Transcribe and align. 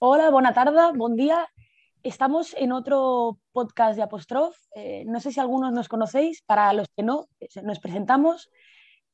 Hola, 0.00 0.30
buena 0.30 0.54
tarde, 0.54 0.96
buen 0.96 1.16
día. 1.16 1.48
Estamos 2.04 2.54
en 2.56 2.70
otro 2.70 3.40
podcast 3.50 3.96
de 3.96 4.02
Apostrof. 4.04 4.56
Eh, 4.76 5.02
no 5.08 5.18
sé 5.18 5.32
si 5.32 5.40
algunos 5.40 5.72
nos 5.72 5.88
conocéis, 5.88 6.40
para 6.42 6.72
los 6.72 6.86
que 6.96 7.02
no, 7.02 7.26
eh, 7.40 7.48
nos 7.64 7.80
presentamos. 7.80 8.48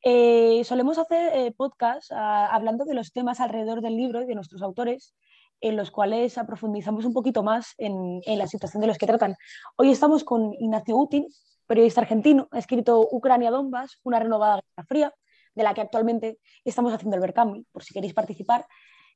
Eh, 0.02 0.62
solemos 0.64 0.98
hacer 0.98 1.54
podcasts 1.54 2.12
ah, 2.12 2.50
hablando 2.52 2.84
de 2.84 2.92
los 2.92 3.14
temas 3.14 3.40
alrededor 3.40 3.80
del 3.80 3.96
libro 3.96 4.20
y 4.20 4.26
de 4.26 4.34
nuestros 4.34 4.60
autores, 4.60 5.14
en 5.62 5.76
los 5.76 5.90
cuales 5.90 6.36
aprofundizamos 6.36 7.06
un 7.06 7.14
poquito 7.14 7.42
más 7.42 7.72
en, 7.78 8.20
la 8.26 8.46
situación 8.46 8.82
de 8.82 8.88
los 8.88 8.98
que 8.98 9.06
tratan. 9.06 9.36
Hoy 9.76 9.90
estamos 9.90 10.22
con 10.22 10.52
Ignacio 10.52 10.98
Utin, 10.98 11.26
periodista 11.66 12.02
argentino, 12.02 12.46
ha 12.50 12.58
escrito 12.58 13.08
Ucrania 13.10 13.50
Donbass, 13.50 14.00
una 14.02 14.18
renovada 14.18 14.56
guerra 14.56 14.86
fría, 14.86 15.14
de 15.54 15.62
la 15.62 15.72
que 15.72 15.80
actualmente 15.80 16.38
estamos 16.62 16.92
haciendo 16.92 17.16
el 17.16 17.22
Berkami, 17.22 17.64
por 17.72 17.82
si 17.82 17.94
queréis 17.94 18.12
participar. 18.12 18.66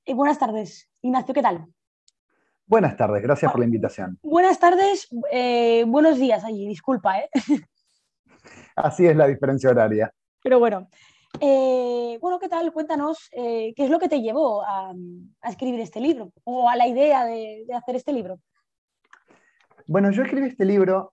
Eh, 0.08 0.14
buenas 0.14 0.38
tardes, 0.38 0.88
Ignacio, 1.02 1.34
¿qué 1.34 1.42
tal? 1.42 1.66
Buenas 2.64 2.96
tardes, 2.96 3.22
gracias 3.22 3.52
por 3.52 3.58
la 3.58 3.66
invitación. 3.66 4.18
Buenas 4.22 4.58
tardes, 4.58 5.06
eh, 5.30 5.84
buenos 5.86 6.18
días 6.18 6.44
allí, 6.44 6.66
disculpa. 6.66 7.18
¿eh? 7.18 7.28
Así 8.74 9.04
es 9.04 9.14
la 9.14 9.26
diferencia 9.26 9.68
horaria. 9.68 10.10
Pero 10.42 10.58
bueno, 10.60 10.88
bueno, 11.38 12.38
¿qué 12.40 12.48
tal? 12.48 12.72
Cuéntanos, 12.72 13.28
¿qué 13.30 13.74
es 13.76 13.90
lo 13.90 13.98
que 13.98 14.08
te 14.08 14.22
llevó 14.22 14.62
a, 14.62 14.94
escribir 15.42 15.80
este 15.80 16.00
libro 16.00 16.32
o 16.44 16.70
a 16.70 16.76
la 16.76 16.86
idea 16.86 17.26
de, 17.26 17.66
hacer 17.76 17.96
este 17.96 18.14
libro? 18.14 18.38
Bueno, 19.86 20.10
yo 20.10 20.22
escribí 20.22 20.46
este 20.46 20.64
libro 20.64 21.12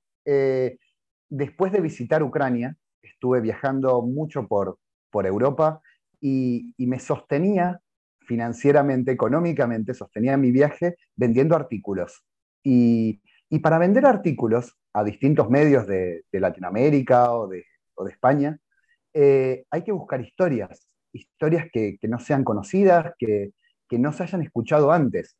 después 1.30 1.74
de 1.74 1.82
visitar 1.82 2.24
Ucrania. 2.24 2.78
Estuve 3.02 3.42
viajando 3.42 4.02
mucho 4.04 4.48
por, 4.48 4.80
por 5.10 5.28
Europa 5.28 5.82
y, 6.22 6.74
y 6.78 6.88
me 6.88 7.00
sostenía 7.00 7.82
financieramente, 8.26 9.12
económicamente, 9.12 9.94
sostenía 9.94 10.38
mi 10.38 10.52
viaje 10.52 10.98
vendiendo 11.16 11.56
artículos. 11.56 12.24
Y, 12.64 13.22
para 13.62 13.78
vender 13.78 14.06
artículos 14.06 14.78
a 14.92 15.04
distintos 15.04 15.50
medios 15.50 15.88
de, 15.88 16.26
Latinoamérica 16.32 17.32
o 17.34 17.48
de, 17.48 17.64
España, 18.10 18.58
eh, 19.14 19.66
hay 19.70 19.84
que 19.84 19.94
buscar 19.94 20.20
historias, 20.20 20.90
historias 21.14 21.68
que, 21.72 21.98
no 22.04 22.20
sean 22.20 22.44
conocidas, 22.44 23.14
que, 23.18 23.54
no 23.92 24.12
se 24.12 24.24
hayan 24.24 24.42
escuchado 24.42 24.92
antes. 24.92 25.38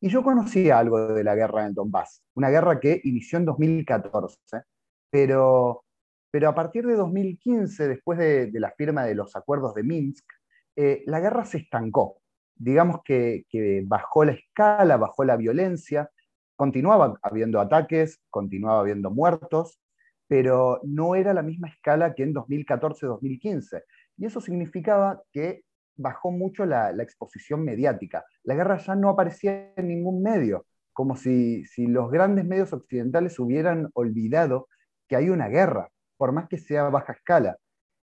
Y 0.00 0.08
yo 0.08 0.22
conocía 0.22 0.78
algo 0.78 1.08
de 1.08 1.22
la 1.22 1.34
guerra 1.34 1.66
en 1.66 1.74
Donbass, 1.74 2.22
una 2.34 2.48
guerra 2.48 2.80
que 2.80 3.02
inició 3.04 3.38
en 3.38 3.44
2014, 3.44 4.38
pero, 5.10 5.84
pero 6.30 6.48
a 6.48 6.54
partir 6.54 6.86
de 6.86 6.94
2015, 6.94 7.88
después 7.88 8.18
de, 8.18 8.50
la 8.54 8.70
firma 8.70 9.04
de 9.04 9.14
los 9.14 9.36
acuerdos 9.36 9.74
de 9.74 9.82
Minsk, 9.82 10.24
eh, 10.76 11.02
la 11.04 11.20
guerra 11.20 11.44
se 11.44 11.58
estancó 11.58 12.19
digamos 12.60 13.00
que, 13.02 13.46
bajó 13.86 14.24
la 14.24 14.32
escala, 14.32 14.98
bajó 14.98 15.24
la 15.24 15.36
violencia, 15.36 16.10
continuaba 16.56 17.18
habiendo 17.22 17.58
ataques, 17.58 18.20
continuaba 18.28 18.80
habiendo 18.80 19.10
muertos, 19.10 19.80
pero 20.28 20.78
no 20.84 21.14
era 21.14 21.32
la 21.32 21.42
misma 21.42 21.68
escala 21.68 22.14
que 22.14 22.22
en 22.22 22.34
2014-2015. 22.34 23.82
Y 24.18 24.26
eso 24.26 24.42
significaba 24.42 25.22
que 25.32 25.64
bajó 25.96 26.30
mucho 26.30 26.66
la, 26.66 26.90
exposición 27.02 27.64
mediática. 27.64 28.26
La 28.44 28.54
guerra 28.54 28.76
ya 28.76 28.94
no 28.94 29.08
aparecía 29.08 29.72
en 29.76 29.88
ningún 29.88 30.22
medio, 30.22 30.66
como 30.92 31.16
si, 31.16 31.64
los 31.78 32.10
grandes 32.10 32.44
medios 32.44 32.74
occidentales 32.74 33.38
hubieran 33.38 33.88
olvidado 33.94 34.68
que 35.08 35.16
hay 35.16 35.30
una 35.30 35.48
guerra, 35.48 35.88
por 36.18 36.32
más 36.32 36.46
que 36.46 36.58
sea 36.58 36.86
a 36.86 36.90
baja 36.90 37.14
escala. 37.14 37.56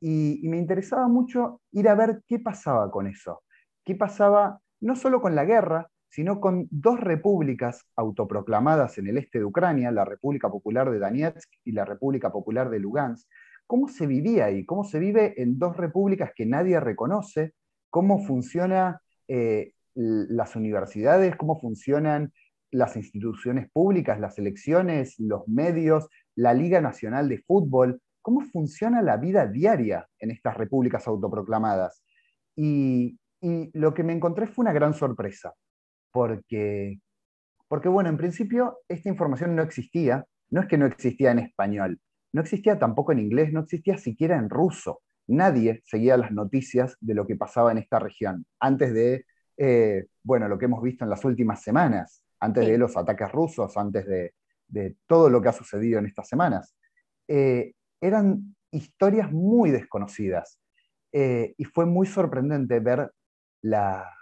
y 0.01 0.49
me 0.49 0.57
interesaba 0.57 1.07
mucho 1.07 1.61
ir 1.73 1.89
a 1.89 1.95
ver 1.95 2.23
qué 2.27 2.39
pasaba 2.39 2.91
con 2.91 3.07
eso 3.09 3.43
qué 3.89 3.95
pasaba 3.95 4.61
no 4.81 4.97
solo 4.97 5.23
con 5.23 5.35
la 5.35 5.47
guerra, 5.47 5.89
sino 6.11 6.41
con 6.41 6.69
dos 6.71 7.01
repúblicas 7.01 7.87
autoproclamadas 7.97 8.99
en 8.99 9.07
el 9.07 9.17
este 9.17 9.39
de 9.39 9.47
Ucrania, 9.47 9.91
la 9.91 10.05
República 10.05 10.51
Popular 10.51 10.91
de 10.91 10.99
Donetsk 10.99 11.51
y 11.65 11.73
la 11.73 11.87
República 11.87 12.31
Popular 12.31 12.69
de 12.69 12.81
Lugansk. 12.81 13.27
¿Cómo 13.67 13.89
se 13.89 14.07
vivía 14.07 14.45
ahí? 14.45 14.67
¿Cómo 14.67 14.85
se 14.85 14.99
vive 14.99 15.41
en 15.41 15.59
dos 15.59 15.79
repúblicas 15.79 16.33
que 16.37 16.45
nadie 16.45 16.79
reconoce? 16.81 17.55
¿Cómo 17.89 18.19
funcionan 18.19 18.99
eh, 19.27 19.73
las 19.95 20.55
universidades? 20.55 21.35
¿Cómo 21.37 21.59
funcionan 21.59 22.35
las 22.71 22.95
instituciones 22.95 23.71
públicas, 23.71 24.21
las 24.21 24.39
elecciones, 24.39 25.15
los 25.19 25.49
medios, 25.49 26.09
la 26.35 26.53
Liga 26.53 26.83
Nacional 26.83 27.27
de 27.31 27.39
Fútbol? 27.39 28.03
¿Cómo 28.21 28.43
funciona 28.43 29.01
la 29.01 29.17
vida 29.17 29.47
diaria 29.47 30.07
en 30.19 30.31
estas 30.31 30.59
repúblicas 30.59 31.09
autoproclamadas? 31.09 32.03
Y, 32.55 33.19
y 33.41 33.71
lo 33.79 33.95
que 33.95 34.03
me 34.03 34.13
encontré 34.13 34.47
fue 34.47 34.63
una 34.65 34.73
gran 34.73 34.95
sorpresa, 34.95 35.55
porque, 36.11 37.01
porque, 37.69 37.89
bueno, 37.89 38.09
en 38.09 38.17
principio 38.17 38.79
esta 38.89 39.09
información 39.09 39.55
no 39.55 39.63
existía, 39.63 40.25
no 40.51 40.61
es 40.61 40.67
que 40.67 40.79
no 40.79 40.87
existía 40.87 41.31
en 41.31 41.41
español, 41.41 42.01
no 42.33 42.41
existía 42.41 42.79
tampoco 42.79 43.13
en 43.13 43.21
inglés, 43.21 43.53
no 43.53 43.61
existía 43.61 43.99
siquiera 43.99 44.37
en 44.37 44.51
ruso. 44.51 45.03
Nadie 45.27 45.83
seguía 45.85 46.17
las 46.17 46.33
noticias 46.33 46.97
de 47.01 47.15
lo 47.15 47.27
que 47.27 47.37
pasaba 47.37 47.71
en 47.73 47.79
esta 47.79 47.99
región, 47.99 48.47
antes 48.61 48.95
de, 48.95 49.27
eh, 49.57 50.07
bueno, 50.23 50.49
lo 50.49 50.59
que 50.59 50.65
hemos 50.65 50.83
visto 50.83 51.05
en 51.05 51.11
las 51.11 51.25
últimas 51.25 51.63
semanas, 51.63 52.23
antes 52.41 52.67
de 52.67 52.79
los 52.79 52.97
ataques 52.97 53.31
rusos, 53.31 53.77
antes 53.77 54.07
de, 54.07 54.33
todo 55.07 55.31
lo 55.31 55.41
que 55.41 55.49
ha 55.49 55.53
sucedido 55.53 55.99
en 55.99 56.07
estas 56.07 56.29
semanas. 56.29 56.77
Eh, 57.27 57.73
eran 58.01 58.55
historias 58.71 59.33
muy 59.33 59.71
desconocidas. 59.71 60.59
Eh, 61.11 61.55
y 61.57 61.65
fue 61.65 61.87
muy 61.87 62.07
sorprendente 62.07 62.81
ver 62.81 63.11
la, 63.63 64.15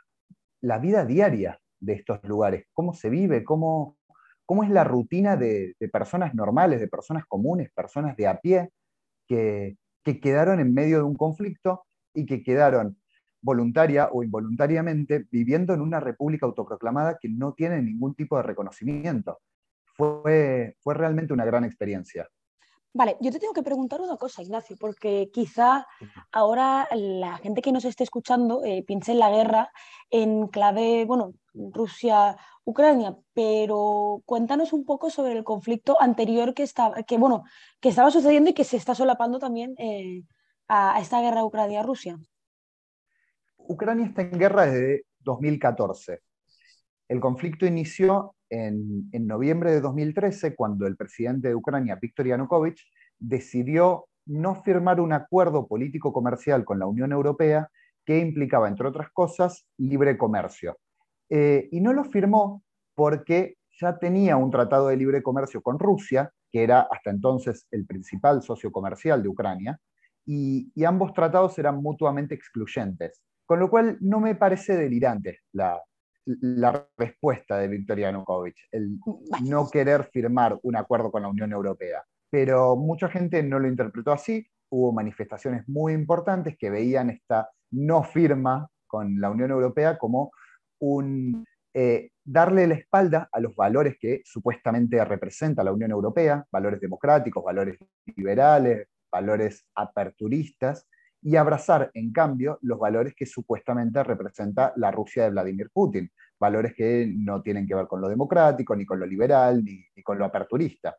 vida 0.80 1.04
diaria 1.04 1.60
de 1.80 1.94
estos 1.94 2.22
lugares, 2.24 2.66
cómo 2.72 2.94
se 2.94 3.10
vive, 3.10 3.44
cómo, 3.44 3.96
cómo 4.44 4.64
es 4.64 4.70
la 4.70 4.84
rutina 4.84 5.36
de, 5.36 5.76
personas 5.92 6.34
normales, 6.34 6.80
de 6.80 6.88
personas 6.88 7.24
comunes, 7.26 7.70
personas 7.72 8.16
de 8.16 8.26
a 8.26 8.40
pie, 8.40 8.70
que, 9.26 9.76
quedaron 10.04 10.60
en 10.60 10.72
medio 10.72 10.98
de 10.98 11.02
un 11.02 11.16
conflicto 11.16 11.84
y 12.14 12.26
que 12.26 12.42
quedaron 12.42 12.96
voluntaria 13.42 14.08
o 14.12 14.22
involuntariamente 14.22 15.26
viviendo 15.30 15.74
en 15.74 15.80
una 15.80 15.98
república 15.98 16.46
autoproclamada 16.46 17.18
que 17.20 17.28
no 17.28 17.54
tiene 17.54 17.82
ningún 17.82 18.14
tipo 18.14 18.36
de 18.36 18.44
reconocimiento. 18.44 19.40
Fue, 19.96 20.76
fue 20.80 20.94
realmente 20.94 21.32
una 21.32 21.44
gran 21.44 21.64
experiencia. 21.64 22.28
Vale, 22.96 23.18
yo 23.20 23.30
te 23.30 23.38
tengo 23.38 23.52
que 23.52 23.62
preguntar 23.62 24.00
una 24.00 24.16
cosa, 24.16 24.40
Ignacio, 24.42 24.74
porque 24.80 25.28
quizá 25.30 25.86
ahora 26.32 26.88
la 26.92 27.36
gente 27.36 27.60
que 27.60 27.70
nos 27.70 27.84
esté 27.84 28.04
escuchando 28.04 28.64
eh, 28.64 28.84
piense 28.86 29.12
en 29.12 29.18
la 29.18 29.28
guerra 29.28 29.70
en 30.08 30.46
clave, 30.46 31.04
bueno, 31.04 31.34
Rusia-Ucrania, 31.52 33.14
pero 33.34 34.22
cuéntanos 34.24 34.72
un 34.72 34.86
poco 34.86 35.10
sobre 35.10 35.32
el 35.32 35.44
conflicto 35.44 36.00
anterior 36.00 36.54
que 36.54 36.62
estaba, 36.62 37.02
que, 37.02 37.18
bueno, 37.18 37.44
que 37.80 37.90
estaba 37.90 38.10
sucediendo 38.10 38.48
y 38.48 38.54
que 38.54 38.64
se 38.64 38.78
está 38.78 38.94
solapando 38.94 39.38
también 39.38 39.74
eh, 39.76 40.22
a, 40.66 40.98
esta 40.98 41.20
guerra 41.20 41.44
Ucrania-Rusia. 41.44 42.16
Ucrania 43.58 44.06
está 44.06 44.22
en 44.22 44.38
guerra 44.38 44.64
desde 44.64 45.04
2014. 45.18 46.20
El 47.08 47.20
conflicto 47.20 47.66
inició 47.66 48.35
en, 48.50 49.08
noviembre 49.26 49.70
de 49.72 49.80
2013, 49.80 50.54
cuando 50.54 50.86
el 50.86 50.96
presidente 50.96 51.48
de 51.48 51.54
Ucrania, 51.54 51.98
Viktor 52.00 52.26
Yanukovych, 52.26 52.80
decidió 53.18 54.06
no 54.26 54.62
firmar 54.62 55.00
un 55.00 55.12
acuerdo 55.12 55.66
político-comercial 55.66 56.64
con 56.64 56.78
la 56.78 56.86
Unión 56.86 57.12
Europea 57.12 57.68
que 58.04 58.18
implicaba, 58.18 58.68
entre 58.68 58.88
otras 58.88 59.10
cosas, 59.12 59.66
libre 59.78 60.16
comercio. 60.16 60.78
Eh, 61.28 61.68
y 61.72 61.80
no 61.80 61.92
lo 61.92 62.04
firmó 62.04 62.62
porque 62.94 63.56
ya 63.80 63.98
tenía 63.98 64.36
un 64.36 64.50
tratado 64.50 64.88
de 64.88 64.96
libre 64.96 65.22
comercio 65.22 65.60
con 65.60 65.78
Rusia, 65.78 66.30
que 66.50 66.62
era 66.62 66.80
hasta 66.90 67.10
entonces 67.10 67.66
el 67.70 67.86
principal 67.86 68.42
socio 68.42 68.70
comercial 68.70 69.22
de 69.22 69.28
Ucrania, 69.28 69.80
y, 70.24 70.72
ambos 70.84 71.12
tratados 71.12 71.58
eran 71.58 71.80
mutuamente 71.82 72.34
excluyentes. 72.34 73.22
Con 73.44 73.60
lo 73.60 73.70
cual 73.70 73.96
no 74.00 74.18
me 74.18 74.34
parece 74.34 74.76
delirante 74.76 75.40
la, 75.52 75.80
la 76.26 76.86
respuesta 76.96 77.58
de 77.58 77.68
Viktor 77.68 77.98
Yanukovych, 77.98 78.68
el 78.72 78.98
no 79.44 79.70
querer 79.70 80.04
firmar 80.12 80.58
un 80.62 80.76
acuerdo 80.76 81.10
con 81.10 81.22
la 81.22 81.28
Unión 81.28 81.52
Europea. 81.52 82.04
Pero 82.30 82.76
mucha 82.76 83.08
gente 83.08 83.42
no 83.42 83.58
lo 83.58 83.68
interpretó 83.68 84.12
así, 84.12 84.46
hubo 84.70 84.92
manifestaciones 84.92 85.68
muy 85.68 85.92
importantes 85.92 86.56
que 86.58 86.70
veían 86.70 87.10
esta 87.10 87.50
no 87.70 88.02
firma 88.02 88.68
con 88.86 89.20
la 89.20 89.30
Unión 89.30 89.50
Europea 89.50 89.98
como 89.98 90.32
un 90.80 91.44
eh, 91.74 92.10
darle 92.24 92.66
la 92.66 92.74
espalda 92.74 93.28
a 93.30 93.38
los 93.38 93.54
valores 93.54 93.96
que 94.00 94.22
supuestamente 94.24 95.02
representa 95.04 95.62
la 95.62 95.72
Unión 95.72 95.90
Europea, 95.90 96.44
valores 96.50 96.80
democráticos, 96.80 97.44
valores 97.44 97.78
liberales, 98.16 98.88
valores 99.10 99.66
aperturistas, 99.74 100.86
y 101.22 101.36
abrazar, 101.36 101.90
en 101.94 102.12
cambio, 102.12 102.58
los 102.62 102.78
valores 102.78 103.14
que 103.14 103.26
supuestamente 103.26 104.02
representa 104.04 104.72
la 104.76 104.90
Rusia 104.90 105.24
de 105.24 105.30
Vladimir 105.30 105.70
Putin, 105.72 106.10
valores 106.38 106.74
que 106.74 107.12
no 107.16 107.42
tienen 107.42 107.66
que 107.66 107.74
ver 107.74 107.86
con 107.86 108.00
lo 108.00 108.08
democrático, 108.08 108.76
ni 108.76 108.84
con 108.84 109.00
lo 109.00 109.06
liberal, 109.06 109.64
ni, 109.64 109.84
con 110.02 110.18
lo 110.18 110.24
aperturista. 110.24 110.96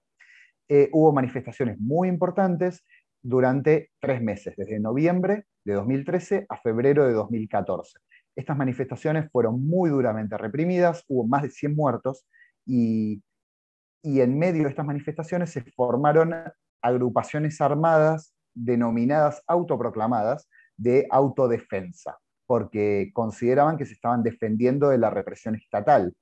Eh, 0.67 0.89
hubo 0.91 1.13
manifestaciones 1.13 1.79
muy 1.79 2.09
importantes 2.09 2.83
durante 3.21 3.91
tres 3.99 4.21
meses, 4.21 4.55
desde 4.57 4.79
noviembre 4.79 5.45
de 5.63 5.73
2013 5.73 6.45
a 6.49 6.57
febrero 6.57 7.05
de 7.05 7.13
2014. 7.13 7.99
Estas 8.35 8.57
manifestaciones 8.57 9.31
fueron 9.31 9.65
muy 9.65 9.89
duramente 9.89 10.37
reprimidas, 10.37 11.03
hubo 11.07 11.25
más 11.25 11.43
de 11.43 11.49
100 11.49 11.75
muertos 11.75 12.27
y, 12.65 13.23
y 14.03 14.21
en 14.21 14.37
medio 14.37 14.63
de 14.63 14.69
estas 14.69 14.85
manifestaciones 14.85 15.51
se 15.51 15.61
formaron 15.61 16.33
agrupaciones 16.81 17.59
armadas 17.61 18.37
denominadas 18.57 19.44
autoproclamadas 19.48 20.50
de 20.75 21.07
autodefensa, 21.09 22.18
porque 22.45 23.12
consideraban 23.13 23.77
que 23.77 23.86
se 23.86 23.94
estaban 23.94 24.24
defendiendo 24.24 24.89
de 24.89 24.98
la 24.98 25.09
represión 25.09 25.56
estatal. 25.56 26.13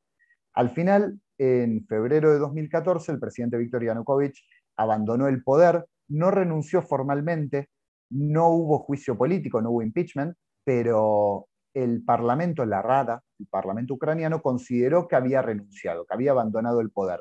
Al 0.53 0.69
final, 0.69 1.19
en 1.37 1.85
febrero 1.85 2.31
de 2.31 2.39
2014, 2.39 3.11
el 3.11 3.19
presidente 3.19 3.57
Viktor 3.57 3.83
Yanukovych 3.83 4.39
abandonó 4.77 5.27
el 5.27 5.43
poder, 5.43 5.85
no 6.07 6.31
renunció 6.31 6.81
formalmente, 6.81 7.69
no 8.09 8.49
hubo 8.49 8.79
juicio 8.79 9.17
político, 9.17 9.61
no 9.61 9.71
hubo 9.71 9.81
impeachment, 9.81 10.35
pero 10.63 11.47
el 11.73 12.03
Parlamento, 12.03 12.65
la 12.65 12.81
Rada, 12.81 13.21
el 13.37 13.47
Parlamento 13.47 13.95
ucraniano, 13.95 14.41
consideró 14.41 15.07
que 15.07 15.15
había 15.15 15.41
renunciado, 15.41 16.05
que 16.05 16.13
había 16.13 16.31
abandonado 16.31 16.79
el 16.79 16.91
poder. 16.91 17.19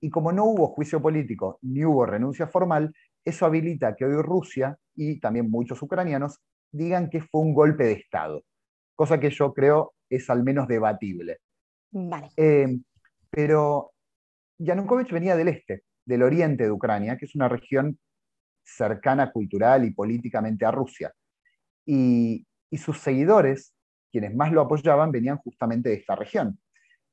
Y 0.00 0.10
como 0.10 0.30
no 0.30 0.44
hubo 0.44 0.68
juicio 0.68 1.02
político 1.02 1.58
ni 1.62 1.84
hubo 1.84 2.06
renuncia 2.06 2.46
formal, 2.46 2.94
eso 3.26 3.44
habilita 3.44 3.94
que 3.94 4.04
hoy 4.04 4.22
Rusia 4.22 4.76
y 4.94 5.20
también 5.20 5.50
muchos 5.50 5.82
ucranianos 5.82 6.40
digan 6.70 7.10
que 7.10 7.20
fue 7.20 7.42
un 7.42 7.52
golpe 7.52 7.84
de 7.84 7.92
Estado, 7.92 8.42
cosa 8.94 9.20
que 9.20 9.30
yo 9.30 9.52
creo 9.52 9.94
es 10.08 10.30
al 10.30 10.42
menos 10.42 10.68
debatible. 10.68 11.38
Vale. 11.90 12.30
Eh, 12.36 12.78
pero 13.28 13.92
Yanukovych 14.58 15.12
venía 15.12 15.36
del 15.36 15.48
este, 15.48 15.82
del 16.04 16.22
oriente 16.22 16.64
de 16.64 16.70
Ucrania, 16.70 17.16
que 17.16 17.26
es 17.26 17.34
una 17.34 17.48
región 17.48 17.98
cercana 18.64 19.30
cultural 19.30 19.84
y 19.84 19.92
políticamente 19.92 20.64
a 20.64 20.70
Rusia. 20.70 21.12
Y, 21.84 22.46
y 22.70 22.78
sus 22.78 22.98
seguidores 22.98 23.76
quienes 24.16 24.34
más 24.34 24.50
lo 24.50 24.62
apoyaban 24.62 25.12
venían 25.12 25.36
justamente 25.36 25.90
de 25.90 25.96
esta 25.96 26.16
región. 26.16 26.58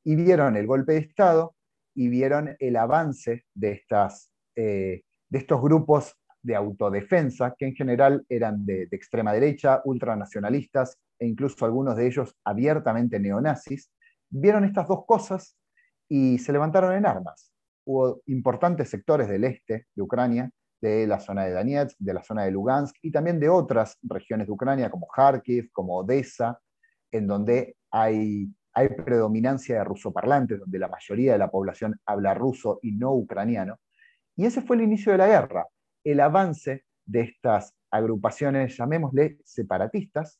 Y 0.06 0.16
vieron 0.16 0.56
el 0.56 0.66
golpe 0.66 0.94
de 0.94 1.00
Estado 1.00 1.54
y 1.94 2.08
vieron 2.08 2.56
el 2.60 2.78
avance 2.78 3.44
de, 3.54 3.72
estas, 3.74 4.32
eh, 4.56 5.04
de 5.34 5.40
estos 5.40 5.60
grupos 5.64 6.16
de 6.44 6.56
autodefensa, 6.56 7.56
que 7.58 7.66
en 7.66 7.74
general 7.74 8.24
eran 8.30 8.64
de, 8.68 8.88
extrema 8.92 9.34
derecha, 9.34 9.82
ultranacionalistas 9.84 11.00
e 11.18 11.26
incluso 11.26 11.66
algunos 11.66 11.96
de 11.96 12.06
ellos 12.06 12.38
abiertamente 12.44 13.20
neonazis, 13.20 13.92
vieron 14.30 14.64
estas 14.64 14.88
dos 14.88 15.06
cosas 15.08 15.58
y 16.08 16.38
se 16.38 16.54
levantaron 16.54 16.94
en 16.94 17.08
armas. 17.08 17.52
Hubo 17.84 18.22
importantes 18.28 18.92
sectores 18.92 19.28
del 19.28 19.46
este 19.46 19.88
de 19.96 20.02
Ucrania, 20.04 20.52
de 20.80 21.08
la 21.08 21.20
zona 21.20 21.46
de 21.46 21.54
Donetsk, 21.54 21.98
de 21.98 22.14
la 22.14 22.22
zona 22.22 22.44
de 22.44 22.52
Lugansk 22.52 22.96
y 23.02 23.12
también 23.12 23.40
de 23.40 23.50
otras 23.50 23.98
regiones 24.04 24.46
de 24.46 24.54
Ucrania 24.54 24.92
como 24.92 25.08
Kharkiv, 25.08 25.72
como 25.72 25.98
Odessa, 25.98 26.60
en 27.12 27.26
donde 27.26 27.76
hay, 27.90 28.54
hay 28.72 28.90
predominancia 28.90 29.78
de 29.80 29.84
rusoparlantes, 29.84 30.60
donde 30.60 30.78
la 30.78 30.90
mayoría 30.90 31.32
de 31.32 31.40
la 31.40 31.50
población 31.50 32.00
habla 32.06 32.36
ruso 32.36 32.78
y 32.84 32.92
no 32.92 33.16
ucraniano. 33.16 33.80
Y 34.36 34.46
ese 34.46 34.62
fue 34.62 34.76
el 34.76 34.84
inicio 34.84 35.12
de 35.12 35.18
la 35.18 35.28
guerra, 35.28 35.68
el 36.04 36.20
avance 36.20 36.86
de 37.06 37.22
estas 37.22 37.74
agrupaciones, 37.92 38.76
llamémosle 38.78 39.38
separatistas, 39.44 40.40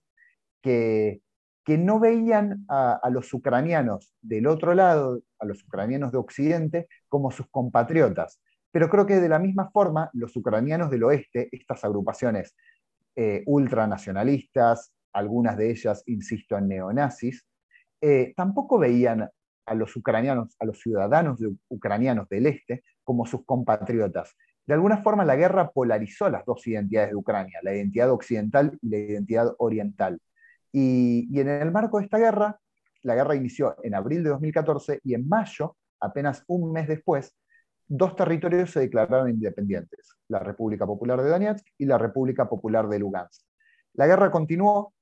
que, 0.62 1.22
que 1.64 1.78
no 1.78 2.00
veían 2.00 2.66
a, 2.68 3.00
los 3.12 3.34
ucranianos 3.34 4.14
del 4.22 4.48
otro 4.48 4.74
lado, 4.74 5.22
a 5.40 5.46
los 5.46 5.64
ucranianos 5.64 6.12
de 6.12 6.18
Occidente, 6.18 6.88
como 7.08 7.32
sus 7.32 7.48
compatriotas. 7.50 8.42
Pero 8.72 8.90
creo 8.90 9.06
que 9.06 9.20
de 9.20 9.30
la 9.30 9.40
misma 9.40 9.70
forma, 9.70 10.10
los 10.14 10.36
ucranianos 10.36 10.90
del 10.90 11.04
oeste, 11.04 11.50
estas 11.52 11.84
agrupaciones 11.84 12.56
eh, 13.16 13.44
ultranacionalistas, 13.46 14.94
algunas 15.14 15.58
de 15.58 15.70
ellas, 15.70 16.04
insisto, 16.08 16.58
en 16.58 16.68
neonazis, 16.70 17.46
eh, 18.02 18.34
tampoco 18.36 18.80
veían 18.80 19.30
a 19.66 19.76
los 19.76 19.96
ucranianos, 19.96 20.56
a 20.60 20.66
los 20.66 20.80
ciudadanos 20.80 21.40
ucranianos 21.70 22.28
del 22.28 22.48
este, 22.48 22.84
como 23.04 23.26
sus 23.26 23.46
compatriotas. 23.46 24.36
De 24.66 24.74
alguna 24.74 24.98
forma 24.98 25.26
la 25.26 25.36
guerra 25.36 25.72
polarizó 25.72 26.30
las 26.30 26.46
dos 26.46 26.66
identidades 26.68 27.10
de 27.10 27.16
Ucrania, 27.16 27.60
la 27.64 27.76
identidad 27.76 28.12
occidental 28.12 28.78
y 28.82 28.90
la 28.90 28.98
identidad 28.98 29.54
oriental. 29.58 30.20
Y, 30.72 31.28
en 31.40 31.50
el 31.50 31.72
marco 31.72 32.00
de 32.00 32.06
esta 32.06 32.18
guerra, 32.18 32.60
la 33.04 33.16
guerra 33.16 33.36
inició 33.36 33.76
en 33.84 33.94
abril 33.94 34.24
de 34.24 34.30
2014 34.30 35.02
y 35.04 35.14
en 35.14 35.28
mayo, 35.28 35.76
apenas 36.00 36.44
un 36.48 36.72
mes 36.72 36.88
después, 36.88 37.36
dos 37.88 38.16
territorios 38.16 38.72
se 38.72 38.80
declararon 38.80 39.30
independientes, 39.30 40.16
la 40.30 40.40
República 40.40 40.86
Popular 40.86 41.22
de 41.22 41.30
Donetsk 41.30 41.68
y 41.78 41.86
la 41.86 41.98
República 41.98 42.48
Popular 42.48 42.88
de 42.88 43.00
Lugansk. 43.00 43.44
La 43.94 44.08
guerra 44.08 44.32
continuó 44.32 44.94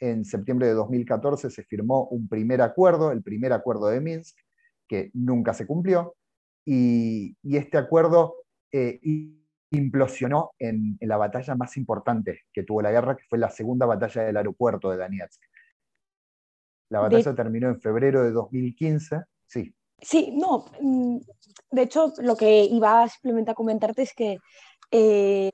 en 0.00 0.24
septiembre 0.24 0.66
de 0.66 0.72
2014 0.72 1.50
se 1.50 1.62
firmó 1.64 2.08
un 2.08 2.26
primer 2.26 2.62
acuerdo, 2.62 3.12
el 3.12 3.22
primer 3.22 3.52
acuerdo 3.52 3.88
de 3.88 4.00
Minsk, 4.00 4.36
que 4.88 5.10
nunca 5.12 5.54
se 5.54 5.66
cumplió, 5.66 6.16
y, 6.72 7.56
este 7.56 7.78
acuerdo 7.78 8.44
eh, 8.70 9.00
implosionó 9.72 10.52
en, 10.56 10.96
la 11.00 11.16
batalla 11.16 11.56
más 11.56 11.76
importante 11.76 12.42
que 12.52 12.62
tuvo 12.62 12.80
la 12.80 12.92
guerra, 12.92 13.16
que 13.16 13.24
fue 13.28 13.38
la 13.38 13.50
segunda 13.50 13.86
batalla 13.86 14.22
del 14.22 14.36
aeropuerto 14.36 14.88
de 14.90 14.98
Donetsk. 14.98 15.42
La 16.90 17.00
batalla 17.00 17.34
terminó 17.34 17.68
en 17.68 17.80
febrero 17.80 18.22
de 18.22 18.30
2015, 18.30 19.22
sí. 19.46 19.74
Sí, 20.00 20.32
no, 20.36 20.66
mm, 20.80 21.18
de 21.72 21.82
hecho 21.82 22.12
lo 22.18 22.36
que 22.36 22.64
iba 22.64 23.06
simplemente 23.08 23.50
a 23.50 23.54
comentarte 23.54 24.02
es 24.02 24.14
que 24.14 24.38
eh, 24.92 25.50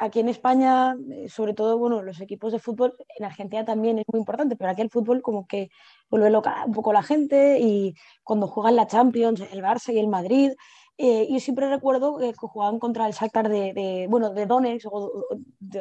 aquí 0.00 0.20
en 0.20 0.28
España, 0.28 0.96
eh, 1.12 1.28
sobre 1.28 1.54
todo, 1.54 1.78
bueno, 1.78 2.02
los 2.02 2.20
equipos 2.20 2.52
de 2.52 2.58
fútbol, 2.58 2.94
en 3.16 3.24
Argentina 3.24 3.64
también 3.64 3.98
es 3.98 4.04
muy 4.10 4.18
importante, 4.18 4.56
pero 4.56 4.70
aquí 4.70 4.82
el 4.82 4.90
fútbol 4.90 5.22
como 5.22 5.46
que 5.46 5.70
vuelve 6.10 6.30
loca 6.30 6.64
un 6.66 6.72
poco 6.72 6.92
la 6.92 7.02
gente 7.02 7.58
y 7.60 7.94
cuando 8.24 8.48
juegan 8.48 8.74
la 8.76 8.88
Champions, 8.88 9.40
el 9.52 9.62
Barça 9.62 9.92
y 9.92 9.98
el 9.98 10.08
Madrid, 10.08 10.52
eh, 10.96 11.28
yo 11.30 11.38
siempre 11.38 11.68
recuerdo 11.68 12.18
que 12.18 12.32
jugaban 12.34 12.80
contra 12.80 13.06
el 13.06 13.12
Shakhtar 13.12 13.48
de, 13.48 14.06
bueno, 14.10 14.30
de 14.30 14.46
Donetsk 14.46 14.88
o 14.90 15.26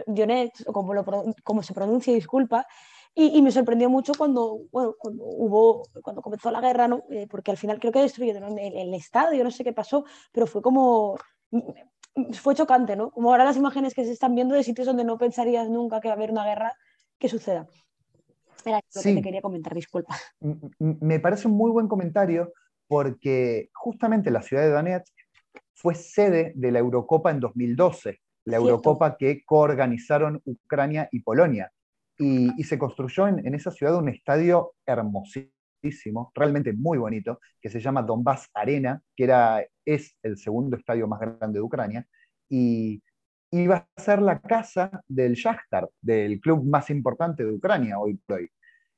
Donetsk, 0.06 0.70
o 0.70 0.74
como, 1.44 1.64
se 1.64 1.74
pronuncia, 1.74 2.14
disculpa, 2.14 2.68
y, 3.16 3.42
me 3.42 3.52
sorprendió 3.52 3.90
mucho 3.90 4.14
cuando, 4.16 4.60
bueno, 4.72 4.94
hubo, 5.02 5.82
cuando 6.04 6.22
comenzó 6.22 6.52
la 6.52 6.62
guerra, 6.62 6.88
¿no? 6.88 7.04
porque 7.32 7.50
al 7.50 7.58
final 7.58 7.80
creo 7.80 7.92
que 7.92 8.02
destruyeron 8.02 8.60
el, 8.60 8.78
el 8.78 8.94
estadio, 8.94 9.44
no 9.44 9.50
sé 9.50 9.64
qué 9.64 9.74
pasó, 9.74 10.06
pero 10.32 10.46
fue 10.46 10.62
como 10.62 11.18
fue 12.34 12.56
chocante, 12.56 12.96
¿no? 12.96 13.12
Como 13.12 13.32
ahora 13.32 13.46
las 13.46 13.58
imágenes 13.58 13.94
que 13.94 14.06
se 14.06 14.12
están 14.12 14.36
viendo 14.36 14.56
de 14.56 14.64
sitios 14.64 14.88
donde 14.88 15.04
no 15.04 15.18
pensarías 15.18 15.70
nunca 15.70 16.02
que 16.02 16.08
va 16.08 16.14
a 16.14 16.18
haber 16.18 16.32
una 16.32 16.46
guerra 16.46 16.74
que 17.18 17.30
suceda. 17.30 17.68
Era 18.66 18.82
lo 18.96 19.02
que 19.02 19.16
te 19.16 19.22
quería 19.22 19.42
comentar, 19.42 19.74
disculpa. 19.74 20.16
Me 20.80 21.20
parece 21.20 21.48
un 21.48 21.56
muy 21.56 21.72
buen 21.72 21.88
comentario 21.88 22.52
porque 22.88 23.70
justamente 23.74 24.32
la 24.32 24.42
ciudad 24.42 24.64
de 24.64 24.72
Donetsk 24.72 25.14
fue 25.74 25.96
sede 25.96 26.54
de 26.56 26.72
la 26.72 26.80
Eurocopa 26.80 27.32
en 27.32 27.40
2012, 27.40 28.20
la 28.46 28.58
Eurocopa 28.58 29.18
que 29.18 29.44
coorganizaron 29.46 30.42
Ucrania 30.46 31.08
y 31.12 31.22
Polonia. 31.22 31.72
Y, 32.20 32.64
se 32.64 32.80
construyó 32.80 33.28
en, 33.28 33.46
en, 33.46 33.54
esa 33.54 33.70
ciudad 33.70 33.96
un 33.96 34.10
estadio 34.10 34.74
hermosísimo, 34.88 36.32
realmente 36.34 36.74
muy 36.74 36.98
bonito, 36.98 37.40
que 37.62 37.70
se 37.70 37.80
llama 37.80 38.02
Donbass 38.02 38.50
Arena, 38.56 39.00
que 39.16 39.26
era 39.26 39.64
es 39.88 40.18
el 40.22 40.38
segundo 40.38 40.76
estadio 40.76 41.08
más 41.08 41.20
grande 41.20 41.60
de 41.60 41.62
Ucrania, 41.62 42.08
y 42.50 43.02
iba 43.52 43.88
a 43.96 44.02
ser 44.02 44.22
la 44.22 44.40
casa 44.42 45.04
del 45.08 45.34
Shakhtar, 45.34 45.90
del 46.02 46.40
club 46.40 46.66
más 46.66 46.90
importante 46.90 47.44
de 47.44 47.54
Ucrania 47.54 48.00
hoy 48.00 48.16
por 48.26 48.38
hoy. 48.38 48.50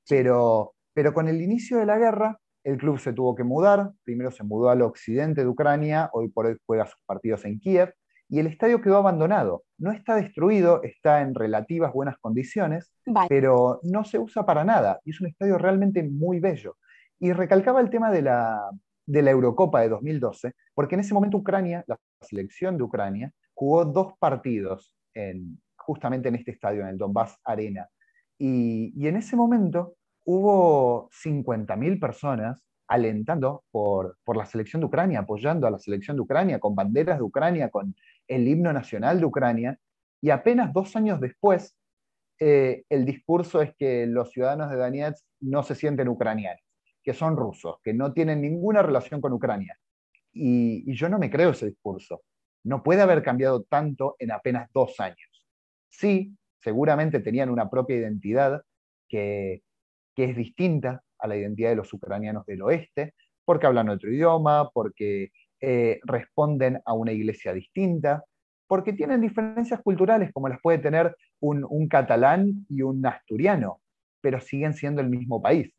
Pero, 0.07 0.73
pero 0.93 1.13
con 1.13 1.27
el 1.27 1.41
inicio 1.41 1.77
de 1.77 1.85
la 1.85 1.97
guerra, 1.97 2.39
el 2.63 2.77
club 2.77 2.99
se 2.99 3.13
tuvo 3.13 3.35
que 3.35 3.43
mudar, 3.43 3.91
primero 4.03 4.31
se 4.31 4.43
mudó 4.43 4.69
al 4.69 4.81
occidente 4.81 5.41
de 5.41 5.47
Ucrania, 5.47 6.09
hoy 6.13 6.29
por 6.29 6.47
hoy 6.47 6.57
juega 6.65 6.85
sus 6.85 6.99
partidos 7.05 7.45
en 7.45 7.59
Kiev, 7.59 7.93
y 8.27 8.39
el 8.39 8.47
estadio 8.47 8.81
quedó 8.81 8.97
abandonado. 8.97 9.63
No 9.77 9.91
está 9.91 10.15
destruido, 10.15 10.83
está 10.83 11.21
en 11.21 11.33
relativas 11.33 11.93
buenas 11.93 12.17
condiciones, 12.19 12.91
pero 13.27 13.79
no 13.83 14.03
se 14.03 14.19
usa 14.19 14.45
para 14.45 14.63
nada, 14.63 14.99
y 15.03 15.11
es 15.11 15.21
un 15.21 15.27
estadio 15.27 15.57
realmente 15.57 16.03
muy 16.03 16.39
bello. 16.39 16.77
Y 17.19 17.33
recalcaba 17.33 17.81
el 17.81 17.89
tema 17.89 18.11
de 18.11 18.21
la, 18.21 18.69
de 19.09 19.23
la 19.23 19.31
Eurocopa 19.31 19.81
de 19.81 19.89
2012, 19.89 20.53
porque 20.75 20.93
en 20.93 21.01
ese 21.01 21.15
momento 21.15 21.37
Ucrania, 21.37 21.83
la 21.87 21.97
selección 22.21 22.77
de 22.77 22.83
Ucrania, 22.83 23.33
jugó 23.55 23.83
dos 23.83 24.13
partidos 24.19 24.95
en, 25.15 25.59
justamente 25.75 26.29
en 26.29 26.35
este 26.35 26.51
estadio, 26.51 26.83
en 26.83 26.89
el 26.89 26.97
Donbass 26.97 27.35
Arena. 27.43 27.89
Y, 28.37 28.93
en 29.07 29.17
ese 29.17 29.35
momento 29.35 29.95
hubo 30.25 31.09
50.000 31.09 31.99
personas 31.99 32.63
alentando 32.87 33.63
por, 33.71 34.17
por, 34.23 34.37
la 34.37 34.45
selección 34.45 34.81
de 34.81 34.85
Ucrania, 34.85 35.19
apoyando 35.19 35.65
a 35.65 35.71
la 35.71 35.79
selección 35.79 36.15
de 36.15 36.21
Ucrania, 36.21 36.59
con 36.59 36.75
banderas 36.75 37.17
de 37.17 37.23
Ucrania, 37.23 37.69
con 37.69 37.95
el 38.27 38.47
himno 38.47 38.71
nacional 38.71 39.19
de 39.19 39.25
Ucrania. 39.25 39.79
Y 40.21 40.29
apenas 40.29 40.71
dos 40.71 40.95
años 40.95 41.19
después, 41.19 41.75
eh, 42.39 42.83
el 42.89 43.05
discurso 43.05 43.59
es 43.63 43.73
que 43.75 44.05
los 44.05 44.29
ciudadanos 44.31 44.69
de 44.69 44.77
Donetsk 44.77 45.25
no 45.39 45.63
se 45.63 45.73
sienten 45.73 46.09
ucranianos 46.09 46.68
que 47.09 47.15
son 47.15 47.35
rusos, 47.35 47.77
que 47.83 47.91
no 47.91 48.13
tienen 48.13 48.39
ninguna 48.39 48.83
relación 48.83 49.19
con 49.19 49.33
Ucrania. 49.33 49.75
Y, 50.31 50.93
yo 50.93 51.09
no 51.09 51.17
me 51.17 51.31
creo 51.31 51.49
ese 51.49 51.65
discurso. 51.65 52.21
No 52.63 52.83
puede 52.83 53.01
haber 53.01 53.23
cambiado 53.23 53.63
tanto 53.63 54.15
en 54.19 54.31
apenas 54.31 54.69
dos 54.71 54.99
años. 54.99 55.47
Sí, 55.89 56.37
seguramente 56.59 57.19
tenían 57.19 57.49
una 57.49 57.67
propia 57.67 57.95
identidad 57.95 58.61
que, 59.07 59.63
que 60.15 60.25
es 60.25 60.35
distinta 60.35 61.01
a 61.17 61.27
la 61.27 61.35
identidad 61.35 61.71
de 61.71 61.77
los 61.77 61.91
ucranianos 61.91 62.45
del 62.45 62.61
oeste, 62.61 63.15
porque 63.43 63.65
hablan 63.65 63.89
otro 63.89 64.11
idioma, 64.11 64.69
porque 64.69 65.31
eh, 65.59 65.99
responden 66.03 66.79
a 66.85 66.93
una 66.93 67.11
iglesia 67.11 67.53
distinta, 67.53 68.23
porque 68.67 68.93
tienen 68.93 69.19
diferencias 69.19 69.81
culturales 69.81 70.31
como 70.31 70.47
las 70.47 70.61
puede 70.61 70.77
tener 70.77 71.15
un, 71.39 71.87
catalán 71.87 72.67
y 72.69 72.83
un 72.83 73.03
asturiano, 73.03 73.81
pero 74.21 74.39
siguen 74.39 74.75
siendo 74.75 75.01
el 75.01 75.09
mismo 75.09 75.41
país. 75.41 75.73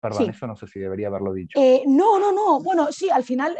Perdón, 0.00 0.30
eso 0.30 0.46
no 0.46 0.56
sé 0.56 0.66
si 0.66 0.78
debería 0.78 1.08
haberlo 1.08 1.32
dicho. 1.32 1.58
Eh, 1.60 1.82
no, 1.86 2.18
no, 2.18 2.32
no. 2.32 2.60
Bueno, 2.60 2.92
sí, 2.92 3.10
al 3.10 3.24
final 3.24 3.56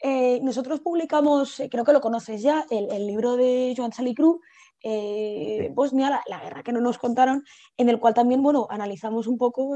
eh, 0.00 0.40
nosotros 0.42 0.80
publicamos, 0.80 1.62
creo 1.70 1.84
que 1.84 1.92
lo 1.92 2.00
conoces 2.00 2.42
ya, 2.42 2.66
el, 2.70 3.06
libro 3.06 3.36
de 3.36 3.74
Joan 3.76 3.92
Salicru, 3.92 4.40
eh, 4.82 5.70
Bosnia, 5.74 6.22
la, 6.26 6.40
guerra 6.40 6.62
que 6.62 6.72
no 6.72 6.80
nos 6.80 6.98
contaron, 6.98 7.44
en 7.76 7.88
el 7.88 7.98
cual 7.98 8.14
también, 8.14 8.42
bueno, 8.42 8.66
analizamos 8.70 9.26
un 9.26 9.38
poco 9.38 9.74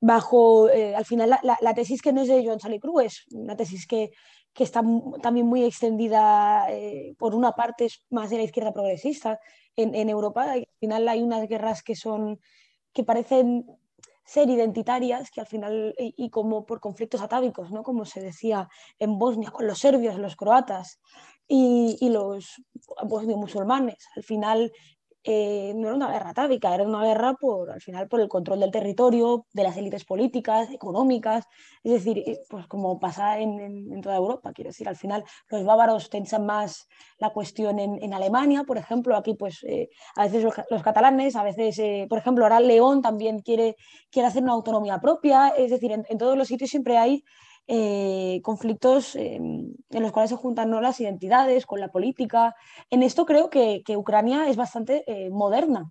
bajo, 0.00 0.68
al 0.68 1.04
final, 1.04 1.38
la, 1.42 1.74
tesis 1.74 2.00
que 2.00 2.12
no 2.12 2.22
es 2.22 2.28
de 2.28 2.44
Joan 2.44 2.60
Salicru, 2.60 3.00
es 3.00 3.26
una 3.32 3.56
tesis 3.56 3.86
que, 3.86 4.12
que 4.54 4.62
está 4.62 4.82
también 5.20 5.46
muy 5.46 5.64
extendida, 5.64 6.66
eh, 6.70 7.14
por 7.18 7.34
una 7.34 7.52
parte 7.52 7.86
es 7.86 8.06
más 8.10 8.30
de 8.30 8.36
la 8.36 8.44
izquierda 8.44 8.72
progresista 8.72 9.40
en, 9.76 10.08
Europa, 10.08 10.52
al 10.52 10.68
final 10.78 11.08
hay 11.08 11.20
unas 11.20 11.48
guerras 11.48 11.82
que 11.82 11.96
son, 11.96 12.38
que 12.92 13.02
parecen 13.02 13.66
ser 14.24 14.48
identitarias, 14.48 15.30
que 15.30 15.40
al 15.40 15.46
final, 15.46 15.94
y, 15.98 16.30
como 16.30 16.64
por 16.64 16.80
conflictos 16.80 17.20
atávicos, 17.20 17.70
¿no? 17.70 17.82
como 17.82 18.04
se 18.04 18.20
decía 18.20 18.68
en 18.98 19.18
Bosnia, 19.18 19.50
con 19.50 19.66
los 19.66 19.78
serbios, 19.78 20.18
los 20.18 20.36
croatas 20.36 21.00
y, 21.46 21.96
y 22.00 22.08
los 22.08 22.62
bosnios 23.04 23.38
musulmanes, 23.38 24.06
al 24.16 24.22
final 24.22 24.72
eh, 25.26 25.72
no 25.74 25.88
era 25.88 25.96
una 25.96 26.12
guerra 26.12 26.30
atávica, 26.30 26.74
era 26.74 26.84
una 26.84 27.02
guerra 27.02 27.32
por, 27.34 27.70
al 27.70 27.80
final 27.80 28.08
por 28.08 28.20
el 28.20 28.28
control 28.28 28.60
del 28.60 28.70
territorio, 28.70 29.46
de 29.54 29.62
las 29.62 29.76
élites 29.78 30.04
políticas, 30.04 30.70
económicas, 30.70 31.46
es 31.82 31.92
decir, 31.92 32.18
eh, 32.18 32.40
pues 32.48 32.66
como 32.66 33.00
pasa 33.00 33.38
en, 33.38 34.02
toda 34.02 34.16
Europa, 34.16 34.52
quiero 34.52 34.68
decir, 34.68 34.86
al 34.86 34.96
final 34.96 35.24
los 35.48 35.64
bávaros 35.64 36.10
tensan 36.10 36.44
más 36.44 36.86
la 37.18 37.30
cuestión 37.30 37.78
en, 37.78 38.12
Alemania, 38.12 38.64
por 38.64 38.76
ejemplo, 38.76 39.16
aquí 39.16 39.34
pues 39.34 39.64
eh, 39.64 39.88
a 40.14 40.24
veces 40.24 40.44
los, 40.44 40.82
catalanes, 40.82 41.36
a 41.36 41.42
veces, 41.42 42.06
por 42.08 42.18
ejemplo, 42.18 42.44
ahora 42.44 42.60
León 42.60 43.00
también 43.00 43.40
quiere, 43.40 43.76
quiere 44.10 44.28
hacer 44.28 44.42
una 44.42 44.52
autonomía 44.52 45.00
propia, 45.00 45.48
es 45.48 45.70
decir, 45.70 45.90
en 45.92 46.18
todos 46.18 46.36
los 46.36 46.48
sitios 46.48 46.70
siempre 46.70 46.98
hay 46.98 47.24
eh, 47.66 48.40
conflictos 48.42 49.16
en 49.16 49.74
los 49.90 50.12
cuales 50.12 50.30
se 50.30 50.36
juntan 50.36 50.68
¿no? 50.68 50.82
las 50.82 51.00
identidades 51.00 51.64
con 51.64 51.80
la 51.80 51.88
política. 51.88 52.54
En 52.90 53.02
esto 53.02 53.24
creo 53.24 53.48
que, 53.48 53.82
Ucrania 53.96 54.48
es 54.48 54.56
bastante 54.56 55.04
eh, 55.06 55.30
moderna, 55.30 55.90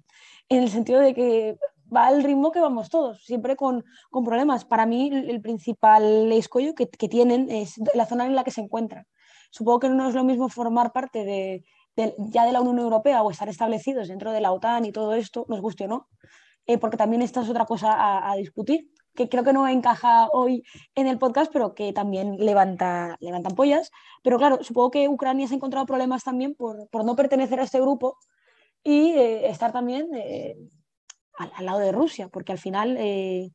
en 0.50 0.62
el 0.62 0.70
sentido 0.70 1.00
de 1.00 1.16
que 1.16 1.58
va 1.96 2.08
al 2.08 2.24
ritmo 2.24 2.52
que 2.52 2.60
vamos 2.60 2.90
todos, 2.90 3.24
siempre 3.24 3.56
con, 3.56 3.84
problemas. 4.12 4.66
Para 4.66 4.86
mí 4.86 5.10
el 5.12 5.42
principal 5.42 6.32
escollo 6.32 6.76
que, 6.76 6.86
tienen 6.86 7.50
es 7.50 7.82
la 7.96 8.06
zona 8.06 8.28
en 8.28 8.36
la 8.36 8.44
que 8.44 8.52
se 8.52 8.62
encuentran. 8.62 9.08
Supongo 9.50 9.80
que 9.80 9.90
no 9.90 10.08
es 10.08 10.14
lo 10.14 10.24
mismo 10.24 10.50
formar 10.50 10.92
parte 10.92 11.26
de, 11.26 11.64
ya 11.96 12.46
de 12.46 12.52
la 12.52 12.62
Unión 12.62 12.80
Europea 12.80 13.24
o 13.24 13.32
estar 13.32 13.50
establecidos 13.50 14.08
dentro 14.10 14.32
de 14.32 14.42
la 14.42 14.52
OTAN 14.52 14.86
y 14.86 14.92
todo 14.92 15.14
esto, 15.14 15.46
nos 15.48 15.62
guste 15.62 15.86
o 15.86 15.88
no, 15.88 16.08
eh, 16.68 16.78
porque 16.78 16.98
también 16.98 17.24
esta 17.24 17.42
es 17.42 17.50
otra 17.50 17.66
cosa 17.66 18.30
a 18.32 18.36
discutir 18.36 18.93
que 19.16 19.30
creo 19.30 19.44
que 19.44 19.54
no 19.54 19.68
encaja 19.68 20.28
hoy 20.32 20.64
en 20.96 21.08
el 21.08 21.20
podcast, 21.20 21.52
pero 21.52 21.74
que 21.76 21.94
también 21.94 22.38
levanta, 22.38 23.18
levantan 23.20 23.56
pollas. 23.56 23.92
Pero 24.24 24.38
claro, 24.38 24.64
supongo 24.64 24.92
que 24.92 25.08
Ucrania 25.08 25.48
se 25.48 25.54
ha 25.54 25.58
encontrado 25.58 25.86
problemas 25.86 26.24
también 26.24 26.56
por, 26.56 26.88
no 27.06 27.16
pertenecer 27.16 27.60
a 27.60 27.64
este 27.64 27.82
grupo 27.82 28.18
y 28.84 29.12
eh, 29.12 29.50
estar 29.50 29.72
también 29.72 30.08
eh, 30.16 30.58
al, 31.38 31.66
lado 31.66 31.80
de 31.80 31.92
Rusia, 31.92 32.30
porque 32.30 32.52
al 32.52 32.58
final 32.58 32.98
eh, 33.00 33.52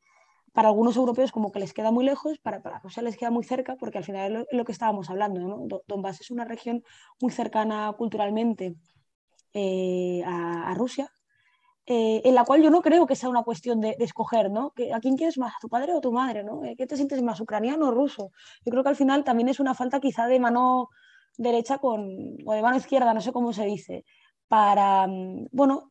para 0.53 0.69
algunos 0.69 0.97
europeos 0.97 1.33
como 1.33 1.53
que 1.53 1.61
les 1.61 1.73
queda 1.73 1.91
muy 1.91 2.05
lejos, 2.05 2.39
para, 2.39 2.63
para 2.63 2.79
Rusia 2.81 3.03
les 3.03 3.17
queda 3.17 3.31
muy 3.31 3.45
cerca, 3.45 3.77
porque 3.77 3.99
al 3.99 4.05
final 4.05 4.47
es 4.51 4.57
lo, 4.57 4.65
que 4.65 4.73
estábamos 4.73 5.11
hablando. 5.11 5.67
Donbass 5.87 6.21
es 6.21 6.31
una 6.31 6.45
región 6.45 6.83
muy 7.21 7.33
cercana 7.33 7.93
culturalmente 7.97 8.77
a 10.25 10.75
Rusia 10.77 11.11
eh, 11.91 12.21
en 12.23 12.35
la 12.35 12.45
cual 12.45 12.63
yo 12.63 12.69
no 12.69 12.83
creo 12.83 13.07
que 13.07 13.17
sea 13.17 13.31
una 13.31 13.43
cuestión 13.43 13.81
de, 13.81 13.97
escoger, 14.01 14.51
¿no? 14.51 14.75
¿A 14.95 15.01
quién 15.01 15.17
quieres 15.17 15.39
más, 15.39 15.55
a 15.55 15.59
tu 15.59 15.71
padre 15.71 15.95
o 15.95 15.99
a 15.99 16.01
tu 16.03 16.13
madre, 16.13 16.45
¿no? 16.45 16.61
¿Qué 16.77 16.87
te 16.87 16.97
sientes 16.97 17.23
más, 17.23 17.41
ucraniano 17.41 17.89
o 17.89 17.91
ruso? 17.91 18.31
Yo 18.63 18.71
creo 18.71 18.83
que 18.83 18.91
al 18.91 18.97
final 18.97 19.25
también 19.25 19.49
es 19.49 19.59
una 19.59 19.73
falta 19.73 19.99
quizá 19.99 20.27
de 20.27 20.39
mano 20.39 20.91
derecha 21.39 21.79
con, 21.79 22.37
o 22.45 22.53
de 22.53 22.61
mano 22.61 22.77
izquierda, 22.77 23.15
no 23.15 23.23
sé 23.23 23.33
cómo 23.33 23.55
se 23.55 23.65
dice, 23.65 24.05
para, 24.49 25.07
mm, 25.07 25.47
bueno, 25.51 25.91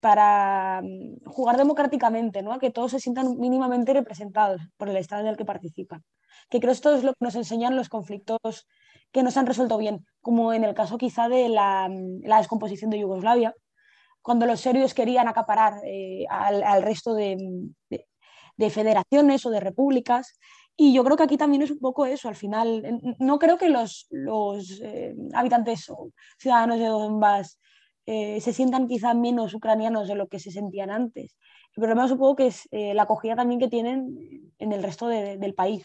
para 0.00 0.80
mm, 0.82 1.26
jugar 1.26 1.58
democráticamente, 1.58 2.42
¿no? 2.42 2.58
Que 2.58 2.70
todos 2.70 2.92
se 2.92 3.00
sientan 3.00 3.36
mínimamente 3.38 3.92
representados 3.92 4.62
por 4.78 4.88
el 4.88 4.96
Estado 4.96 5.20
en 5.20 5.28
el 5.28 5.36
que 5.36 5.44
participan. 5.44 6.02
Que 6.48 6.60
creo 6.60 6.72
esto 6.72 6.94
es 6.94 7.04
lo 7.04 7.12
que 7.12 7.24
nos 7.24 7.34
enseñan 7.34 7.76
los 7.76 7.90
conflictos 7.90 8.66
que 9.12 9.22
no 9.22 9.30
se 9.30 9.38
han 9.38 9.46
resuelto 9.46 9.76
bien, 9.76 10.06
como 10.22 10.54
en 10.54 10.64
el 10.64 10.74
caso 10.74 10.96
quizá 10.96 11.28
de 11.28 11.50
la, 11.50 11.88
mm, 11.90 12.22
la 12.24 12.38
descomposición 12.38 12.90
de 12.90 13.00
Yugoslavia, 13.00 13.54
cuando 14.26 14.44
los 14.44 14.60
serbios 14.60 14.92
querían 14.92 15.28
acaparar 15.28 15.74
eh, 15.84 16.26
al, 16.28 16.82
resto 16.82 17.14
de, 17.14 17.38
federaciones 18.58 19.46
o 19.46 19.50
de 19.50 19.60
repúblicas. 19.60 20.36
Y 20.76 20.92
yo 20.92 21.04
creo 21.04 21.16
que 21.16 21.22
aquí 21.22 21.36
también 21.36 21.62
es 21.62 21.70
un 21.70 21.78
poco 21.78 22.06
eso, 22.06 22.28
al 22.28 22.34
final, 22.34 22.82
no 23.20 23.38
creo 23.38 23.56
que 23.56 23.68
los, 23.68 24.08
eh, 24.82 25.14
habitantes 25.32 25.88
o 25.90 26.10
ciudadanos 26.40 26.80
de 26.80 26.86
Donbass 26.86 27.60
eh, 28.04 28.40
se 28.40 28.52
sientan 28.52 28.88
quizá 28.88 29.14
menos 29.14 29.54
ucranianos 29.54 30.08
de 30.08 30.16
lo 30.16 30.26
que 30.26 30.40
se 30.40 30.50
sentían 30.50 30.90
antes. 30.90 31.36
El 31.76 31.82
problema 31.82 32.08
supongo 32.08 32.34
que 32.34 32.48
es 32.48 32.68
la 32.72 33.02
acogida 33.04 33.36
también 33.36 33.60
que 33.60 33.68
tienen 33.68 34.52
en 34.58 34.72
el 34.72 34.82
resto 34.82 35.06
del 35.06 35.54
país. 35.54 35.84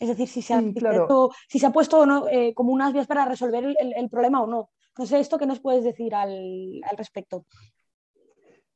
Es 0.00 0.08
decir, 0.08 0.26
si 0.26 0.42
se 0.42 0.54
ha, 0.54 0.60
puesto, 0.60 1.30
si 1.48 1.60
se 1.60 1.66
ha 1.66 1.70
puesto 1.70 2.04
no, 2.04 2.24
como 2.54 2.72
unas 2.72 2.92
vías 2.92 3.06
para 3.06 3.26
resolver 3.26 3.76
el, 3.78 4.10
problema 4.10 4.42
o 4.42 4.48
no. 4.48 4.70
No 4.96 5.06
sé, 5.06 5.18
¿esto 5.18 5.38
qué 5.38 5.46
nos 5.46 5.60
puedes 5.60 5.82
decir 5.82 6.14
al, 6.14 6.80
respecto? 6.96 7.44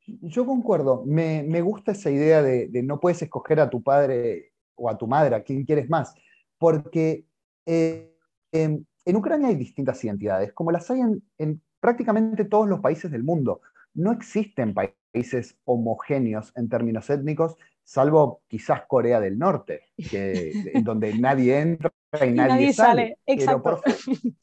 Yo 0.06 0.46
concuerdo, 0.46 1.04
me, 1.06 1.60
gusta 1.60 1.92
esa 1.92 2.10
idea 2.10 2.42
de, 2.42 2.68
no 2.82 2.98
puedes 2.98 3.22
escoger 3.22 3.60
a 3.60 3.70
tu 3.70 3.82
padre 3.82 4.52
o 4.74 4.88
a 4.88 4.98
tu 4.98 5.06
madre, 5.06 5.36
a 5.36 5.42
quien 5.42 5.64
quieres 5.64 5.88
más, 5.88 6.14
porque 6.56 7.24
eh, 7.66 8.14
en, 8.52 8.86
Ucrania 9.06 9.48
hay 9.48 9.56
distintas 9.56 10.02
identidades, 10.04 10.52
como 10.52 10.72
las 10.72 10.90
hay 10.90 11.00
en, 11.38 11.62
prácticamente 11.80 12.44
todos 12.44 12.68
los 12.68 12.80
países 12.80 13.10
del 13.10 13.22
mundo. 13.22 13.60
No 13.94 14.12
existen 14.12 14.74
países 14.74 15.56
homogéneos 15.64 16.52
en 16.56 16.68
términos 16.68 17.08
étnicos, 17.10 17.56
salvo 17.84 18.42
quizás 18.48 18.82
Corea 18.88 19.20
del 19.20 19.38
Norte, 19.38 19.82
en 19.96 20.82
donde 20.84 21.16
nadie 21.16 21.60
entra 21.60 21.92
y 22.26 22.32
nadie, 22.32 22.72
sale. 22.72 23.18
Exacto. 23.26 23.62
Pero 23.62 23.82
por 23.82 24.34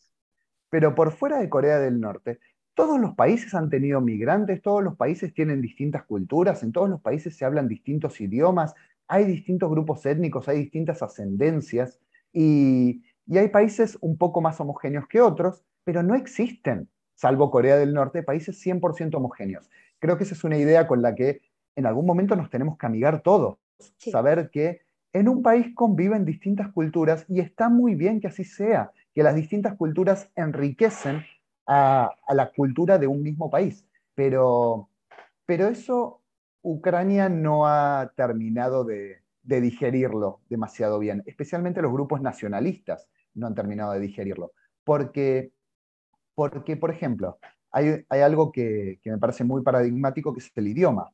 fuera 1.11 1.39
de 1.39 1.49
Corea 1.49 1.79
del 1.79 1.99
Norte, 1.99 2.39
todos 2.75 2.99
los 2.99 3.15
países 3.15 3.53
han 3.53 3.69
tenido 3.69 4.01
migrantes, 4.01 4.61
todos 4.61 4.83
los 4.83 4.95
países 4.97 5.33
tienen 5.33 5.61
distintas 5.61 6.03
culturas, 6.03 6.61
en 6.61 6.71
todos 6.73 6.89
los 6.89 7.01
países 7.01 7.35
se 7.35 7.45
hablan 7.45 7.67
distintos 7.67 8.19
idiomas, 8.19 8.75
hay 9.07 9.23
distintos 9.23 9.69
grupos 9.71 10.05
étnicos, 10.05 10.47
hay 10.49 10.59
distintas 10.59 11.01
ascendencias 11.01 11.99
y, 12.33 13.01
hay 13.31 13.47
países 13.47 13.97
un 14.01 14.17
poco 14.17 14.39
más 14.39 14.59
homogéneos 14.59 15.07
que 15.07 15.19
otros, 15.19 15.63
pero 15.83 16.03
no 16.03 16.13
existen, 16.13 16.89
salvo 17.15 17.49
Corea 17.49 17.75
del 17.75 17.93
Norte, 17.93 18.21
países 18.21 18.63
100% 18.63 19.15
homogéneos. 19.15 19.67
Creo 19.97 20.17
que 20.17 20.25
esa 20.25 20.35
es 20.35 20.43
una 20.43 20.57
idea 20.57 20.85
con 20.85 21.01
la 21.01 21.15
que 21.15 21.41
en 21.75 21.87
algún 21.87 22.05
momento 22.05 22.35
nos 22.35 22.51
tenemos 22.51 22.77
que 22.77 22.85
amigar 22.85 23.21
todos, 23.21 23.57
saber 23.97 24.51
que 24.51 24.81
en 25.11 25.27
un 25.27 25.41
país 25.41 25.73
conviven 25.73 26.23
distintas 26.23 26.71
culturas 26.71 27.25
y 27.27 27.39
está 27.39 27.69
muy 27.69 27.95
bien 27.95 28.19
que 28.19 28.27
así 28.27 28.43
sea 28.43 28.91
que 29.15 29.23
las 29.23 29.33
distintas 29.33 29.75
culturas 29.77 30.29
enriquecen 30.35 31.23
a, 31.65 32.11
la 32.27 32.51
cultura 32.51 32.97
de 32.97 33.07
un 33.07 33.23
mismo 33.23 33.49
país. 33.49 33.87
Pero, 34.13 34.89
pero 35.45 35.67
eso 35.67 36.21
Ucrania 36.61 37.29
no 37.29 37.65
ha 37.65 38.11
terminado 38.15 38.83
de, 38.83 39.21
digerirlo 39.41 40.41
demasiado 40.49 40.99
bien, 40.99 41.23
especialmente 41.27 41.81
los 41.81 41.93
grupos 41.93 42.19
nacionalistas 42.19 43.07
no 43.35 43.47
han 43.47 43.55
terminado 43.55 43.93
de 43.93 43.99
digerirlo. 44.01 44.51
Porque, 44.83 45.51
porque 46.33 46.75
por 46.75 46.91
ejemplo, 46.91 47.39
hay, 47.71 48.03
algo 48.09 48.51
que, 48.51 48.99
me 49.05 49.17
parece 49.17 49.45
muy 49.45 49.61
paradigmático, 49.61 50.33
que 50.33 50.39
es 50.39 50.51
el 50.55 50.67
idioma. 50.67 51.09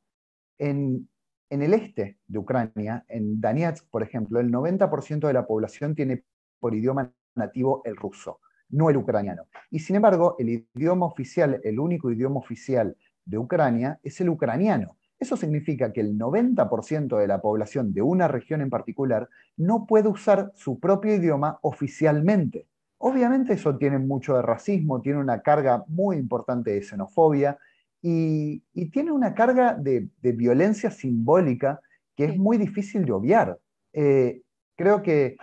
En, 0.58 1.08
en 1.50 1.62
el 1.62 1.74
este 1.74 2.18
de 2.26 2.40
Ucrania, 2.40 3.06
en 3.08 3.40
Donetsk, 3.40 3.88
por 3.90 4.02
ejemplo, 4.02 4.40
el 4.40 4.52
90% 4.52 5.28
de 5.28 5.34
la 5.34 5.46
población 5.46 5.94
tiene 5.94 6.24
por 6.60 6.74
idioma 6.74 7.12
nativo 7.36 7.82
el 7.86 7.96
ruso, 7.96 8.40
no 8.70 8.90
el 8.90 8.98
ucraniano. 8.98 9.44
Y 9.70 9.80
sin 9.80 9.96
embargo, 9.96 10.36
el 10.40 10.66
idioma 10.76 11.06
oficial, 11.06 11.60
el 11.64 11.80
único 11.80 12.12
idioma 12.12 12.40
oficial 12.40 12.96
de 13.26 13.38
Ucrania 13.38 14.00
es 14.04 14.20
el 14.22 14.30
ucraniano. 14.30 14.98
Eso 15.20 15.38
significa 15.38 15.94
que 15.94 16.02
el 16.02 16.18
90% 16.18 17.18
de 17.18 17.28
la 17.28 17.42
población 17.42 17.94
de 17.94 18.02
una 18.02 18.28
región 18.28 18.62
en 18.62 18.72
particular 18.72 19.30
no 19.56 19.86
puede 19.86 20.10
usar 20.10 20.52
su 20.56 20.80
propio 20.80 21.14
idioma 21.14 21.60
oficialmente. 21.62 22.68
Obviamente 22.98 23.54
eso 23.54 23.78
tiene 23.78 24.00
mucho 24.00 24.36
de 24.36 24.42
racismo, 24.42 25.02
tiene 25.02 25.20
una 25.20 25.42
carga 25.42 25.84
muy 25.88 26.18
importante 26.18 26.72
de 26.72 26.82
xenofobia 26.82 27.58
y, 28.02 28.64
tiene 28.92 29.12
una 29.12 29.36
carga 29.36 29.76
de, 29.76 30.10
violencia 30.22 30.90
simbólica 30.90 31.80
que 32.16 32.26
es 32.26 32.38
muy 32.38 32.58
difícil 32.58 33.06
de 33.06 33.12
obviar. 33.12 33.60
Eh, 33.94 34.42
creo 34.76 35.04
que 35.04 35.38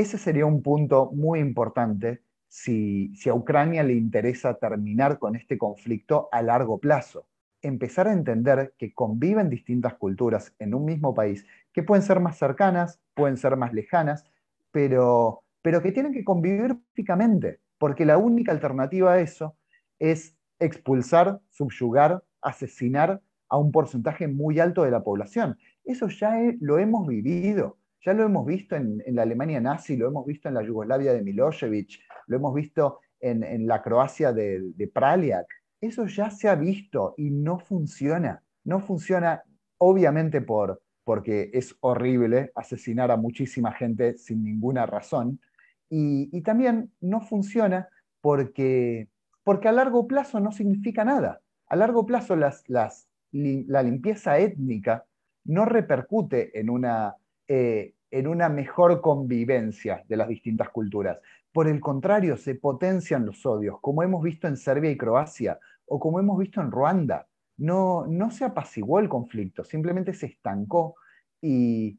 ese 0.00 0.18
sería 0.18 0.46
un 0.46 0.62
punto 0.62 1.10
muy 1.12 1.40
importante 1.40 2.22
si, 2.46 3.12
si, 3.16 3.28
a 3.28 3.34
Ucrania 3.34 3.82
le 3.82 3.94
interesa 3.94 4.54
terminar 4.54 5.18
con 5.18 5.36
este 5.36 5.58
conflicto 5.58 6.28
a 6.32 6.40
largo 6.40 6.78
plazo. 6.78 7.26
Empezar 7.62 8.06
a 8.06 8.12
entender 8.12 8.74
que 8.78 8.94
conviven 8.94 9.50
distintas 9.50 9.94
culturas 9.94 10.54
en 10.58 10.74
un 10.74 10.84
mismo 10.84 11.14
país, 11.14 11.44
que 11.72 11.82
pueden 11.82 12.02
ser 12.02 12.20
más 12.20 12.38
cercanas, 12.38 13.00
pueden 13.14 13.36
ser 13.36 13.56
más 13.56 13.72
lejanas, 13.74 14.24
pero, 14.70 15.42
pero 15.62 15.82
que 15.82 15.92
tienen 15.92 16.12
que 16.12 16.24
convivir 16.24 16.76
físicamente, 16.92 17.58
porque 17.78 18.06
la 18.06 18.18
única 18.18 18.52
alternativa 18.52 19.14
a 19.14 19.20
eso 19.20 19.56
es 19.98 20.36
expulsar, 20.60 21.40
subyugar, 21.50 22.22
asesinar 22.40 23.20
a 23.48 23.58
un 23.58 23.72
porcentaje 23.72 24.28
muy 24.28 24.60
alto 24.60 24.84
de 24.84 24.90
la 24.90 25.02
población. 25.02 25.58
Eso 25.84 26.08
ya 26.08 26.34
lo 26.60 26.78
hemos 26.78 27.06
vivido, 27.06 27.78
ya 28.00 28.12
lo 28.12 28.24
hemos 28.24 28.46
visto 28.46 28.76
en, 28.76 29.02
la 29.08 29.22
Alemania 29.22 29.60
nazi, 29.60 29.96
lo 29.96 30.08
hemos 30.08 30.26
visto 30.26 30.48
en 30.48 30.54
la 30.54 30.62
Yugoslavia 30.62 31.12
de 31.12 31.22
Milosevic, 31.22 32.00
lo 32.26 32.36
hemos 32.36 32.54
visto 32.54 33.00
en, 33.20 33.66
la 33.66 33.82
Croacia 33.82 34.32
de, 34.32 34.60
de. 34.74 35.44
Eso 35.80 36.06
ya 36.06 36.30
se 36.30 36.48
ha 36.48 36.54
visto 36.54 37.14
y 37.16 37.30
no 37.30 37.58
funciona. 37.58 38.42
No 38.64 38.80
funciona, 38.80 39.42
obviamente, 39.78 40.40
por, 40.40 40.82
porque 41.04 41.50
es 41.52 41.76
horrible 41.80 42.52
asesinar 42.54 43.10
a 43.10 43.16
muchísima 43.16 43.72
gente 43.72 44.16
sin 44.16 44.44
ninguna 44.44 44.86
razón. 44.86 45.40
Y, 45.88 46.28
y 46.36 46.42
también 46.42 46.92
no 47.00 47.20
funciona 47.20 47.88
porque 48.20 49.08
porque 49.48 49.66
a 49.66 49.72
largo 49.72 50.06
plazo 50.06 50.40
no 50.40 50.52
significa 50.52 51.06
nada. 51.06 51.40
A 51.68 51.76
largo 51.76 52.04
plazo 52.04 52.36
las, 52.36 52.64
la 52.68 53.82
limpieza 53.82 54.38
étnica 54.38 55.06
no 55.44 55.64
repercute 55.64 56.60
en 56.60 56.68
una, 56.68 57.16
eh, 57.48 57.94
en 58.10 58.26
una 58.26 58.48
mejor 58.48 59.00
convivencia 59.00 60.04
de 60.06 60.16
las 60.16 60.28
distintas 60.28 60.68
culturas. 60.70 61.18
Por 61.52 61.66
el 61.66 61.80
contrario, 61.80 62.36
se 62.36 62.54
potencian 62.54 63.26
los 63.26 63.44
odios, 63.44 63.80
como 63.80 64.02
hemos 64.02 64.22
visto 64.22 64.46
en 64.46 64.56
Serbia 64.56 64.90
y 64.90 64.96
Croacia, 64.96 65.58
o 65.86 65.98
como 65.98 66.20
hemos 66.20 66.38
visto 66.38 66.60
en 66.60 66.70
Ruanda. 66.70 67.26
No, 67.56 68.06
no 68.06 68.30
se 68.30 68.44
apaciguó 68.44 69.00
el 69.00 69.08
conflicto, 69.08 69.64
simplemente 69.64 70.14
se 70.14 70.26
estancó 70.26 70.94
y, 71.40 71.98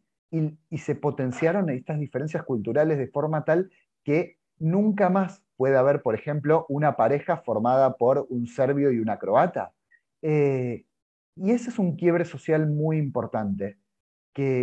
se 0.77 0.95
potenciaron 0.95 1.69
estas 1.71 1.99
diferencias 1.99 2.43
culturales 2.43 2.99
de 2.99 3.07
forma 3.07 3.43
tal 3.43 3.71
que 4.03 4.37
nunca 4.59 5.09
más 5.09 5.43
puede 5.57 5.75
haber, 5.75 6.03
por 6.03 6.13
ejemplo, 6.13 6.67
una 6.69 6.95
pareja 6.95 7.37
formada 7.37 7.97
por 7.97 8.27
un 8.29 8.45
serbio 8.45 8.91
y 8.91 8.99
una 8.99 9.17
croata. 9.17 9.73
Eh, 10.21 10.85
y 11.35 11.51
ese 11.51 11.71
es 11.71 11.79
un 11.79 11.95
quiebre 11.95 12.25
social 12.25 12.67
muy 12.67 12.97
importante 12.97 13.79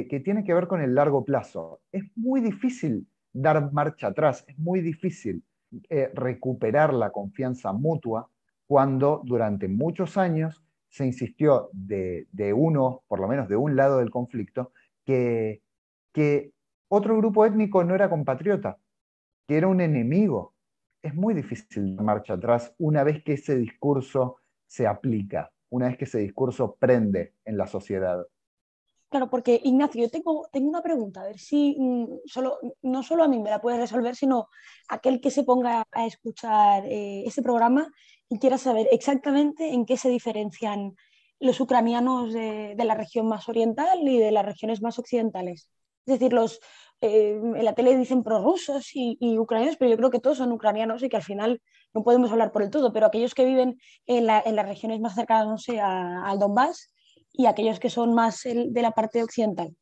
que, 0.08 0.20
tiene 0.20 0.42
que 0.42 0.54
ver 0.54 0.68
con 0.68 0.80
el 0.80 0.94
largo 0.94 1.22
plazo. 1.24 1.82
Es 1.92 2.04
muy 2.16 2.40
difícil 2.40 3.06
dar 3.32 3.72
marcha 3.72 4.06
atrás, 4.06 4.42
es 4.48 4.58
muy 4.58 4.80
difícil 4.80 5.44
eh, 5.90 6.10
recuperar 6.14 6.94
la 6.94 7.10
confianza 7.10 7.74
mutua 7.74 8.30
cuando 8.66 9.20
durante 9.24 9.68
muchos 9.68 10.16
años 10.16 10.64
se 10.88 11.04
insistió 11.04 11.68
de, 11.72 12.26
uno, 12.56 13.02
por 13.06 13.20
lo 13.20 13.28
menos 13.28 13.48
de 13.48 13.56
un 13.56 13.76
lado 13.76 13.98
del 13.98 14.10
conflicto, 14.10 14.72
que, 15.04 15.60
que 16.10 16.52
otro 16.88 17.18
grupo 17.18 17.44
étnico 17.44 17.84
no 17.84 17.94
era 17.94 18.08
compatriota, 18.08 18.78
que 19.46 19.58
era 19.58 19.66
un 19.66 19.82
enemigo. 19.82 20.54
Es 21.02 21.14
muy 21.14 21.34
difícil 21.34 21.96
dar 21.96 22.04
marcha 22.06 22.32
atrás 22.32 22.74
una 22.78 23.04
vez 23.04 23.22
que 23.22 23.34
ese 23.34 23.56
discurso 23.56 24.38
se 24.66 24.86
aplica, 24.86 25.52
una 25.68 25.88
vez 25.88 25.98
que 25.98 26.06
ese 26.06 26.20
discurso 26.20 26.76
prende 26.80 27.34
en 27.44 27.58
la 27.58 27.66
sociedad. 27.66 28.26
Claro, 29.08 29.30
porque 29.30 29.60
Ignacio, 29.62 30.02
yo 30.02 30.10
tengo, 30.10 30.48
tengo 30.52 30.68
una 30.68 30.82
pregunta, 30.82 31.20
a 31.20 31.24
ver 31.26 31.38
si 31.38 31.76
mm, 31.78 32.06
solo, 32.26 32.58
no 32.82 33.02
solo 33.04 33.22
a 33.22 33.28
mí 33.28 33.38
me 33.38 33.50
la 33.50 33.60
puedes 33.60 33.78
resolver, 33.78 34.16
sino 34.16 34.48
aquel 34.88 35.20
que 35.20 35.30
se 35.30 35.44
ponga 35.44 35.84
a 35.92 36.06
escuchar 36.06 36.84
eh, 36.86 37.22
este 37.24 37.42
programa 37.42 37.88
y 38.28 38.38
quiera 38.40 38.58
saber 38.58 38.88
exactamente 38.90 39.72
en 39.72 39.86
qué 39.86 39.96
se 39.96 40.08
diferencian 40.08 40.96
los 41.38 41.60
ucranianos 41.60 42.32
de, 42.32 42.74
la 42.78 42.94
región 42.94 43.28
más 43.28 43.48
oriental 43.48 44.00
y 44.02 44.18
de 44.18 44.32
las 44.32 44.44
regiones 44.44 44.82
más 44.82 44.98
occidentales. 44.98 45.70
Es 46.06 46.18
decir, 46.18 46.32
los, 46.32 46.60
eh, 47.00 47.38
en 47.40 47.64
la 47.64 47.74
tele 47.74 47.96
dicen 47.96 48.24
prorrusos 48.24 48.90
y, 48.94 49.16
y 49.20 49.38
ucranianos, 49.38 49.76
pero 49.76 49.90
yo 49.90 49.96
creo 49.96 50.10
que 50.10 50.20
todos 50.20 50.38
son 50.38 50.52
ucranianos 50.52 51.02
y 51.02 51.08
que 51.08 51.16
al 51.16 51.22
final 51.22 51.62
no 51.94 52.02
podemos 52.02 52.32
hablar 52.32 52.52
por 52.52 52.62
el 52.62 52.70
todo, 52.70 52.92
pero 52.92 53.06
aquellos 53.06 53.34
que 53.34 53.44
viven 53.44 53.78
en, 54.06 54.26
las 54.26 54.66
regiones 54.66 55.00
más 55.00 55.14
cercanas, 55.14 55.46
no 55.46 55.58
sé, 55.58 55.80
al 55.80 56.38
Donbass 56.38 56.92
y 57.36 57.46
aquellos 57.46 57.78
que 57.78 57.90
son 57.90 58.14
más 58.14 58.42
de 58.44 58.82
la 58.82 58.92
parte 58.92 59.22
occidental. 59.22 59.74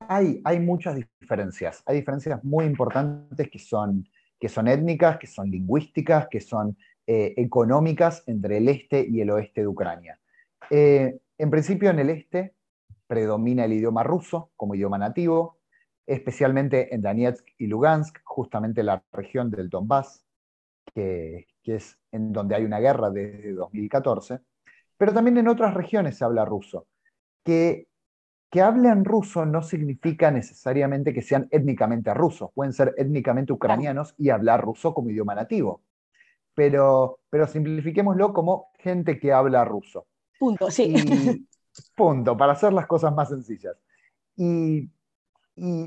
Hay, 0.00 0.40
hay 0.44 0.60
muchas 0.60 0.96
diferencias, 0.96 1.82
hay 1.86 1.96
diferencias 1.96 2.44
muy 2.44 2.66
importantes 2.66 3.48
que 3.50 3.58
son, 3.58 4.06
que 4.38 4.48
son 4.48 4.68
étnicas, 4.68 5.18
que 5.18 5.26
son 5.26 5.50
lingüísticas, 5.50 6.28
que 6.28 6.40
son 6.40 6.76
eh, 7.06 7.34
económicas 7.36 8.22
entre 8.26 8.58
el 8.58 8.68
este 8.68 9.06
y 9.08 9.20
el 9.20 9.30
oeste 9.30 9.62
de 9.62 9.66
Ucrania. 9.66 10.18
Eh, 10.70 11.18
en 11.38 11.50
principio, 11.50 11.90
en 11.90 11.98
el 11.98 12.10
este 12.10 12.54
predomina 13.06 13.64
el 13.64 13.74
idioma 13.74 14.02
ruso 14.02 14.50
como 14.56 14.74
idioma 14.74 14.98
nativo, 14.98 15.58
especialmente 16.06 16.94
en 16.94 17.02
Donetsk 17.02 17.46
y 17.58 17.66
Lugansk, 17.66 18.20
justamente 18.24 18.82
la 18.82 19.02
región 19.12 19.50
del 19.50 19.68
Donbass, 19.68 20.24
que, 20.94 21.46
es 21.64 21.98
en 22.12 22.32
donde 22.32 22.54
hay 22.54 22.64
una 22.64 22.78
guerra 22.78 23.10
desde 23.10 23.52
2014, 23.52 24.40
pero 24.96 25.12
también 25.12 25.36
en 25.38 25.48
otras 25.48 25.74
regiones 25.74 26.18
se 26.18 26.24
habla 26.24 26.44
ruso. 26.44 26.86
Que, 27.44 27.88
que 28.50 28.62
hablen 28.62 29.04
ruso 29.04 29.44
no 29.44 29.62
significa 29.62 30.30
necesariamente 30.30 31.12
que 31.12 31.22
sean 31.22 31.48
étnicamente 31.50 32.14
rusos, 32.14 32.50
pueden 32.54 32.72
ser 32.72 32.94
étnicamente 32.96 33.52
ucranianos 33.52 34.14
y 34.16 34.30
hablar 34.30 34.62
ruso 34.62 34.94
como 34.94 35.10
idioma 35.10 35.34
nativo. 35.34 35.82
Pero, 36.54 37.18
pero 37.30 37.46
simplifiquémoslo 37.46 38.32
como 38.32 38.68
gente 38.78 39.18
que 39.18 39.32
habla 39.32 39.64
ruso. 39.64 40.06
Punto, 40.38 40.70
sí. 40.70 40.94
Punto, 41.96 42.36
para 42.36 42.52
hacer 42.52 42.72
las 42.72 42.86
cosas 42.86 43.12
más 43.14 43.28
sencillas. 43.28 43.76
Y, 44.36 44.90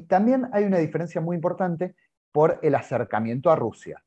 también 0.07 0.47
hay 0.53 0.63
una 0.63 0.77
diferencia 0.77 1.19
muy 1.19 1.35
importante 1.35 1.95
por 2.31 2.59
el 2.61 2.75
acercamiento 2.75 3.51
a 3.51 3.55
Rusia. 3.55 4.01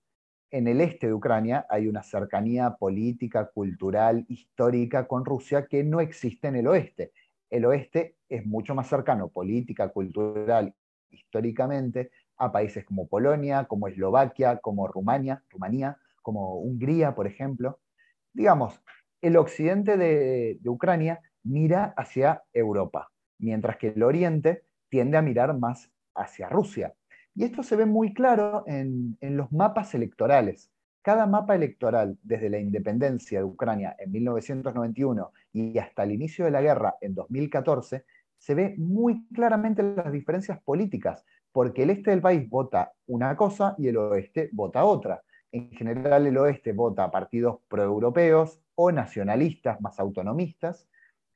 En 0.53 0.67
el 0.67 0.81
este 0.81 1.07
de 1.07 1.15
Ucrania 1.15 1.65
hay 1.69 1.87
una 1.87 2.03
cercanía 2.03 2.75
política, 2.75 3.51
cultural, 3.55 4.25
histórica 4.29 5.07
con 5.07 5.25
Rusia 5.25 5.67
que 5.67 5.85
no 5.85 6.01
existe 6.01 6.49
en 6.49 6.57
el 6.57 6.67
oeste. 6.67 7.13
El 7.51 7.67
oeste 7.67 8.17
es 8.29 8.45
mucho 8.45 8.75
más 8.75 8.89
cercano 8.89 9.29
política, 9.29 9.91
cultural, 9.91 10.75
históricamente 11.11 12.11
a 12.37 12.51
países 12.51 12.85
como 12.85 13.07
Polonia, 13.07 13.67
como 13.67 13.87
Eslovaquia, 13.87 14.59
como 14.59 14.89
Rumania, 14.89 15.45
Rumanía, 15.51 15.99
como 16.21 16.57
Hungría, 16.57 17.15
por 17.15 17.29
ejemplo. 17.29 17.79
Digamos, 18.33 18.83
el 19.21 19.37
occidente 19.37 19.97
de 19.97 20.59
Ucrania 20.65 21.21
mira 21.45 21.95
hacia 21.97 22.43
Europa, 22.53 23.13
mientras 23.39 23.77
que 23.77 23.89
el 23.89 24.03
Oriente 24.03 24.65
tiende 24.89 25.17
a 25.17 25.23
mirar 25.23 25.57
más 25.57 25.93
hacia 26.15 26.49
Rusia. 26.49 26.95
Y 27.41 27.45
esto 27.45 27.63
se 27.63 27.75
ve 27.75 27.87
muy 27.87 28.13
claro 28.13 28.65
en, 28.67 29.17
los 29.23 29.51
mapas 29.51 29.95
electorales. 29.95 30.71
Cada 31.01 31.25
mapa 31.25 31.55
electoral, 31.55 32.19
desde 32.23 32.51
la 32.51 32.59
independencia 32.59 33.39
de 33.39 33.47
Ucrania 33.47 33.97
en 33.99 34.13
1991 34.13 35.33
y 35.55 35.79
hasta 35.79 36.03
el 36.03 36.13
inicio 36.13 36.45
de 36.45 36.51
la 36.51 36.61
guerra 36.61 36.97
en 37.01 37.15
2014, 37.15 38.05
se 38.37 38.55
ve 38.55 38.75
muy 38.77 39.27
claramente 39.33 39.83
las 39.83 40.13
diferencias 40.13 40.61
políticas, 40.63 41.25
porque 41.51 41.85
el 41.85 41.89
este 41.89 42.11
del 42.11 42.21
país 42.21 42.47
vota 42.47 42.93
una 43.07 43.35
cosa 43.37 43.75
y 43.79 43.89
el 43.89 43.97
oeste 43.97 44.51
vota 44.53 44.85
otra. 44.85 45.23
En 45.51 45.71
general, 45.71 46.27
el 46.27 46.37
oeste 46.37 46.75
vota 46.75 47.11
partidos 47.11 47.61
proeuropeos 47.69 48.61
o 48.75 48.93
nacionalistas 48.93 49.81
más 49.81 49.99
autonomistas, 49.99 50.91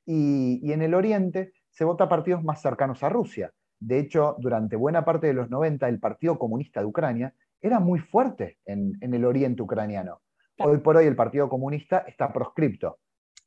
y, 0.05 0.71
en 0.71 0.83
el 0.83 0.93
Oriente 0.93 1.53
se 1.71 1.83
vota 1.83 2.07
partidos 2.07 2.43
más 2.43 2.61
cercanos 2.61 3.01
a 3.01 3.09
Rusia. 3.09 3.51
De 3.85 3.99
hecho, 3.99 4.35
durante 4.39 4.75
buena 4.75 5.05
parte 5.05 5.27
de 5.27 5.33
los 5.33 5.49
90, 5.51 5.87
el 5.87 5.99
Partido 5.99 6.39
Comunista 6.39 6.79
de 6.79 6.87
Ucrania 6.87 7.35
era 7.61 7.79
muy 7.79 7.99
fuerte 7.99 8.57
en, 8.65 8.97
el 8.99 9.23
oriente 9.25 9.61
ucraniano. 9.61 10.21
Hoy 10.57 10.79
por 10.79 10.97
hoy 10.97 11.05
el 11.05 11.15
Partido 11.15 11.49
Comunista 11.49 11.99
está 11.99 12.33
proscripto 12.33 12.97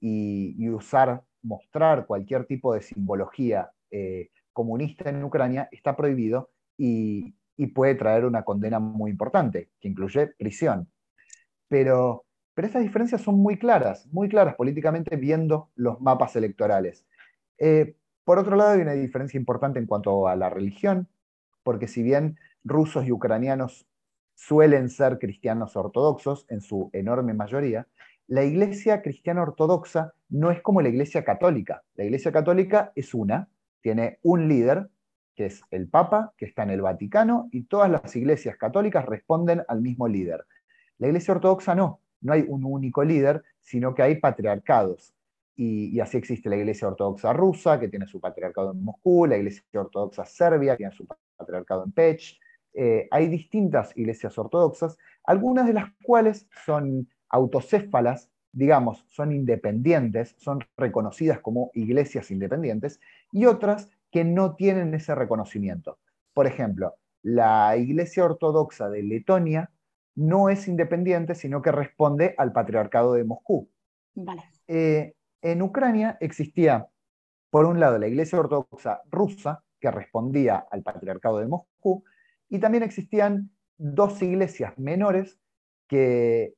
y, 0.01 0.69
usar, 0.69 1.25
mostrar 1.43 2.07
cualquier 2.07 2.45
tipo 2.45 2.73
de 2.73 2.83
simbología 2.83 3.71
eh, 3.91 4.29
comunista 4.53 5.11
en 5.11 5.25
Ucrania 5.25 5.69
está 5.73 5.97
prohibido 5.97 6.51
y, 6.77 7.35
y, 7.57 7.67
puede 7.69 7.97
traer 7.97 8.25
una 8.25 8.45
condena 8.45 8.79
muy 8.79 9.11
importante, 9.11 9.71
que 9.81 9.89
incluye 9.89 10.29
prisión. 10.39 10.89
Pero 11.67 12.27
pero 12.59 12.67
estas 12.67 12.83
diferencias 12.83 13.21
son 13.21 13.37
muy 13.41 13.57
claras, 13.57 14.09
muy 14.11 14.29
claras 14.29 14.57
políticamente 14.57 15.15
viendo 15.15 15.71
los 15.77 16.01
mapas 16.01 16.35
electorales. 16.35 17.07
Eh, 17.57 17.95
por 18.29 18.39
otro 18.39 18.57
lado, 18.57 18.73
hay 18.73 18.83
una 18.83 18.93
diferencia 18.93 19.39
importante 19.39 19.79
en 19.79 19.87
cuanto 19.87 20.29
a 20.29 20.37
la 20.37 20.51
religión, 20.51 21.09
porque 21.63 21.89
si 21.89 22.03
bien 22.03 22.37
rusos 22.63 23.07
y 23.07 23.11
ucranianos 23.11 23.87
suelen 24.35 24.91
ser 24.91 25.19
cristianos 25.19 25.77
ortodoxos 25.77 26.45
en 26.51 26.61
su 26.61 26.91
enorme 26.93 27.33
mayoría, 27.33 27.87
la 28.27 28.45
iglesia 28.45 29.01
cristiana 29.01 29.41
ortodoxa 29.41 30.13
no 30.29 30.51
es 30.51 30.61
como 30.61 30.83
la 30.83 30.91
iglesia 30.91 31.25
católica. 31.25 31.85
La 31.95 32.05
iglesia 32.05 32.31
católica 32.31 32.93
es 32.95 33.15
una, 33.15 33.49
tiene 33.81 34.19
un 34.21 34.47
líder, 34.47 34.91
que 35.35 35.47
es 35.47 35.63
el 35.71 35.89
Papa, 35.89 36.35
que 36.37 36.45
está 36.45 36.65
en 36.65 36.71
el 36.73 36.83
Vaticano, 36.83 37.49
y 37.51 37.63
todas 37.63 37.91
las 37.91 38.15
iglesias 38.15 38.59
católicas 38.59 39.07
responden 39.07 39.63
al 39.69 39.81
mismo 39.81 40.07
líder. 40.07 40.45
La 40.99 41.07
iglesia 41.07 41.33
ortodoxa 41.33 41.75
no, 41.75 42.03
no 42.21 42.35
hay 42.35 42.45
un 42.47 42.67
único 42.67 43.03
líder, 43.03 43.43
sino 43.63 43.95
que 43.95 44.03
hay 44.03 44.17
patriarcados. 44.17 45.15
Y, 45.61 45.99
así 45.99 46.17
existe 46.17 46.49
la 46.49 46.57
iglesia 46.57 46.87
ortodoxa 46.87 47.33
rusa, 47.33 47.81
que 47.81 47.89
tiene 47.89 48.07
su 48.07 48.21
patriarcado 48.21 48.71
en 48.71 48.85
Moscú, 48.85 49.27
la 49.27 49.37
iglesia 49.37 49.65
ortodoxa 49.73 50.25
serbia, 50.25 50.75
que 50.75 50.85
tiene 50.85 50.93
su 50.93 51.05
patriarcado 51.37 51.85
en 51.85 51.91
Pech. 51.91 52.39
Eh, 52.75 53.09
hay 53.11 53.27
distintas 53.27 53.93
iglesias 53.97 54.39
ortodoxas, 54.39 54.97
algunas 55.25 55.67
de 55.67 55.73
las 55.73 55.87
cuales 56.05 56.47
son 56.65 57.09
autocéfalas, 57.29 58.31
digamos, 58.53 59.05
son 59.09 59.33
independientes, 59.33 60.37
son 60.39 60.61
reconocidas 60.77 61.41
como 61.41 61.73
iglesias 61.75 62.31
independientes, 62.31 63.01
y 63.33 63.47
otras 63.47 63.91
que 64.13 64.23
no 64.25 64.55
tienen 64.55 64.95
ese 64.95 65.17
reconocimiento. 65.17 65.99
Por 66.35 66.47
ejemplo, 66.47 66.95
la 67.23 67.77
iglesia 67.77 68.25
ortodoxa 68.25 68.89
de 68.91 69.03
Letonia 69.03 69.73
no 70.15 70.51
es 70.51 70.69
independiente, 70.69 71.35
sino 71.35 71.63
que 71.63 71.73
responde 71.73 72.37
al 72.39 72.53
patriarcado 72.53 73.15
de 73.15 73.25
Moscú. 73.25 73.69
Eh, 74.69 75.15
en 75.43 75.63
Ucrania 75.63 76.17
existía, 76.21 76.89
por 77.51 77.67
un 77.67 77.81
lado, 77.81 77.99
la 77.99 78.09
iglesia 78.09 78.39
ortodoxa 78.39 79.03
rusa, 79.11 79.63
que 79.81 79.91
respondía 79.91 80.67
al 80.71 80.83
patriarcado 80.83 81.39
de 81.39 81.47
Moscú, 81.47 82.05
y 82.49 82.59
también 82.59 82.83
existían 82.83 83.51
dos 83.77 84.21
iglesias 84.23 84.77
menores 84.79 85.39
que, 85.87 86.55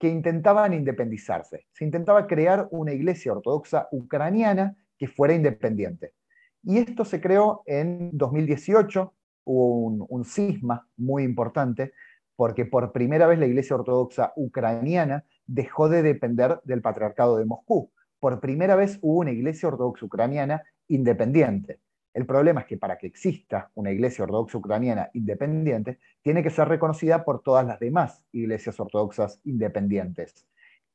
intentaban 0.00 0.72
independizarse. 0.72 1.66
Se 1.72 1.84
intentaba 1.84 2.28
crear 2.28 2.68
una 2.70 2.92
iglesia 2.92 3.32
ortodoxa 3.32 3.88
ucraniana 3.90 4.76
que 4.96 5.08
fuera 5.08 5.34
independiente. 5.34 6.14
Y 6.62 6.78
esto 6.78 7.04
se 7.04 7.20
creó 7.20 7.62
en 7.66 8.10
2018, 8.16 9.14
hubo 9.44 9.78
un, 9.78 10.06
un 10.08 10.24
cisma 10.24 10.86
muy 10.96 11.24
importante 11.24 11.92
porque 12.36 12.66
por 12.66 12.92
primera 12.92 13.26
vez 13.26 13.38
la 13.38 13.46
Iglesia 13.46 13.76
Ortodoxa 13.76 14.32
ucraniana 14.36 15.24
dejó 15.46 15.88
de 15.88 16.02
depender 16.02 16.60
del 16.64 16.82
patriarcado 16.82 17.38
de 17.38 17.46
Moscú. 17.46 17.90
Por 18.20 18.40
primera 18.40 18.76
vez 18.76 18.98
hubo 19.02 19.20
una 19.20 19.32
Iglesia 19.32 19.68
Ortodoxa 19.68 20.06
ucraniana 20.06 20.62
independiente. 20.88 21.80
El 22.14 22.24
problema 22.26 22.62
es 22.62 22.66
que 22.66 22.78
para 22.78 22.96
que 22.96 23.06
exista 23.06 23.70
una 23.74 23.90
Iglesia 23.90 24.24
Ortodoxa 24.24 24.58
ucraniana 24.58 25.10
independiente, 25.12 25.98
tiene 26.22 26.42
que 26.42 26.50
ser 26.50 26.68
reconocida 26.68 27.24
por 27.24 27.42
todas 27.42 27.66
las 27.66 27.78
demás 27.78 28.22
iglesias 28.32 28.80
ortodoxas 28.80 29.40
independientes. 29.44 30.46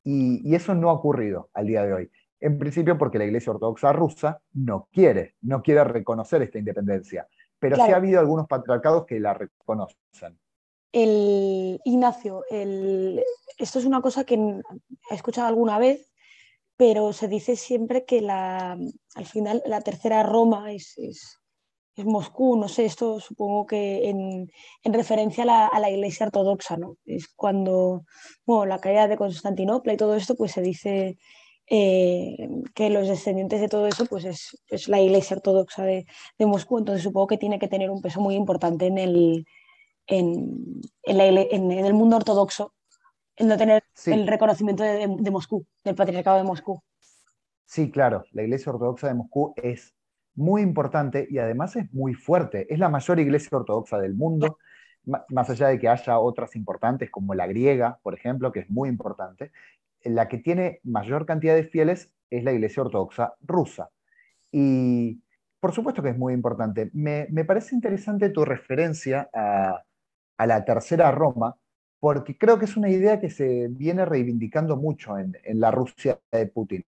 Y, 0.04 0.56
eso 0.56 0.74
no 0.74 0.90
ha 0.90 0.94
ocurrido 0.94 1.50
al 1.54 1.68
día 1.68 1.84
de 1.84 1.94
hoy. 1.94 2.12
En 2.40 2.58
principio 2.58 2.98
porque 2.98 3.20
la 3.20 3.26
Iglesia 3.26 3.54
Ortodoxa 3.54 3.94
rusa 3.94 4.42
no 4.54 4.88
quiere, 4.92 5.36
no 5.42 5.62
quiere 5.62 5.84
reconocer 5.84 6.42
esta 6.42 6.58
independencia. 6.58 7.28
Pero 7.60 7.76
sí 7.76 7.92
ha 7.92 7.98
habido 7.98 8.20
algunos 8.20 8.48
patriarcados 8.48 9.06
que 9.06 9.20
la 9.20 9.36
reconocen 9.36 10.40
el 10.92 11.80
Ignacio, 11.86 12.44
esto 12.50 13.80
es 13.80 13.86
una 13.86 14.02
cosa 14.02 14.26
que 14.26 14.36
he 14.36 15.16
escuchado 15.16 15.48
alguna 15.48 15.80
vez, 15.80 16.11
pero 16.82 17.14
se 17.14 17.28
dice 17.28 17.56
siempre 17.58 18.06
que 18.06 18.22
la, 18.22 18.76
al 19.14 19.26
final 19.28 19.62
la 19.68 19.82
tercera 19.82 20.24
Roma 20.24 20.72
es, 20.74 20.98
Moscú, 21.96 22.58
no 22.58 22.68
sé, 22.68 22.86
esto 22.86 23.20
supongo 23.20 23.68
que 23.68 24.10
en, 24.10 24.50
referencia 24.92 25.44
a 25.44 25.80
la, 25.80 25.90
Iglesia 25.92 26.26
Ortodoxa, 26.26 26.78
¿no? 26.78 26.98
Es 27.06 27.28
cuando, 27.36 28.02
bueno, 28.48 28.66
la 28.66 28.80
caída 28.80 29.08
de 29.08 29.16
Constantinopla 29.16 29.94
y 29.94 29.98
todo 29.98 30.16
esto, 30.16 30.34
pues 30.34 30.54
se 30.54 30.64
dice 30.64 31.20
eh, 31.68 32.50
que 32.74 32.90
los 32.90 33.08
descendientes 33.08 33.62
de 33.62 33.70
todo 33.70 33.86
eso, 33.86 34.08
pues 34.08 34.26
es, 34.26 34.88
la 34.88 35.00
Iglesia 35.00 35.36
Ortodoxa 35.36 35.84
de, 35.84 36.08
de 36.40 36.46
Moscú, 36.48 36.80
entonces 36.80 37.04
supongo 37.04 37.28
que 37.28 37.38
tiene 37.38 37.60
que 37.60 37.68
tener 37.68 37.92
un 37.92 38.02
peso 38.02 38.22
muy 38.22 38.34
importante 38.34 38.88
en 38.88 38.98
el, 38.98 39.46
en, 40.08 40.82
el 41.06 41.94
mundo 41.94 42.18
ortodoxo, 42.18 42.74
en 43.42 43.48
no 43.48 43.58
tener 43.58 43.84
el 44.06 44.28
reconocimiento 44.28 44.84
de, 44.84 45.32
Moscú, 45.32 45.66
del 45.84 45.96
patriarcado 45.96 46.38
de 46.38 46.44
Moscú. 46.44 46.82
Sí, 47.66 47.90
claro, 47.90 48.24
la 48.32 48.44
Iglesia 48.44 48.72
Ortodoxa 48.72 49.08
de 49.08 49.16
Moscú 49.16 49.54
es 49.56 49.96
muy 50.36 50.62
importante 50.62 51.28
y 51.30 51.40
además 51.40 51.76
es 51.76 51.92
muy 51.94 52.14
fuerte. 52.14 52.72
Es 52.72 52.80
la 52.80 52.90
mayor 52.90 53.20
iglesia 53.20 53.58
ortodoxa 53.58 54.00
del 54.00 54.14
mundo, 54.14 54.58
más 55.30 55.50
allá 55.50 55.68
de 55.68 55.80
que 55.80 55.90
haya 55.90 56.20
otras 56.20 56.56
importantes 56.56 57.10
como 57.10 57.34
la 57.34 57.48
griega, 57.48 58.00
por 58.04 58.14
ejemplo, 58.14 58.52
que 58.52 58.62
es 58.62 58.70
muy 58.70 58.90
importante. 58.90 59.52
La 60.04 60.28
que 60.28 60.38
tiene 60.38 60.80
mayor 60.84 61.26
cantidad 61.26 61.56
de 61.56 61.64
fieles 61.64 62.14
es 62.30 62.44
la 62.44 62.54
iglesia 62.54 62.84
ortodoxa 62.84 63.34
rusa. 63.42 63.90
Y 64.52 65.22
por 65.60 65.74
supuesto 65.74 66.02
que 66.02 66.10
es 66.10 66.18
muy 66.18 66.34
importante. 66.34 66.90
Me, 66.94 67.28
me 67.30 67.46
parece 67.46 67.76
interesante 67.76 68.30
tu 68.30 68.46
referencia 68.46 69.30
a, 69.34 69.84
a 70.38 70.46
la 70.48 70.64
tercera 70.66 71.12
Roma, 71.12 71.56
porque 72.02 72.36
creo 72.36 72.58
que 72.58 72.66
es 72.66 72.76
una 72.76 72.90
idea 72.90 73.20
que 73.20 73.30
se 73.30 73.68
viene 73.70 74.06
reivindicando 74.06 74.76
mucho 74.76 75.20
en, 75.20 75.38
la 75.54 75.70
Rusia 75.70 76.20
de 76.32 76.48
Putin. 76.48 76.84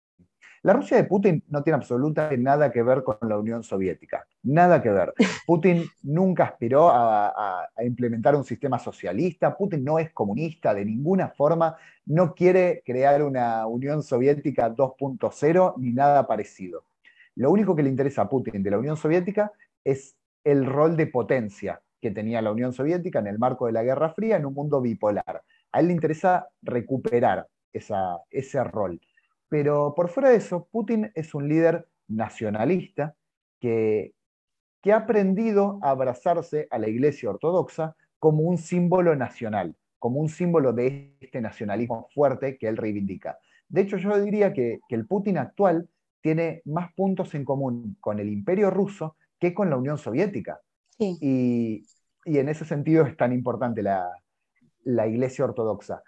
La 0.62 0.74
Rusia 0.74 0.98
de 0.98 1.06
Putin 1.06 1.44
no 1.48 1.64
tiene 1.64 1.78
absolutamente 1.78 2.38
nada 2.38 2.72
que 2.72 2.84
ver 2.84 3.04
con 3.04 3.18
la 3.22 3.40
Unión 3.40 3.64
Soviética, 3.64 4.28
nada 4.44 4.84
que 4.84 4.92
ver. 4.92 5.16
Putin 5.48 5.84
nunca 6.04 6.44
aspiró 6.44 6.92
a, 6.92 7.68
implementar 7.84 8.36
un 8.36 8.44
sistema 8.44 8.78
socialista, 8.78 9.58
Putin 9.58 9.84
no 9.84 9.98
es 9.98 10.12
comunista 10.12 10.76
de 10.76 10.86
ninguna 10.86 11.30
forma, 11.30 11.76
no 12.06 12.36
quiere 12.36 12.84
crear 12.86 13.24
una 13.24 13.66
Unión 13.66 14.04
Soviética 14.04 14.70
2.0 14.70 15.74
ni 15.78 15.92
nada 15.92 16.28
parecido. 16.28 16.84
Lo 17.34 17.50
único 17.50 17.76
que 17.76 17.82
le 17.82 17.90
interesa 17.90 18.24
a 18.24 18.30
Putin 18.30 18.62
de 18.62 18.70
la 18.70 18.78
Unión 18.78 18.96
Soviética 18.96 19.52
es 19.84 20.16
el 20.44 20.68
rol 20.68 20.96
de 20.96 21.08
potencia, 21.08 21.82
que 22.02 22.12
tenía 22.12 22.42
la 22.42 22.52
Unión 22.52 22.74
Soviética 22.74 23.20
en 23.20 23.28
el 23.28 23.40
marco 23.40 23.66
de 23.66 23.74
la 23.74 23.84
Guerra 23.84 24.14
Fría 24.14 24.38
en 24.38 24.46
un 24.46 24.54
mundo 24.54 24.82
bipolar. 24.82 25.44
A 25.72 25.80
él 25.80 25.88
le 25.88 25.94
interesa 25.94 26.48
recuperar 26.62 27.48
ese 27.72 28.64
rol. 28.64 29.00
Pero 29.48 29.94
por 29.96 30.10
fuera 30.10 30.30
de 30.30 30.38
eso, 30.38 30.68
Putin 30.72 31.12
es 31.16 31.34
un 31.34 31.48
líder 31.50 31.88
nacionalista 32.08 33.16
que, 33.60 34.14
que 34.82 34.94
ha 34.94 34.98
aprendido 34.98 35.80
a 35.82 35.92
abrazarse 35.92 36.68
a 36.72 36.78
la 36.78 36.88
Iglesia 36.88 37.30
Ortodoxa 37.30 37.96
como 38.20 38.44
un 38.44 38.58
símbolo 38.58 39.16
nacional, 39.16 39.76
como 39.98 40.20
un 40.20 40.30
símbolo 40.30 40.74
de 40.74 41.16
este 41.20 41.42
nacionalismo 41.42 42.08
fuerte 42.14 42.58
que 42.58 42.68
él 42.68 42.78
reivindica. 42.78 43.40
De 43.68 43.82
hecho, 43.82 43.98
yo 43.98 44.20
diría 44.20 44.54
que, 44.54 44.80
que 44.88 44.96
el 44.96 45.06
Putin 45.06 45.38
actual 45.38 45.90
tiene 46.22 46.62
más 46.66 46.94
puntos 46.94 47.34
en 47.36 47.46
común 47.46 47.98
con 48.00 48.20
el 48.20 48.30
imperio 48.30 48.70
ruso 48.70 49.16
que 49.40 49.54
con 49.54 49.70
la 49.70 49.78
Unión 49.78 49.98
Soviética. 49.98 50.60
Y, 51.00 51.86
en 52.26 52.50
ese 52.50 52.66
sentido 52.66 53.06
es 53.06 53.16
tan 53.18 53.34
importante 53.34 53.82
la, 53.82 54.12
Iglesia 55.08 55.46
Ortodoxa. 55.46 56.04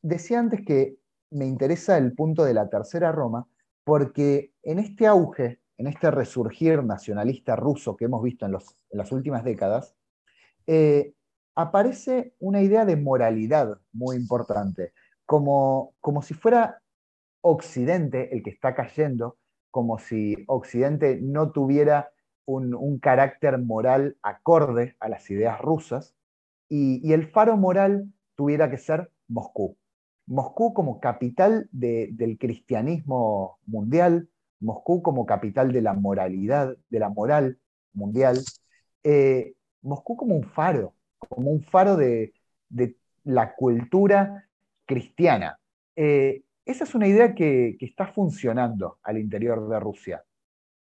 Decía 0.00 0.38
antes 0.38 0.64
que 0.64 0.96
me 1.30 1.46
interesa 1.46 1.98
el 1.98 2.14
punto 2.14 2.44
de 2.44 2.54
la 2.54 2.68
Tercera 2.68 3.12
Roma, 3.12 3.46
porque 3.84 4.52
en 4.62 4.78
este 4.78 5.06
auge, 5.06 5.60
en 5.76 5.86
este 5.88 6.10
resurgir 6.10 6.84
nacionalista 6.84 7.56
ruso 7.56 7.96
que 7.96 8.04
hemos 8.04 8.22
visto 8.22 8.46
en, 8.46 8.52
las 8.90 9.12
últimas 9.12 9.44
décadas, 9.44 9.94
eh, 10.66 11.12
aparece 11.54 12.34
una 12.38 12.62
idea 12.62 12.84
de 12.84 12.96
moralidad 12.96 13.78
muy 13.92 14.16
importante, 14.16 14.92
como, 15.26 15.94
como 16.00 16.22
si 16.22 16.34
fuera 16.34 16.80
Occidente 17.40 18.34
el 18.34 18.42
que 18.42 18.50
está 18.50 18.74
cayendo, 18.74 19.38
como 19.70 19.98
si 19.98 20.44
Occidente 20.46 21.18
no 21.20 21.50
tuviera 21.50 22.10
un, 22.48 22.98
carácter 22.98 23.58
moral 23.58 24.16
acorde 24.22 24.96
a 25.00 25.08
las 25.08 25.30
ideas 25.30 25.60
rusas 25.60 26.14
y, 26.68 27.12
el 27.12 27.28
faro 27.28 27.56
moral 27.56 28.12
tuviera 28.36 28.70
que 28.70 28.78
ser 28.78 29.10
Moscú. 29.28 29.76
Moscú 30.26 30.72
como 30.74 31.00
capital 31.00 31.68
del 31.72 32.38
cristianismo 32.38 33.58
mundial, 33.66 34.28
Moscú 34.60 35.02
como 35.02 35.26
capital 35.26 35.72
de 35.72 35.82
la 35.82 35.94
moralidad, 35.94 36.76
de 36.88 36.98
la 36.98 37.08
moral 37.10 37.58
mundial, 37.92 38.38
eh, 39.04 39.54
Moscú 39.82 40.16
como 40.16 40.34
un 40.34 40.44
faro, 40.44 40.94
como 41.18 41.50
un 41.50 41.62
faro 41.62 41.96
de, 41.96 42.32
la 43.24 43.54
cultura 43.54 44.48
cristiana. 44.86 45.58
Eh, 45.96 46.42
esa 46.64 46.84
es 46.84 46.94
una 46.94 47.08
idea 47.08 47.34
que, 47.34 47.76
que, 47.78 47.84
está 47.84 48.06
funcionando 48.06 48.98
al 49.02 49.18
interior 49.18 49.68
de 49.68 49.80
Rusia. 49.80 50.24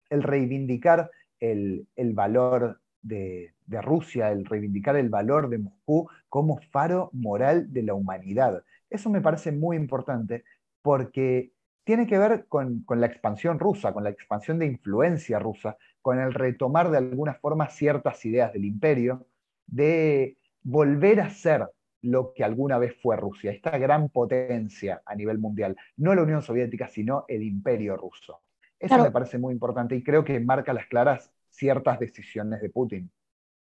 El 0.09 0.23
reivindicar 0.23 1.09
el, 1.39 1.87
valor 2.13 2.81
de, 3.01 3.53
Rusia, 3.67 4.31
el 4.31 4.45
reivindicar 4.45 4.95
el 4.95 5.09
valor 5.09 5.49
de 5.49 5.59
Moscú 5.59 6.09
como 6.27 6.59
faro 6.71 7.09
moral 7.13 7.71
de 7.71 7.83
la 7.83 7.93
humanidad. 7.93 8.63
Eso 8.89 9.09
me 9.09 9.21
parece 9.21 9.51
muy 9.51 9.77
importante 9.77 10.43
porque 10.81 11.51
tiene 11.83 12.07
que 12.07 12.17
ver 12.17 12.45
con, 12.47 12.85
la 12.87 13.07
expansión 13.07 13.59
rusa, 13.59 13.93
con 13.93 14.03
la 14.03 14.09
expansión 14.09 14.59
de 14.59 14.65
influencia 14.65 15.39
rusa, 15.39 15.77
con 16.01 16.19
el 16.19 16.33
retomar 16.33 16.91
de 16.91 16.97
alguna 16.97 17.33
forma 17.35 17.69
ciertas 17.69 18.23
ideas 18.25 18.53
del 18.53 18.65
imperio, 18.65 19.27
de 19.67 20.37
volver 20.63 21.21
a 21.21 21.29
ser 21.29 21.67
lo 22.01 22.33
que 22.33 22.43
alguna 22.43 22.77
vez 22.77 22.95
fue 23.01 23.17
Rusia, 23.17 23.51
esta 23.51 23.77
gran 23.77 24.09
potencia 24.09 25.01
a 25.05 25.15
nivel 25.15 25.37
mundial, 25.37 25.75
no 25.97 26.15
la 26.15 26.23
Unión 26.23 26.41
Soviética, 26.41 26.87
sino 26.87 27.25
el 27.27 27.43
imperio 27.43 27.97
ruso. 27.97 28.41
Eso 28.79 28.97
me 28.97 29.11
parece 29.11 29.37
muy 29.37 29.53
importante 29.53 29.95
y 29.95 30.03
creo 30.03 30.23
que 30.23 30.39
marca 30.39 30.73
las 30.73 30.85
claras 30.87 31.31
ciertas 31.49 31.99
decisiones 31.99 32.61
de 32.61 32.69
Putin. 32.69 33.11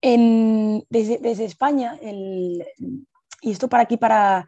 desde, 0.03 1.45
España, 1.45 1.99
y 2.03 3.51
esto 3.51 3.69
para 3.69 3.85
aquí, 3.85 3.97
para, 3.97 4.47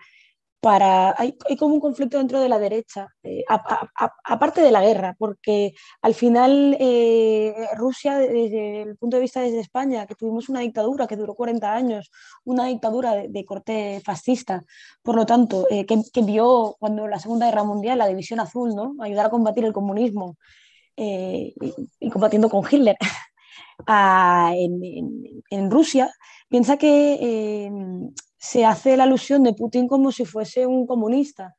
para, 0.60 1.14
hay, 1.16 1.36
como 1.58 1.74
un 1.74 1.80
conflicto 1.80 2.18
dentro 2.18 2.40
de 2.40 2.48
la 2.48 2.58
derecha, 2.58 3.08
eh, 3.22 3.44
aparte 4.24 4.60
de 4.60 4.72
la 4.72 4.80
guerra, 4.82 5.14
porque 5.18 5.72
al 6.02 6.14
final 6.14 6.76
eh, 6.80 7.54
Rusia, 7.76 8.18
desde 8.18 8.82
el 8.82 8.96
punto 8.96 9.16
de 9.16 9.22
vista 9.22 9.40
desde 9.40 9.60
España, 9.60 10.06
que 10.06 10.16
tuvimos 10.16 10.48
una 10.48 10.60
dictadura 10.60 11.06
que 11.06 11.16
duró 11.16 11.34
40 11.34 11.72
años, 11.72 12.10
una 12.44 12.66
dictadura 12.66 13.14
de, 13.28 13.44
corte 13.44 14.02
fascista, 14.04 14.64
por 15.02 15.14
lo 15.16 15.26
tanto, 15.26 15.66
eh, 15.70 15.86
que, 15.86 16.02
que, 16.12 16.22
vio 16.22 16.76
cuando 16.80 17.06
la 17.06 17.20
Segunda 17.20 17.46
Guerra 17.46 17.64
Mundial 17.64 17.98
la 17.98 18.08
división 18.08 18.40
azul, 18.40 18.74
¿no? 18.74 18.96
ayudar 19.00 19.26
a 19.26 19.30
combatir 19.30 19.64
el 19.64 19.72
comunismo 19.72 20.36
y, 20.96 21.54
combatiendo 22.10 22.50
con 22.50 22.64
Hitler. 22.68 22.96
en, 25.50 25.70
Rusia, 25.70 26.10
piensa 26.48 26.76
que 26.76 27.70
se 28.38 28.64
hace 28.64 28.96
la 28.96 29.04
alusión 29.04 29.42
de 29.42 29.52
Putin 29.52 29.88
como 29.88 30.12
si 30.12 30.24
fuese 30.24 30.66
un 30.66 30.86
comunista. 30.86 31.56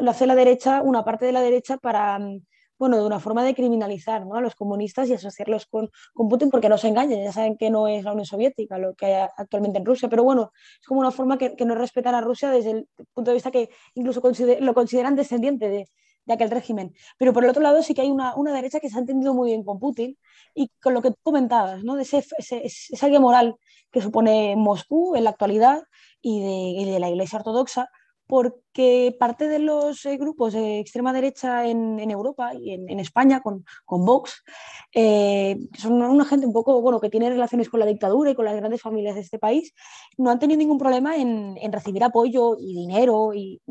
Lo 0.00 0.10
hace 0.10 0.26
la 0.26 0.34
derecha, 0.34 0.82
una 0.82 1.04
parte 1.04 1.26
de 1.26 1.32
la 1.32 1.40
derecha, 1.40 1.78
para, 1.78 2.18
mm, 2.18 2.42
bueno, 2.78 2.98
de 2.98 3.06
una 3.06 3.18
forma 3.18 3.42
de 3.42 3.54
criminalizar 3.54 4.22
a 4.32 4.40
los 4.40 4.54
comunistas 4.54 5.08
y 5.08 5.14
asociarlos 5.14 5.66
con, 5.66 5.90
Putin, 6.14 6.50
porque 6.50 6.68
no 6.68 6.78
se 6.78 6.88
engañen, 6.88 7.24
ya 7.24 7.32
saben 7.32 7.56
que 7.56 7.70
no 7.70 7.88
es 7.88 8.04
la 8.04 8.12
Unión 8.12 8.26
Soviética 8.26 8.78
lo 8.78 8.94
que 8.94 9.06
hay 9.06 9.28
actualmente 9.36 9.78
en 9.78 9.86
Rusia, 9.86 10.08
pero 10.08 10.22
bueno, 10.24 10.52
es 10.80 10.86
como 10.86 11.00
una 11.00 11.10
forma 11.10 11.38
que, 11.38 11.54
no 11.64 11.74
respetan 11.74 12.14
a 12.14 12.20
Rusia 12.20 12.50
desde 12.50 12.70
el 12.72 12.88
punto 13.14 13.30
de 13.30 13.34
vista 13.34 13.50
que 13.50 13.70
incluso 13.94 14.22
lo 14.60 14.74
consideran 14.74 15.16
descendiente 15.16 15.68
de, 15.68 15.88
aquel 16.34 16.50
régimen. 16.50 16.94
Pero 17.18 17.32
por 17.32 17.44
el 17.44 17.50
otro 17.50 17.62
lado 17.62 17.82
sí 17.82 17.94
que 17.94 18.02
hay 18.02 18.10
una, 18.10 18.34
derecha 18.52 18.80
que 18.80 18.90
se 18.90 18.96
ha 18.96 19.00
entendido 19.00 19.34
muy 19.34 19.50
bien 19.50 19.64
con 19.64 19.78
Putin 19.78 20.16
y 20.54 20.70
con 20.80 20.94
lo 20.94 21.02
que 21.02 21.14
comentabas, 21.22 21.84
¿no? 21.84 21.96
de 21.96 22.02
ese, 22.02 22.24
esa 22.38 23.08
guía 23.08 23.20
moral 23.20 23.56
que 23.90 24.00
supone 24.00 24.54
Moscú 24.56 25.16
en 25.16 25.24
la 25.24 25.30
actualidad 25.30 25.82
y 26.20 26.84
de, 26.84 26.98
la 26.98 27.08
Iglesia 27.08 27.38
Ortodoxa, 27.38 27.90
porque 28.26 29.16
parte 29.18 29.48
de 29.48 29.58
los 29.58 30.04
eh, 30.04 30.18
grupos 30.18 30.52
de 30.52 30.80
extrema 30.80 31.14
derecha 31.14 31.66
en, 31.66 31.98
Europa 32.10 32.52
y 32.54 32.74
en, 32.74 33.00
España, 33.00 33.40
con, 33.40 33.64
con 33.86 34.04
Vox, 34.04 34.44
eh, 34.92 35.58
son 35.78 35.94
una 36.02 36.26
gente 36.26 36.46
un 36.46 36.52
poco, 36.52 36.82
bueno, 36.82 37.00
que 37.00 37.08
tiene 37.08 37.30
relaciones 37.30 37.70
con 37.70 37.80
la 37.80 37.86
dictadura 37.86 38.30
y 38.30 38.34
con 38.34 38.44
las 38.44 38.56
grandes 38.56 38.82
familias 38.82 39.14
de 39.14 39.22
este 39.22 39.38
país, 39.38 39.72
no 40.18 40.30
han 40.30 40.38
tenido 40.38 40.58
ningún 40.58 40.78
problema 40.78 41.16
en, 41.16 41.56
recibir 41.72 42.04
apoyo 42.04 42.56
y 42.58 42.74
dinero 42.74 43.32
y, 43.34 43.62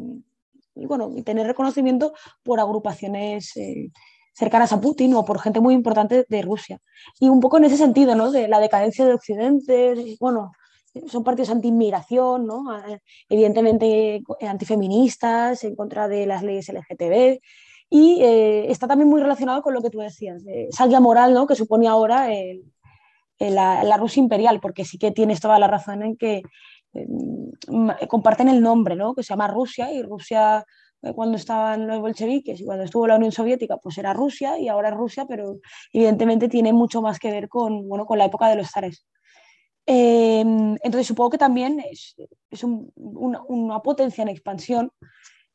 bueno, 0.86 1.12
y 1.16 1.24
tener 1.24 1.48
reconocimiento 1.48 2.14
por 2.44 2.60
agrupaciones 2.60 3.56
eh, 3.58 3.90
cercanas 4.34 4.72
a 4.72 4.80
Putin 4.80 5.14
o 5.16 5.26
por 5.26 5.40
gente 5.40 5.60
muy 5.60 5.74
importante 5.74 6.26
de 6.28 6.42
Rusia. 6.42 6.80
Y 7.20 7.30
un 7.30 7.40
poco 7.40 7.58
en 7.58 7.66
ese 7.66 7.78
sentido, 7.78 8.16
¿no? 8.16 8.32
De 8.32 8.48
la 8.48 8.60
decadencia 8.60 9.06
de 9.06 9.14
Occidente, 9.14 10.18
bueno, 10.20 10.52
son 11.08 11.24
partidos 11.24 11.50
anti-inmigración, 11.50 12.48
¿no? 12.48 12.64
evidentemente 13.30 14.22
antifeministas, 14.42 15.64
en 15.64 15.76
contra 15.76 16.08
de 16.08 16.26
las 16.26 16.42
leyes 16.44 16.70
LGTB. 16.70 17.40
Y 17.90 18.22
eh, 18.22 18.72
está 18.72 18.88
también 18.88 19.10
muy 19.10 19.22
relacionado 19.22 19.62
con 19.62 19.74
lo 19.74 19.82
que 19.82 19.90
tú 19.90 20.00
decías, 20.00 20.44
de 20.44 20.70
esa 20.70 21.00
moral 21.00 21.34
¿no? 21.34 21.46
que 21.46 21.56
supone 21.56 21.88
ahora 21.88 22.28
la, 23.40 23.98
Rusia 23.98 24.22
imperial, 24.22 24.60
porque 24.60 24.86
sí 24.86 24.98
que 24.98 25.12
tienes 25.12 25.40
toda 25.40 25.60
la 25.60 25.68
razón 25.68 26.04
en 26.04 26.18
que 26.18 26.42
comparten 28.08 28.50
el 28.50 28.62
nombre, 28.62 28.96
¿no? 28.96 29.14
que 29.14 29.24
se 29.24 29.30
llama 29.30 29.48
Rusia, 29.48 29.92
y 29.92 30.02
Rusia 30.02 30.66
eh, 31.02 31.14
cuando 31.14 31.38
estaban 31.38 31.88
los 31.88 32.00
bolcheviques 32.00 32.60
y 32.60 32.66
cuando 32.66 32.84
estuvo 32.84 33.08
la 33.08 33.16
Unión 33.16 33.32
Soviética, 33.32 33.78
pues 33.78 33.98
era 33.98 34.14
Rusia 34.14 34.58
y 34.58 34.68
ahora 34.68 34.90
es 34.90 34.96
Rusia, 34.96 35.26
pero 35.28 35.60
evidentemente 35.94 36.50
tiene 36.50 36.74
mucho 36.74 37.02
más 37.02 37.20
que 37.20 37.32
ver 37.32 37.48
con, 37.50 37.88
bueno, 37.88 38.06
con 38.06 38.18
la 38.18 38.26
época 38.26 38.50
de 38.50 38.56
los 38.56 38.70
zares. 38.70 39.06
Em, 39.90 40.76
entonces 40.84 41.08
supongo 41.08 41.30
que 41.30 41.38
también 41.38 41.80
es, 41.80 42.16
una, 42.96 43.82
potencia 43.82 44.22
en 44.22 44.28
expansión 44.28 44.92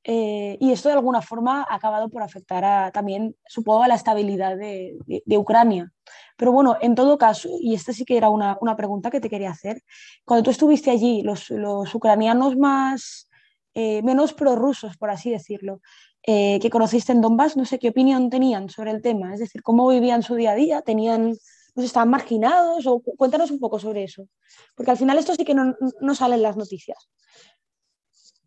eh, 0.05 0.57
y 0.61 0.73
esto 0.73 0.89
de 0.89 0.95
alguna 0.95 1.23
forma 1.23 1.65
ha 1.69 1.77
acabado 1.77 2.09
por 2.09 2.23
afectar 2.23 2.65
a, 2.65 2.91
también, 2.91 3.37
supongo, 3.47 3.85
a 3.85 3.89
la 3.89 3.95
estabilidad 3.95 4.57
de, 4.57 4.97
Ucrania. 5.37 5.93
Pero 6.37 6.53
bueno, 6.53 6.77
en 6.81 6.95
todo 6.95 7.19
caso, 7.19 7.49
y 7.61 7.75
esta 7.75 7.93
sí 7.93 8.05
que 8.05 8.17
era 8.17 8.29
una, 8.29 8.77
pregunta 8.77 9.11
que 9.11 9.21
te 9.21 9.31
quería 9.31 9.51
hacer, 9.51 9.83
cuando 10.25 10.43
tú 10.43 10.51
estuviste 10.51 10.91
allí, 10.91 11.23
los, 11.23 11.51
ucranianos 11.95 12.57
más, 12.57 13.29
eh, 13.75 14.03
menos 14.03 14.33
prorrusos, 14.35 14.97
por 14.97 15.11
así 15.11 15.31
decirlo, 15.31 15.81
eh, 16.25 16.59
que 16.61 16.71
conociste 16.71 17.13
en 17.13 17.21
Donbass, 17.21 17.57
no 17.57 17.65
sé 17.65 17.79
qué 17.79 17.91
opinión 17.91 18.29
tenían 18.31 18.71
sobre 18.71 18.91
el 18.91 19.03
tema, 19.03 19.35
es 19.35 19.41
decir, 19.41 19.63
cómo 19.63 19.89
vivían 19.89 20.23
su 20.23 20.35
día 20.35 20.53
a 20.53 20.55
día, 20.55 20.83
tenían 20.83 21.35
pues 21.75 21.87
estaban 21.87 22.11
marginados? 22.11 22.87
O 22.87 23.01
cuéntanos 23.01 23.51
un 23.51 23.59
poco 23.59 23.79
sobre 23.79 24.05
eso, 24.05 24.29
porque 24.75 24.91
al 24.91 24.99
final 24.99 25.17
esto 25.17 25.35
sí 25.35 25.45
que 25.45 25.55
no, 25.55 25.75
no 26.01 26.15
sale 26.15 26.35
en 26.35 26.43
las 26.43 26.57
noticias. 26.57 27.09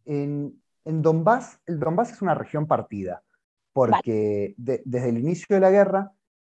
En, 0.06 0.62
en, 0.86 1.02
Donbass, 1.02 1.60
el 1.66 1.80
Donbass 1.80 2.12
es 2.12 2.22
una 2.22 2.36
región 2.36 2.68
partida, 2.68 3.24
porque 3.74 4.56
desde 4.58 5.10
el 5.10 5.18
inicio 5.18 5.56
de 5.56 5.60
la 5.60 5.72
guerra, 5.72 6.14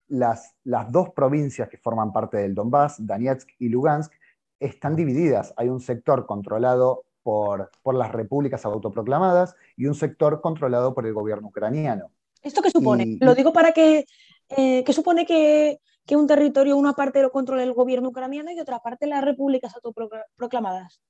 las, 0.08 0.54
las 0.64 0.90
dos 0.90 1.10
provincias 1.10 1.68
que 1.68 1.78
forman 1.78 2.12
parte 2.12 2.38
del 2.38 2.54
Donbass, 2.54 3.04
Donetsk 3.04 3.48
y 3.58 3.68
Lugansk, 3.68 4.12
están 4.58 4.96
divididas. 4.96 5.54
Hay 5.56 5.68
un 5.68 5.80
sector 5.80 6.26
controlado 6.26 7.04
por, 7.22 7.70
por, 7.82 7.94
las 7.94 8.12
repúblicas 8.12 8.64
autoproclamadas 8.64 9.54
y 9.76 9.86
un 9.86 9.94
sector 9.94 10.40
controlado 10.40 10.94
por 10.94 11.06
el 11.06 11.12
gobierno 11.12 11.48
ucraniano. 11.48 12.10
¿Esto 12.42 12.62
qué 12.62 12.70
supone? 12.70 13.18
Lo 13.20 13.34
digo 13.34 13.52
para 13.52 13.72
que, 13.72 14.06
eh, 14.48 14.82
¿qué 14.84 14.92
supone 14.92 15.26
que 15.26 15.80
que 16.10 16.16
un 16.16 16.26
territorio, 16.26 16.76
una 16.76 16.94
parte 16.94 17.22
lo 17.22 17.30
controla 17.30 17.62
el 17.62 17.72
gobierno 17.72 18.08
ucraniano 18.08 18.50
y 18.50 18.58
otra 18.58 18.80
parte 18.80 19.06
las 19.06 19.24
repúblicas 19.24 19.72
autoproclamadas. 19.76 21.00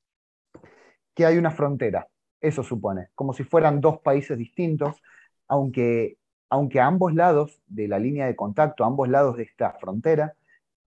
Que 1.15 1.25
hay 1.25 1.39
una 1.39 1.51
frontera, 1.51 2.07
eso 2.41 2.63
supone, 2.63 3.09
como 3.15 3.33
si 3.33 3.45
fueran 3.45 3.81
dos 3.81 4.01
países 4.01 4.39
distintos, 4.39 5.03
aunque, 5.49 6.17
aunque 6.49 6.81
a 6.81 6.87
ambos 6.87 7.15
lados 7.15 7.61
de 7.67 7.89
la 7.89 7.99
línea 7.99 8.27
de 8.27 8.37
contacto, 8.37 8.85
a 8.85 8.87
ambos 8.87 9.09
lados 9.09 9.37
de 9.37 9.45
esta 9.45 9.73
frontera, 9.75 10.35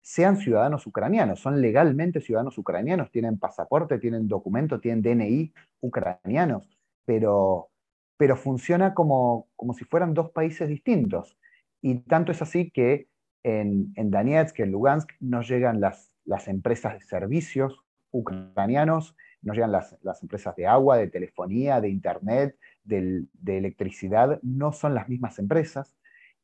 sean 0.02 0.38
ciudadanos 0.38 0.88
ucranianos, 0.88 1.40
son 1.40 1.62
legalmente 1.62 2.22
ciudadanos 2.22 2.58
ucranianos, 2.58 3.12
tienen 3.12 3.38
pasaporte, 3.38 4.00
tienen 4.00 4.28
documento, 4.28 4.80
tienen 4.80 5.02
DNI 5.02 5.54
ucranianos, 5.82 6.70
pero, 7.06 7.70
pero 8.18 8.36
funciona 8.36 8.94
como, 8.94 9.48
como 9.56 9.74
si 9.74 9.86
fueran 9.86 10.14
dos 10.14 10.32
países 10.32 10.68
distintos. 10.68 11.38
Y 11.82 12.00
tanto 12.00 12.32
es 12.32 12.42
así 12.42 12.72
que 12.72 13.08
en, 13.44 13.94
en 13.96 14.12
Donetsk, 14.12 14.60
en 14.60 14.72
Lugansk, 14.72 15.12
no 15.20 15.42
llegan 15.42 15.82
las, 15.82 16.16
las 16.26 16.48
empresas 16.48 16.94
de 16.94 17.02
servicios 17.02 17.84
ucranianos, 18.12 19.16
no 19.42 19.54
llegan 19.54 19.72
las, 19.72 19.98
empresas 20.22 20.56
de 20.56 20.68
agua, 20.68 20.98
de 20.98 21.08
telefonía, 21.08 21.82
de 21.82 21.90
internet, 21.90 22.58
de, 22.84 23.26
electricidad, 23.46 24.40
no 24.44 24.72
son 24.72 24.94
las 24.94 25.10
mismas 25.10 25.40
empresas. 25.40 25.96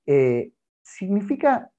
Eh, 0.06 0.52
significa, 0.84 1.72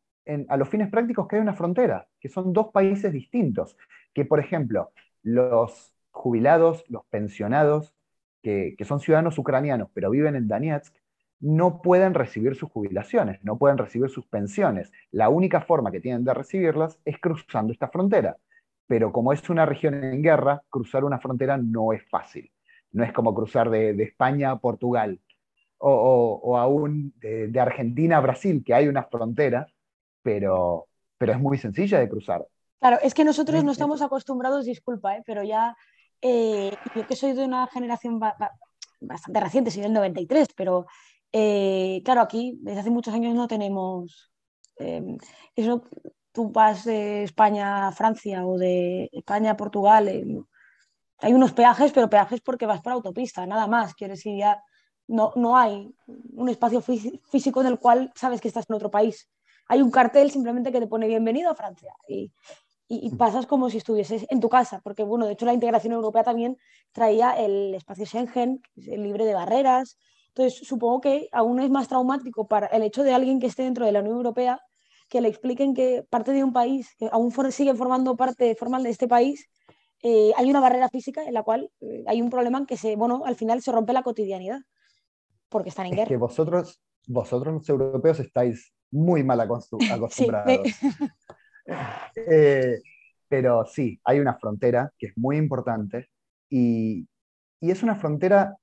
a 0.49 0.57
los 0.57 0.69
fines 0.69 0.91
prácticos, 0.91 1.27
que 1.27 1.37
hay 1.37 1.43
una 1.43 1.55
frontera, 1.55 2.09
que 2.21 2.29
son 2.29 2.53
dos 2.53 2.69
países 2.73 3.13
distintos, 3.13 3.77
que 4.15 4.25
por 4.25 4.41
ejemplo, 4.41 4.93
los 5.23 5.95
jubilados, 6.11 6.85
los 6.89 7.05
pensionados, 7.07 7.95
que, 8.43 8.75
que 8.79 8.85
son 8.85 9.01
ciudadanos 9.01 9.39
ucranianos, 9.39 9.91
pero 9.95 10.11
viven 10.11 10.37
en 10.37 10.49
Donetsk, 10.49 10.95
no 11.41 11.83
pueden 11.83 12.15
recibir 12.15 12.57
sus 12.57 12.71
jubilaciones, 12.71 13.43
no 13.45 13.59
pueden 13.59 13.79
recibir 13.79 14.11
sus 14.11 14.27
pensiones. 14.27 14.93
La 15.11 15.29
única 15.29 15.61
forma 15.61 15.91
que 15.93 16.01
tienen 16.01 16.25
de 16.25 16.35
recibirlas 16.35 16.99
es 17.05 17.19
cruzando 17.19 17.73
esta 17.73 17.89
frontera. 17.89 18.39
Pero 18.89 19.13
como 19.13 19.33
es 19.33 19.49
una 19.49 19.67
región 19.67 20.03
en 20.03 20.23
guerra, 20.23 20.63
cruzar 20.69 21.05
una 21.05 21.21
frontera 21.21 21.57
no 21.57 21.93
es 21.93 22.03
fácil. 22.09 22.51
No 22.91 23.05
es 23.05 23.13
como 23.13 23.35
cruzar 23.35 23.71
de, 23.71 23.91
España 24.03 24.51
a 24.51 24.59
Portugal 24.59 25.21
o, 25.77 26.59
aún 26.59 27.13
de, 27.21 27.61
Argentina 27.61 28.17
a 28.17 28.21
Brasil, 28.21 28.65
que 28.67 28.75
hay 28.75 28.89
una 28.89 29.05
frontera, 29.05 29.69
pero, 30.23 30.89
pero 31.17 31.33
es 31.33 31.39
muy 31.39 31.59
sencilla 31.59 32.01
de 32.01 32.09
cruzar. 32.09 32.45
Claro, 32.81 32.99
es 33.03 33.15
que 33.15 33.25
nosotros 33.25 33.63
no 33.63 33.73
estamos 33.73 34.03
acostumbrados, 34.03 34.65
disculpa, 34.65 35.17
¿eh? 35.17 35.23
pero 35.25 35.45
ya 35.45 35.77
eh, 36.21 36.75
yo 36.95 37.07
que 37.07 37.17
soy 37.17 37.33
de 37.33 37.45
una 37.45 37.67
generación 37.69 38.19
bastante 38.19 39.41
reciente, 39.41 39.71
soy 39.71 39.83
del 39.83 39.93
93, 39.93 40.49
pero 40.57 40.87
eh, 41.33 42.01
claro, 42.05 42.23
aquí 42.23 42.59
desde 42.63 42.81
hace 42.81 42.91
muchos 42.91 43.15
años 43.15 43.35
no 43.35 43.47
tenemos 43.47 44.33
em, 44.77 45.19
eso. 45.55 45.83
Tú 46.33 46.51
vas 46.51 46.85
de 46.85 47.25
España 47.25 47.89
a 47.89 47.93
Francia 47.93 48.47
o 48.47 48.59
de 48.59 49.09
España 49.13 49.53
a 49.53 49.57
Portugal. 49.57 50.09
Em, 50.09 50.45
hay 51.19 51.33
unos 51.33 51.53
peajes, 51.53 51.93
pero 51.93 52.09
peajes 52.09 52.41
porque 52.41 52.67
vas 52.67 52.81
por 52.81 52.93
autopista, 52.93 53.47
nada 53.47 53.67
más. 53.67 53.95
Quiere 53.95 54.15
decir, 54.15 54.39
ya 54.39 54.63
no, 55.09 55.33
no 55.37 55.57
hay 55.57 55.93
un 56.35 56.49
espacio 56.49 56.81
físico 56.81 57.61
en 57.61 57.67
el 57.67 57.79
cual 57.79 58.13
sabes 58.15 58.41
que 58.41 58.49
estás 58.49 58.67
en 58.69 58.77
otro 58.77 58.91
país. 58.91 59.29
Hay 59.69 59.83
un 59.83 59.91
cartel 59.91 60.31
simplemente 60.31 60.73
que 60.73 60.81
te 60.81 60.87
pone 60.87 61.07
bienvenido 61.07 61.51
a 61.51 61.55
Francia. 61.55 61.93
Y, 62.07 62.33
y, 62.89 63.11
pasas 63.17 63.47
como 63.47 63.69
si 63.69 63.79
estuvieses 63.79 64.27
en 64.31 64.41
tu 64.41 64.49
casa, 64.49 64.81
porque 64.83 65.03
bueno, 65.03 65.27
de 65.27 65.33
hecho 65.33 65.45
la 65.45 65.53
integración 65.53 65.93
europea 65.93 66.25
también 66.25 66.57
traía 66.93 67.33
el 67.33 67.75
espacio 67.75 68.07
Schengen, 68.07 68.63
libre 68.77 69.27
de 69.27 69.35
barreras, 69.35 69.99
entonces 70.29 70.67
supongo 70.67 71.01
que 71.01 71.29
aún 71.33 71.61
es 71.61 71.69
más 71.69 71.89
traumático 71.89 72.47
para 72.47 72.69
el 72.69 72.83
hecho 72.83 73.03
de 73.03 73.13
alguien 73.13 73.41
que 73.41 73.47
esté 73.49 73.65
dentro 73.65 73.85
de 73.85 73.93
la 73.93 74.01
Unión 74.01 74.17
Europea 74.17 74.61
que 75.09 75.21
le 75.21 75.29
expliquen 75.29 75.75
que 75.75 76.05
parte 76.09 76.33
de 76.33 76.45
un 76.45 76.53
país, 76.53 76.95
que 76.99 77.09
aún 77.11 77.33
sigue 77.51 77.75
formando 77.75 78.17
parte 78.17 78.55
formal 78.55 78.83
de 78.83 78.91
este 78.91 79.09
país, 79.09 79.49
eh, 80.03 80.33
hay 80.37 80.51
una 80.51 80.61
barrera 80.61 80.89
física 80.89 81.25
en 81.25 81.35
la 81.35 81.43
cual 81.43 81.71
eh, 81.81 82.05
hay 82.07 82.23
un 82.23 82.31
problema 82.31 82.59
en 82.59 82.67
que 82.67 82.77
se, 82.77 82.95
bueno, 82.95 83.23
al 83.25 83.37
final 83.37 83.63
se 83.63 83.73
rompe 83.73 83.93
la 83.93 84.03
cotidianidad, 84.03 84.61
porque 85.49 85.71
están 85.71 85.87
en 85.87 85.93
guerra. 85.93 86.09
que 86.09 86.17
vosotros, 86.17 86.81
vosotros 87.07 87.55
los 87.55 87.69
europeos 87.69 88.21
estáis 88.21 88.73
muy 88.91 89.25
mal 89.25 89.41
acostumbrados. 89.91 90.69
Eh, 92.17 92.81
pero 93.29 93.67
sí, 93.67 94.01
hay 94.03 94.21
una 94.21 94.39
frontera 94.39 94.91
que 94.99 95.09
es 95.09 95.13
muy 95.19 95.37
importante 95.37 96.09
y, 96.49 97.07
y 97.61 97.71
es 97.71 97.83
una 97.83 97.95
frontera 97.95 98.57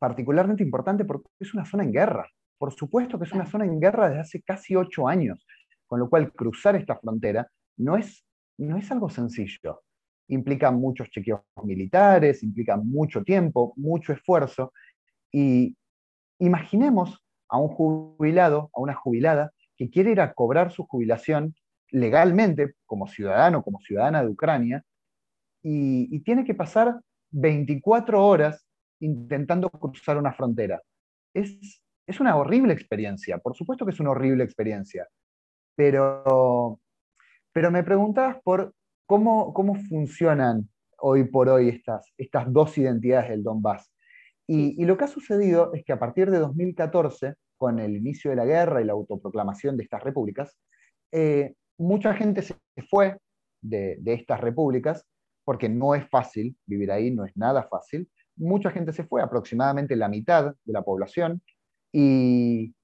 particularmente 0.00 0.64
importante 0.64 1.04
porque 1.04 1.28
es 1.38 1.54
una 1.54 1.64
zona 1.64 1.84
en 1.84 1.92
guerra. 1.92 2.28
Por 2.60 2.74
supuesto 2.74 3.18
que 3.18 3.24
es 3.24 3.32
una 3.32 3.46
zona 3.46 3.64
en 3.64 3.80
guerra 3.80 4.10
desde 4.10 4.20
hace 4.20 4.42
casi 4.42 4.76
ocho 4.76 5.08
años, 5.08 5.46
con 5.86 5.98
lo 5.98 6.10
cual 6.10 6.30
cruzar 6.30 6.76
esta 6.76 6.94
frontera 6.94 7.50
no 7.78 7.96
es, 7.96 8.22
no 8.58 8.76
es 8.76 8.92
algo 8.92 9.08
sencillo. 9.08 9.80
Implica 10.28 10.70
muchos 10.70 11.08
chequeos 11.08 11.40
militares, 11.64 12.42
implica 12.42 12.76
mucho 12.76 13.24
tiempo, 13.24 13.72
mucho 13.76 14.12
esfuerzo. 14.12 14.74
Y 15.32 15.74
imaginemos 16.38 17.24
a 17.48 17.56
un 17.56 17.68
jubilado, 17.68 18.68
a 18.74 18.80
una 18.82 18.94
jubilada, 18.94 19.52
que 19.78 19.88
quiere 19.88 20.10
ir 20.10 20.20
a 20.20 20.34
cobrar 20.34 20.70
su 20.70 20.84
jubilación 20.84 21.54
legalmente, 21.88 22.74
como 22.84 23.06
ciudadano, 23.06 23.62
como 23.62 23.80
ciudadana 23.80 24.22
de 24.22 24.28
Ucrania, 24.28 24.84
y, 25.62 26.14
y 26.14 26.20
tiene 26.20 26.44
que 26.44 26.54
pasar 26.54 27.00
24 27.30 28.22
horas 28.22 28.66
intentando 29.00 29.70
cruzar 29.70 30.18
una 30.18 30.34
frontera. 30.34 30.82
Es, 31.32 31.82
es 32.10 32.20
una 32.20 32.36
horrible 32.36 32.72
experiencia, 32.72 33.38
por 33.38 33.54
supuesto 33.54 33.84
que 33.84 33.92
es 33.92 34.00
una 34.00 34.10
horrible 34.10 34.42
experiencia, 34.42 35.06
pero, 35.76 36.80
pero 37.52 37.70
me 37.70 37.84
preguntabas 37.84 38.38
por 38.42 38.74
cómo, 39.06 39.54
cómo 39.54 39.76
funcionan 39.76 40.68
hoy 40.98 41.24
por 41.24 41.48
hoy 41.48 41.68
estas, 41.68 42.12
estas 42.18 42.52
dos 42.52 42.76
identidades 42.76 43.30
del 43.30 43.44
Donbass. 43.44 43.90
Y, 44.46 44.84
lo 44.84 44.96
que 44.96 45.04
ha 45.04 45.08
sucedido 45.08 45.72
es 45.72 45.84
que 45.84 45.92
a 45.92 46.00
partir 46.00 46.28
de 46.30 46.38
2014, 46.38 47.34
con 47.56 47.78
el 47.78 47.96
inicio 47.96 48.30
de 48.30 48.36
la 48.36 48.44
guerra 48.44 48.82
y 48.82 48.84
la 48.84 48.94
autoproclamación 48.94 49.76
de 49.76 49.84
estas 49.84 50.02
repúblicas, 50.02 50.58
eh, 51.12 51.54
mucha 51.78 52.14
gente 52.14 52.42
se 52.42 52.56
fue 52.88 53.16
de, 53.62 53.96
de, 54.00 54.14
estas 54.14 54.40
repúblicas, 54.40 55.06
porque 55.44 55.68
no 55.68 55.94
es 55.94 56.08
fácil 56.08 56.56
vivir 56.66 56.90
ahí, 56.90 57.12
no 57.12 57.24
es 57.24 57.36
nada 57.36 57.68
fácil, 57.70 58.10
mucha 58.34 58.72
gente 58.72 58.92
se 58.92 59.04
fue, 59.04 59.22
aproximadamente 59.22 59.94
la 59.94 60.08
mitad 60.08 60.56
de 60.64 60.72
la 60.72 60.82
población, 60.82 61.40
y, 61.92 62.74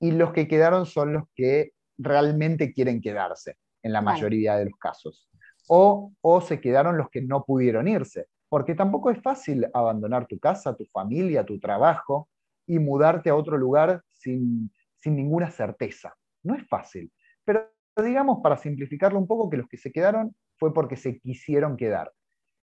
los 0.00 0.32
que 0.32 0.46
quedaron 0.46 0.86
son 0.86 1.14
los 1.14 1.24
que 1.34 1.72
realmente 1.98 2.72
quieren 2.72 3.00
quedarse, 3.00 3.56
en 3.82 3.92
la 3.92 4.02
mayoría 4.02 4.56
de 4.56 4.66
los 4.66 4.78
casos. 4.78 5.28
O, 5.68 6.12
o 6.20 6.40
se 6.40 6.60
quedaron 6.60 6.96
los 6.96 7.08
que 7.10 7.22
no 7.22 7.44
pudieron 7.44 7.88
irse, 7.88 8.26
porque 8.48 8.74
tampoco 8.74 9.10
es 9.10 9.20
fácil 9.20 9.66
abandonar 9.74 10.26
tu 10.26 10.38
casa, 10.38 10.76
tu 10.76 10.84
familia, 10.86 11.44
tu 11.44 11.58
trabajo 11.58 12.28
y 12.66 12.78
mudarte 12.78 13.30
a 13.30 13.34
otro 13.34 13.56
lugar 13.56 14.02
sin, 14.12 14.70
sin 14.96 15.16
ninguna 15.16 15.50
certeza. 15.50 16.14
No 16.42 16.54
es 16.54 16.66
fácil. 16.68 17.10
Pero 17.44 17.68
digamos, 18.04 18.40
para 18.42 18.56
simplificarlo 18.56 19.18
un 19.18 19.26
poco, 19.26 19.48
que 19.48 19.56
los 19.56 19.68
que 19.68 19.78
se 19.78 19.92
quedaron 19.92 20.34
fue 20.58 20.72
porque 20.74 20.96
se 20.96 21.18
quisieron 21.18 21.76
quedar. 21.76 22.12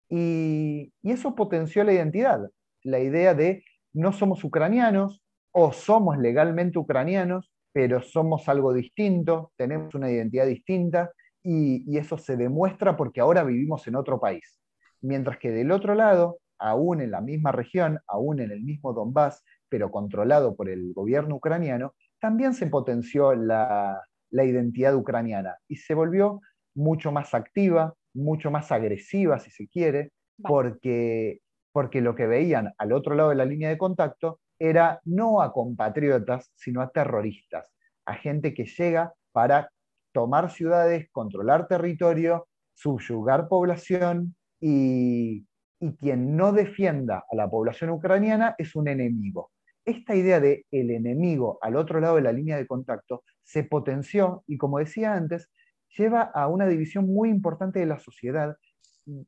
Y, 0.09 0.91
eso 1.03 1.35
potenció 1.35 1.83
la 1.83 1.93
identidad, 1.93 2.49
la 2.83 2.99
idea 2.99 3.33
de 3.33 3.63
no 3.93 4.12
somos 4.12 4.43
ucranianos 4.43 5.21
o 5.51 5.71
somos 5.71 6.17
legalmente 6.17 6.79
ucranianos, 6.79 7.51
pero 7.71 8.01
somos 8.01 8.47
algo 8.49 8.73
distinto, 8.73 9.51
tenemos 9.55 9.93
una 9.95 10.12
identidad 10.12 10.45
distinta 10.45 11.12
y, 11.43 11.97
eso 11.97 12.17
se 12.17 12.38
demuestra 12.38 12.97
porque 12.97 13.21
ahora 13.21 13.43
vivimos 13.43 13.88
en 13.88 13.95
otro 13.95 14.19
país. 14.19 14.59
Mientras 15.01 15.38
que 15.38 15.51
del 15.51 15.71
otro 15.71 15.95
lado, 15.95 16.39
aún 16.57 17.01
en 17.01 17.12
la 17.12 17.21
misma 17.21 17.51
región, 17.51 17.99
aún 18.07 18.41
en 18.41 18.51
el 18.51 18.62
mismo 18.63 18.93
Donbass, 18.93 19.43
pero 19.69 19.91
controlado 19.91 20.55
por 20.55 20.69
el 20.69 20.93
gobierno 20.93 21.35
ucraniano, 21.35 21.93
también 22.19 22.53
se 22.53 22.67
potenció 22.67 23.33
la, 23.33 24.01
la 24.29 24.43
identidad 24.43 24.95
ucraniana 24.95 25.57
y 25.67 25.77
se 25.77 25.93
volvió 25.93 26.41
mucho 26.75 27.12
más 27.12 27.33
activa, 27.33 27.93
mucho 28.13 28.51
más 28.51 28.71
agresiva, 28.71 29.39
si 29.39 29.51
se 29.51 29.67
quiere, 29.67 30.12
porque, 30.41 31.39
porque 31.71 32.01
lo 32.01 32.15
que 32.15 32.27
veían 32.27 32.73
al 32.77 32.93
otro 32.93 33.15
lado 33.15 33.29
de 33.29 33.35
la 33.35 33.45
línea 33.45 33.69
de 33.69 33.77
contacto 33.77 34.39
era 34.59 34.99
no 35.05 35.41
a 35.41 35.51
compatriotas, 35.53 36.51
sino 36.55 36.81
a 36.81 36.89
terroristas, 36.89 37.73
a 38.05 38.13
gente 38.13 38.53
que 38.53 38.65
llega 38.65 39.13
para 39.31 39.71
tomar 40.11 40.51
ciudades, 40.51 41.07
controlar 41.11 41.67
territorio, 41.67 42.47
subyugar 42.73 43.47
población 43.47 44.35
y, 44.59 45.45
y 45.79 45.95
quien 45.95 46.35
no 46.35 46.51
defienda 46.51 47.23
a 47.31 47.35
la 47.35 47.49
población 47.49 47.89
ucraniana 47.91 48.55
es 48.57 48.75
un 48.75 48.87
enemigo. 48.87 49.51
Esta 49.85 50.15
idea 50.15 50.39
de 50.39 50.65
el 50.71 50.91
enemigo 50.91 51.57
al 51.61 51.75
otro 51.75 51.99
lado 51.99 52.17
de 52.17 52.21
la 52.21 52.31
línea 52.31 52.57
de 52.57 52.67
contacto 52.67 53.23
se 53.43 53.63
potenció 53.63 54.43
y 54.45 54.57
como 54.57 54.79
decía 54.79 55.13
antes, 55.13 55.49
lleva 55.97 56.21
a 56.21 56.47
una 56.47 56.67
división 56.67 57.07
muy 57.07 57.29
importante 57.29 57.79
de 57.79 57.85
la 57.85 57.97
sociedad 57.97 58.55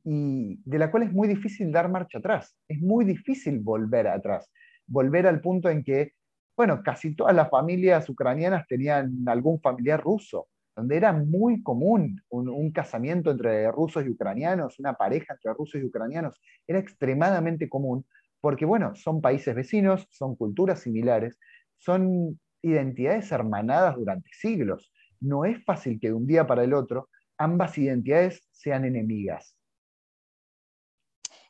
y 0.04 0.60
de 0.64 0.78
la 0.78 0.90
cual 0.90 1.04
es 1.04 1.12
muy 1.12 1.26
difícil 1.26 1.72
dar 1.72 1.90
marcha 1.90 2.18
atrás. 2.18 2.56
Es 2.68 2.80
muy 2.80 3.04
difícil 3.04 3.58
volver 3.58 4.06
atrás, 4.06 4.50
volver 4.86 5.26
al 5.26 5.40
punto 5.40 5.68
en 5.68 5.82
que, 5.84 6.12
bueno, 6.56 6.82
casi 6.82 7.14
todas 7.14 7.34
las 7.34 7.50
familias 7.50 8.08
ucranianas 8.08 8.66
tenían 8.66 9.24
algún 9.26 9.60
familiar 9.60 10.00
ruso, 10.02 10.48
donde 10.76 10.96
era 10.96 11.12
muy 11.12 11.62
común 11.62 12.20
un, 12.30 12.72
casamiento 12.72 13.30
entre 13.30 13.70
rusos 13.70 14.04
y 14.06 14.10
ucranianos, 14.10 14.78
una 14.78 14.94
pareja 14.94 15.34
entre 15.34 15.52
rusos 15.52 15.80
y 15.80 15.84
ucranianos, 15.84 16.40
era 16.66 16.78
extremadamente 16.78 17.68
común, 17.68 18.06
porque, 18.40 18.64
bueno, 18.64 18.94
son 18.94 19.20
países 19.20 19.54
vecinos, 19.54 20.06
son 20.10 20.34
culturas 20.36 20.80
similares, 20.80 21.38
son 21.76 22.40
identidades 22.62 23.30
hermanadas 23.32 23.96
durante 23.96 24.30
siglos 24.32 24.92
no 25.22 25.44
es 25.44 25.64
fácil 25.64 25.98
que 26.00 26.08
de 26.08 26.14
un 26.14 26.26
día 26.26 26.46
para 26.46 26.64
el 26.64 26.74
otro 26.74 27.08
ambas 27.38 27.78
identidades 27.78 28.46
sean 28.50 28.84
enemigas. 28.84 29.56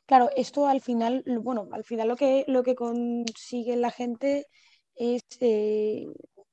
Claro, 0.05 0.29
esto 0.35 0.67
al 0.67 0.81
final, 0.81 1.23
bueno, 1.41 1.69
al 1.71 1.83
final 1.85 2.07
lo 2.09 2.15
que, 2.17 2.43
lo 2.47 2.61
que 2.63 2.75
consigue 2.75 3.75
la 3.77 3.89
gente 3.91 4.47
es, 4.95 5.21
eh, 5.39 6.05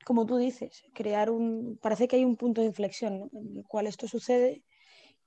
como 0.04 0.24
tú 0.26 0.36
dices, 0.36 0.82
crear 0.94 1.30
un, 1.30 1.76
parece 1.82 2.06
que 2.08 2.16
hay 2.16 2.24
un 2.24 2.36
punto 2.36 2.60
de 2.60 2.68
inflexión 2.68 3.28
en 3.32 3.56
el 3.58 3.64
cual 3.66 3.86
esto 3.88 4.06
sucede 4.08 4.62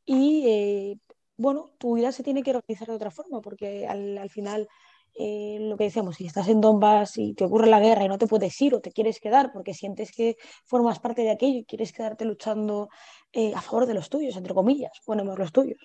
y, 0.06 0.46
eh, 0.48 0.98
bueno, 1.38 1.72
tu 1.80 1.96
vida 1.96 2.12
se 2.14 2.24
tiene 2.24 2.44
que 2.44 2.52
organizar 2.52 2.88
de 2.90 2.96
otra 2.96 3.12
forma, 3.12 3.42
porque 3.42 3.88
al, 3.88 4.18
al 4.18 4.30
final 4.32 4.68
eh, 5.16 5.58
lo 5.62 5.78
que 5.78 5.86
decíamos, 5.86 6.18
si 6.18 6.26
estás 6.28 6.48
en 6.50 6.62
Donbass 6.62 7.18
y 7.18 7.34
te 7.36 7.46
ocurre 7.46 7.68
la 7.68 7.80
guerra 7.82 8.06
y 8.06 8.10
no 8.10 8.18
te 8.20 8.28
puedes 8.28 8.60
ir 8.62 8.76
o 8.76 8.82
te 8.82 8.92
quieres 8.92 9.20
quedar 9.20 9.52
porque 9.54 9.74
sientes 9.74 10.12
que 10.12 10.38
formas 10.66 11.00
parte 11.00 11.24
de 11.24 11.32
aquello 11.32 11.60
y 11.60 11.66
quieres 11.66 11.94
quedarte 11.94 12.26
luchando 12.26 12.90
a 13.56 13.62
favor 13.62 13.86
de 13.88 13.96
los 13.96 14.10
tuyos, 14.10 14.36
entre 14.38 14.54
comillas, 14.54 14.92
ponemos 15.06 15.38
los 15.40 15.52
tuyos. 15.52 15.80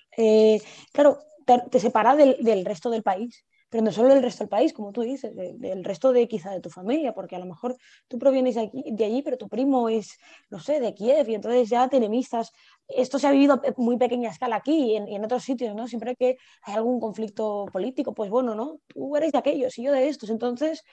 Claro, 0.93 1.19
te, 1.57 1.79
separa 1.79 2.15
del, 2.15 2.65
resto 2.65 2.89
del 2.89 3.03
país 3.03 3.45
pero 3.69 3.83
no 3.83 3.91
solo 3.91 4.09
del 4.15 4.23
resto 4.23 4.43
del 4.43 4.49
país, 4.49 4.73
como 4.73 4.91
tú 4.91 5.01
dices, 5.01 5.31
del 5.35 5.83
resto 5.83 6.11
de 6.11 6.27
quizá 6.27 6.49
de 6.49 6.59
tu 6.59 6.71
familia, 6.71 7.13
porque 7.13 7.35
a 7.35 7.39
lo 7.39 7.45
mejor 7.45 7.77
tú 8.07 8.17
provienes 8.17 8.55
de, 8.55 8.61
aquí, 8.61 8.83
de 8.91 9.05
allí, 9.05 9.21
pero 9.21 9.37
tu 9.37 9.47
primo 9.47 9.89
es, 9.89 10.17
no 10.49 10.59
sé, 10.59 10.79
de 10.79 10.95
Kiev, 10.95 11.29
y 11.29 11.35
entonces 11.35 11.69
ya 11.69 11.87
te 11.87 11.97
enemistas. 11.97 12.51
Esto 12.87 13.19
se 13.19 13.27
ha 13.27 13.31
vivido 13.31 13.61
muy 13.77 13.97
pequeña 13.97 14.31
escala 14.31 14.55
aquí 14.55 14.93
y 14.93 14.95
en, 14.95 15.23
otros 15.23 15.43
sitios, 15.43 15.75
¿no? 15.75 15.87
Siempre 15.87 16.15
que 16.15 16.37
hay 16.63 16.73
algún 16.73 16.99
conflicto 16.99 17.65
político, 17.71 18.15
pues 18.15 18.31
bueno, 18.31 18.55
¿no? 18.55 18.79
Tú 18.87 19.15
eres 19.15 19.31
de 19.31 19.37
aquellos 19.37 19.77
y 19.77 19.83
yo 19.83 19.91
de 19.91 20.09
estos, 20.09 20.31
entonces 20.31 20.83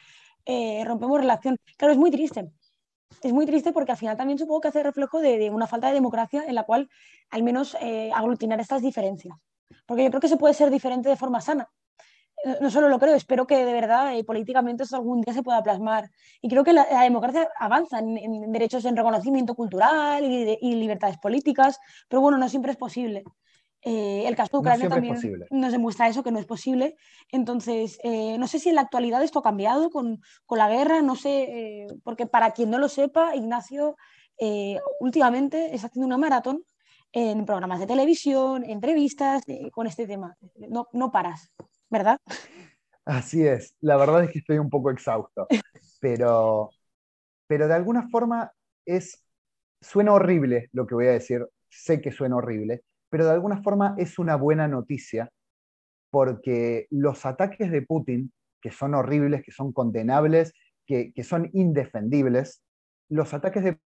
eh, 0.44 0.84
rompemos 0.84 1.18
relación. 1.18 1.56
Claro, 1.78 1.92
es 1.92 1.98
muy 1.98 2.10
triste. 2.10 2.50
Es 3.22 3.32
muy 3.32 3.46
triste 3.46 3.72
porque 3.72 3.92
al 3.92 3.98
final 3.98 4.16
también 4.16 4.38
supongo 4.38 4.60
que 4.60 4.68
hace 4.68 4.82
reflejo 4.82 5.20
de, 5.20 5.38
de 5.38 5.50
una 5.50 5.66
falta 5.66 5.88
de 5.88 5.94
democracia 5.94 6.44
en 6.46 6.54
la 6.54 6.64
cual 6.64 6.90
al 7.30 7.42
menos 7.42 7.76
eh, 7.80 8.10
aglutinar 8.12 8.60
estas 8.60 8.82
diferencias. 8.82 9.34
Porque 9.86 10.04
yo 10.04 10.10
creo 10.10 10.20
que 10.20 10.28
se 10.28 10.36
puede 10.36 10.54
ser 10.54 10.70
diferente 10.70 11.08
de 11.08 11.16
forma 11.16 11.40
sana 11.40 11.68
no 12.60 12.70
solo 12.70 12.88
lo 12.88 12.98
creo, 12.98 13.14
espero 13.14 13.46
que 13.46 13.64
de 13.64 13.72
verdad 13.72 14.16
eh, 14.16 14.24
políticamente 14.24 14.84
eso 14.84 14.96
algún 14.96 15.20
día 15.20 15.34
se 15.34 15.42
pueda 15.42 15.62
plasmar. 15.62 16.10
Y 16.40 16.48
creo 16.48 16.64
que 16.64 16.72
la, 16.72 16.84
democracia 17.02 17.48
avanza 17.58 17.98
en, 17.98 18.52
derechos 18.52 18.84
en 18.84 18.96
reconocimiento 18.96 19.54
cultural 19.54 20.24
y, 20.24 20.74
libertades 20.76 21.18
políticas, 21.18 21.78
pero 22.08 22.20
bueno, 22.20 22.38
no 22.38 22.48
siempre 22.48 22.72
es 22.72 22.78
posible. 22.78 23.24
Eh, 23.82 24.24
el 24.26 24.34
caso 24.34 24.56
de 24.56 24.58
Ucrania 24.58 24.88
también 24.88 25.16
nos 25.50 25.72
demuestra 25.72 26.08
eso, 26.08 26.22
que 26.22 26.32
no 26.32 26.38
es 26.38 26.46
posible. 26.46 26.96
Entonces, 27.30 27.98
eh, 28.02 28.36
no 28.38 28.46
sé 28.48 28.58
si 28.58 28.68
en 28.68 28.74
la 28.76 28.80
actualidad 28.82 29.22
esto 29.22 29.40
ha 29.40 29.44
cambiado 29.44 29.90
con, 29.90 30.20
con 30.44 30.58
la 30.58 30.68
guerra, 30.68 31.02
no 31.02 31.16
sé, 31.16 31.86
porque 32.02 32.26
para 32.26 32.52
quien 32.52 32.70
no 32.70 32.78
lo 32.78 32.88
sepa, 32.88 33.34
Ignacio 33.34 33.96
últimamente 35.00 35.74
está 35.74 35.86
haciendo 35.86 36.06
una 36.06 36.18
maratón 36.18 36.62
en 37.16 37.46
programas 37.46 37.80
de 37.80 37.86
televisión, 37.86 38.62
entrevistas 38.62 39.42
eh, 39.46 39.70
con 39.70 39.86
este 39.86 40.06
tema. 40.06 40.36
No, 40.68 40.86
no 40.92 41.10
paras, 41.10 41.50
¿verdad? 41.88 42.18
Así 43.06 43.46
es, 43.46 43.74
la 43.80 43.96
verdad 43.96 44.24
es 44.24 44.30
que 44.32 44.40
estoy 44.40 44.58
un 44.58 44.68
poco 44.68 44.90
exhausto, 44.90 45.46
pero, 45.98 46.68
pero 47.46 47.68
de 47.68 47.74
alguna 47.74 48.06
forma 48.10 48.52
es, 48.84 49.24
suena 49.80 50.12
horrible 50.12 50.68
lo 50.72 50.86
que 50.86 50.94
voy 50.94 51.06
a 51.06 51.12
decir, 51.12 51.46
sé 51.70 52.02
que 52.02 52.12
suena 52.12 52.36
horrible, 52.36 52.82
pero 53.08 53.24
de 53.24 53.30
alguna 53.30 53.62
forma 53.62 53.94
es 53.96 54.18
una 54.18 54.36
buena 54.36 54.68
noticia 54.68 55.30
porque 56.10 56.86
los 56.90 57.24
ataques 57.24 57.70
de 57.70 57.80
Putin, 57.80 58.30
que 58.60 58.70
son 58.70 58.94
horribles, 58.94 59.42
que 59.42 59.52
son 59.52 59.72
condenables, 59.72 60.52
que, 60.86 61.14
son 61.24 61.48
indefendibles, 61.54 62.62
los 63.08 63.32
ataques 63.32 63.64
de 63.64 63.78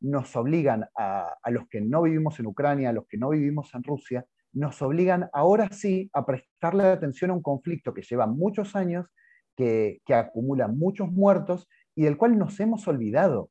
nos 0.00 0.34
obligan 0.36 0.86
a, 0.96 1.34
los 1.50 1.68
que 1.68 1.80
no 1.80 2.02
vivimos 2.02 2.38
en 2.40 2.46
Ucrania, 2.46 2.90
a 2.90 2.92
los 2.92 3.06
que 3.06 3.18
no 3.18 3.30
vivimos 3.30 3.74
en 3.74 3.82
Rusia, 3.82 4.26
nos 4.52 4.80
obligan 4.82 5.28
ahora 5.32 5.68
sí 5.70 6.10
a 6.12 6.24
prestarle 6.24 6.84
atención 6.84 7.30
a 7.30 7.34
un 7.34 7.42
conflicto 7.42 7.92
que 7.92 8.02
lleva 8.02 8.26
muchos 8.26 8.76
años, 8.76 9.12
que, 9.56 10.00
acumula 10.08 10.68
muchos 10.68 11.10
muertos 11.10 11.68
y 11.94 12.04
del 12.04 12.16
cual 12.16 12.38
nos 12.38 12.58
hemos 12.60 12.86
olvidado. 12.88 13.50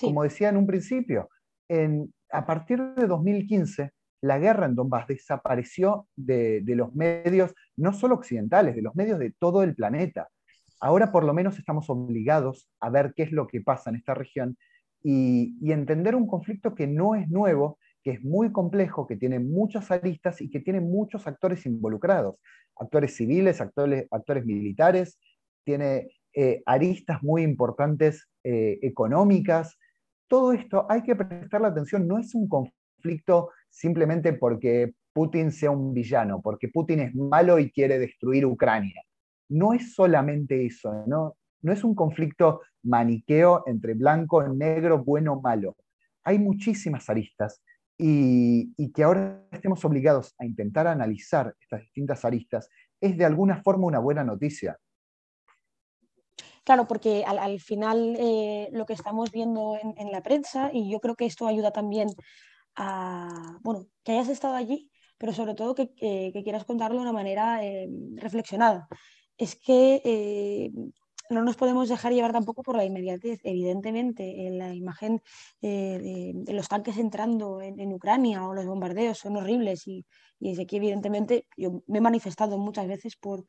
Como 0.00 0.22
decía 0.22 0.48
en 0.48 0.56
un 0.56 0.66
principio, 0.66 1.28
en, 1.68 2.12
a 2.30 2.46
partir 2.46 2.82
de 2.94 3.06
2015, 3.06 3.92
la 4.20 4.38
guerra 4.38 4.66
en 4.66 4.74
Donbass 4.74 5.06
desapareció 5.06 6.08
de, 6.16 6.62
los 6.66 6.94
medios, 6.94 7.54
no 7.76 7.92
solo 7.92 8.16
occidentales, 8.16 8.74
de 8.74 8.82
los 8.82 8.94
medios 8.94 9.18
de 9.18 9.32
todo 9.38 9.62
el 9.62 9.74
planeta. 9.74 10.28
Ahora 10.80 11.12
por 11.12 11.24
lo 11.24 11.34
menos 11.34 11.58
estamos 11.58 11.88
obligados 11.90 12.68
a 12.80 12.90
ver 12.90 13.12
qué 13.16 13.24
es 13.24 13.32
lo 13.32 13.46
que 13.46 13.60
pasa 13.60 13.90
en 13.90 13.96
esta 13.96 14.14
región 14.14 14.56
y, 15.02 15.56
entender 15.70 16.14
un 16.14 16.26
conflicto 16.26 16.74
que 16.74 16.86
no 16.86 17.14
es 17.14 17.28
nuevo, 17.28 17.78
que 18.02 18.12
es 18.12 18.24
muy 18.24 18.52
complejo, 18.52 19.06
que 19.06 19.16
tiene 19.16 19.38
muchas 19.38 19.90
aristas 19.90 20.40
y 20.40 20.50
que 20.50 20.60
tiene 20.60 20.80
muchos 20.80 21.26
actores 21.26 21.66
involucrados, 21.66 22.36
actores 22.76 23.16
civiles, 23.16 23.60
actores, 23.60 24.44
militares, 24.44 25.18
tiene 25.64 26.08
eh, 26.34 26.62
aristas 26.66 27.22
muy 27.22 27.42
importantes 27.42 28.28
eh, 28.44 28.78
económicas, 28.82 29.78
todo 30.28 30.52
esto 30.52 30.86
hay 30.88 31.02
que 31.02 31.16
prestarle 31.16 31.68
atención, 31.68 32.06
no 32.06 32.18
es 32.18 32.34
un 32.34 32.48
conflicto 32.48 33.50
simplemente 33.70 34.34
porque 34.34 34.92
Putin 35.12 35.50
sea 35.50 35.70
un 35.70 35.94
villano, 35.94 36.40
porque 36.42 36.68
Putin 36.68 37.00
es 37.00 37.14
malo 37.14 37.58
y 37.58 37.70
quiere 37.72 37.98
destruir 37.98 38.44
Ucrania. 38.44 39.02
No 39.48 39.72
es 39.72 39.94
solamente 39.94 40.66
eso, 40.66 41.04
no, 41.06 41.37
no 41.62 41.72
es 41.72 41.84
un 41.84 41.94
conflicto 41.94 42.62
maniqueo 42.82 43.64
entre 43.66 43.94
blanco, 43.94 44.42
negro, 44.46 45.04
bueno, 45.04 45.40
malo. 45.40 45.76
Hay 46.24 46.38
muchísimas 46.38 47.08
aristas 47.08 47.62
y, 47.96 48.92
que 48.92 49.02
ahora 49.02 49.44
estemos 49.50 49.84
obligados 49.84 50.34
a 50.38 50.46
intentar 50.46 50.86
analizar 50.86 51.54
estas 51.60 51.80
distintas 51.80 52.24
aristas 52.24 52.68
es 53.00 53.16
de 53.16 53.24
alguna 53.24 53.62
forma 53.62 53.86
una 53.86 53.98
buena 53.98 54.24
noticia. 54.24 54.78
Claro, 56.64 56.86
porque 56.86 57.24
al, 57.24 57.60
final 57.60 58.16
eh, 58.18 58.68
lo 58.72 58.84
que 58.84 58.92
estamos 58.92 59.32
viendo 59.32 59.78
en, 59.80 60.12
la 60.12 60.22
prensa, 60.22 60.70
y 60.72 60.90
yo 60.90 61.00
creo 61.00 61.16
que 61.16 61.24
esto 61.24 61.46
ayuda 61.46 61.72
también 61.72 62.08
a, 62.76 63.58
bueno, 63.62 63.86
que 64.04 64.12
hayas 64.12 64.28
estado 64.28 64.54
allí, 64.54 64.90
pero 65.16 65.32
sobre 65.32 65.54
todo 65.54 65.74
que, 65.74 65.94
quieras 66.44 66.64
contarlo 66.64 66.98
de 66.98 67.02
una 67.02 67.12
manera 67.12 67.64
eh, 67.64 67.88
reflexionada. 68.16 68.86
Es 69.38 69.56
que 69.58 70.02
eh, 70.04 70.70
no 71.30 71.42
nos 71.42 71.56
podemos 71.56 71.88
dejar 71.88 72.12
llevar 72.12 72.32
tampoco 72.32 72.62
por 72.62 72.76
la 72.76 72.84
inmediatez. 72.84 73.40
Evidentemente, 73.44 74.46
en 74.46 74.58
la 74.58 74.74
imagen 74.74 75.22
de, 75.60 76.34
los 76.48 76.68
tanques 76.68 76.98
entrando 76.98 77.60
en, 77.60 77.92
Ucrania 77.92 78.46
o 78.46 78.54
los 78.54 78.66
bombardeos 78.66 79.18
son 79.18 79.36
horribles 79.36 79.86
y, 79.86 80.06
y 80.38 80.50
desde 80.50 80.62
aquí, 80.62 80.76
evidentemente, 80.76 81.46
yo 81.56 81.82
me 81.86 81.98
he 81.98 82.00
manifestado 82.00 82.58
muchas 82.58 82.86
veces 82.86 83.16
por 83.16 83.46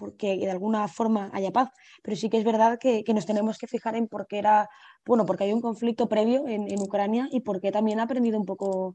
porque 0.00 0.38
de 0.38 0.50
alguna 0.50 0.88
forma 0.88 1.30
haya 1.34 1.52
paz, 1.52 1.68
pero 2.02 2.16
sí 2.16 2.30
que 2.30 2.38
es 2.38 2.44
verdad 2.44 2.78
que, 2.78 3.04
nos 3.12 3.26
tenemos 3.26 3.58
que 3.58 3.66
fijar 3.66 3.94
en 3.96 4.08
por 4.08 4.26
qué 4.26 4.38
era, 4.38 4.68
bueno, 5.04 5.26
porque 5.26 5.44
hay 5.44 5.52
un 5.52 5.60
conflicto 5.60 6.08
previo 6.08 6.48
en, 6.48 6.80
Ucrania 6.80 7.28
y 7.30 7.40
porque 7.40 7.70
también 7.70 8.00
ha 8.00 8.04
aprendido 8.04 8.38
un 8.38 8.46
poco, 8.46 8.94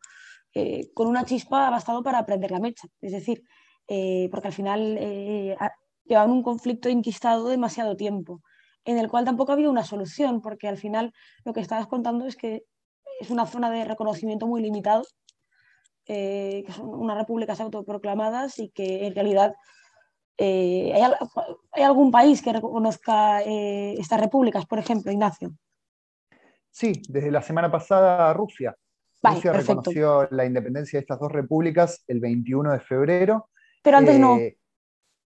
eh, 0.55 0.89
con 0.95 1.07
una 1.07 1.23
chispa 1.23 1.67
ha 1.67 1.69
bastado 1.69 2.01
para 2.01 2.17
aprender 2.17 2.49
la 2.49 2.59
mecha, 2.59 2.87
es 3.01 3.11
decir, 3.11 3.43
eh, 3.87 4.27
porque 4.31 4.47
al 4.47 4.53
final 4.53 4.97
eh, 4.99 5.55
llevan 6.05 6.31
un 6.31 6.43
conflicto 6.43 6.89
inquistado 6.89 7.49
demasiado 7.49 7.95
tiempo, 7.95 8.41
en 8.83 8.97
el 8.97 9.09
cual 9.09 9.25
tampoco 9.25 9.51
ha 9.51 9.55
habido 9.55 9.71
una 9.71 9.83
solución, 9.83 10.41
porque 10.41 10.67
al 10.67 10.77
final 10.77 11.13
lo 11.43 11.53
que 11.53 11.61
estabas 11.61 11.87
contando 11.87 12.25
es 12.25 12.35
que 12.35 12.63
es 13.19 13.29
una 13.29 13.45
zona 13.45 13.69
de 13.71 13.85
reconocimiento 13.85 14.47
muy 14.47 14.61
limitado, 14.61 15.03
que 16.05 16.65
son 16.75 16.89
unas 16.89 17.17
repúblicas 17.17 17.59
autoproclamadas 17.59 18.59
y 18.59 18.69
que 18.69 19.07
en 19.07 19.15
realidad 19.15 19.55
eh, 20.37 20.93
¿hay, 21.71 21.83
algún 21.83 22.11
país 22.11 22.41
que 22.41 22.53
reconozca 22.53 23.41
eh, 23.41 23.95
estas 23.97 24.19
repúblicas, 24.19 24.65
por 24.65 24.79
ejemplo, 24.79 25.11
Ignacio? 25.11 25.53
Sí, 26.69 27.01
desde 27.07 27.31
la 27.31 27.41
semana 27.41 27.71
pasada 27.71 28.33
Rusia. 28.33 28.75
Rusia 29.23 29.53
reconoció 29.53 30.27
la 30.31 30.45
independencia 30.45 30.99
de 30.99 31.01
estas 31.01 31.19
dos 31.19 31.31
repúblicas 31.31 32.03
el 32.07 32.19
21 32.19 32.73
de 32.73 32.79
febrero. 32.79 33.49
Pero 33.81 33.97
antes 33.97 34.19
no. 34.19 34.37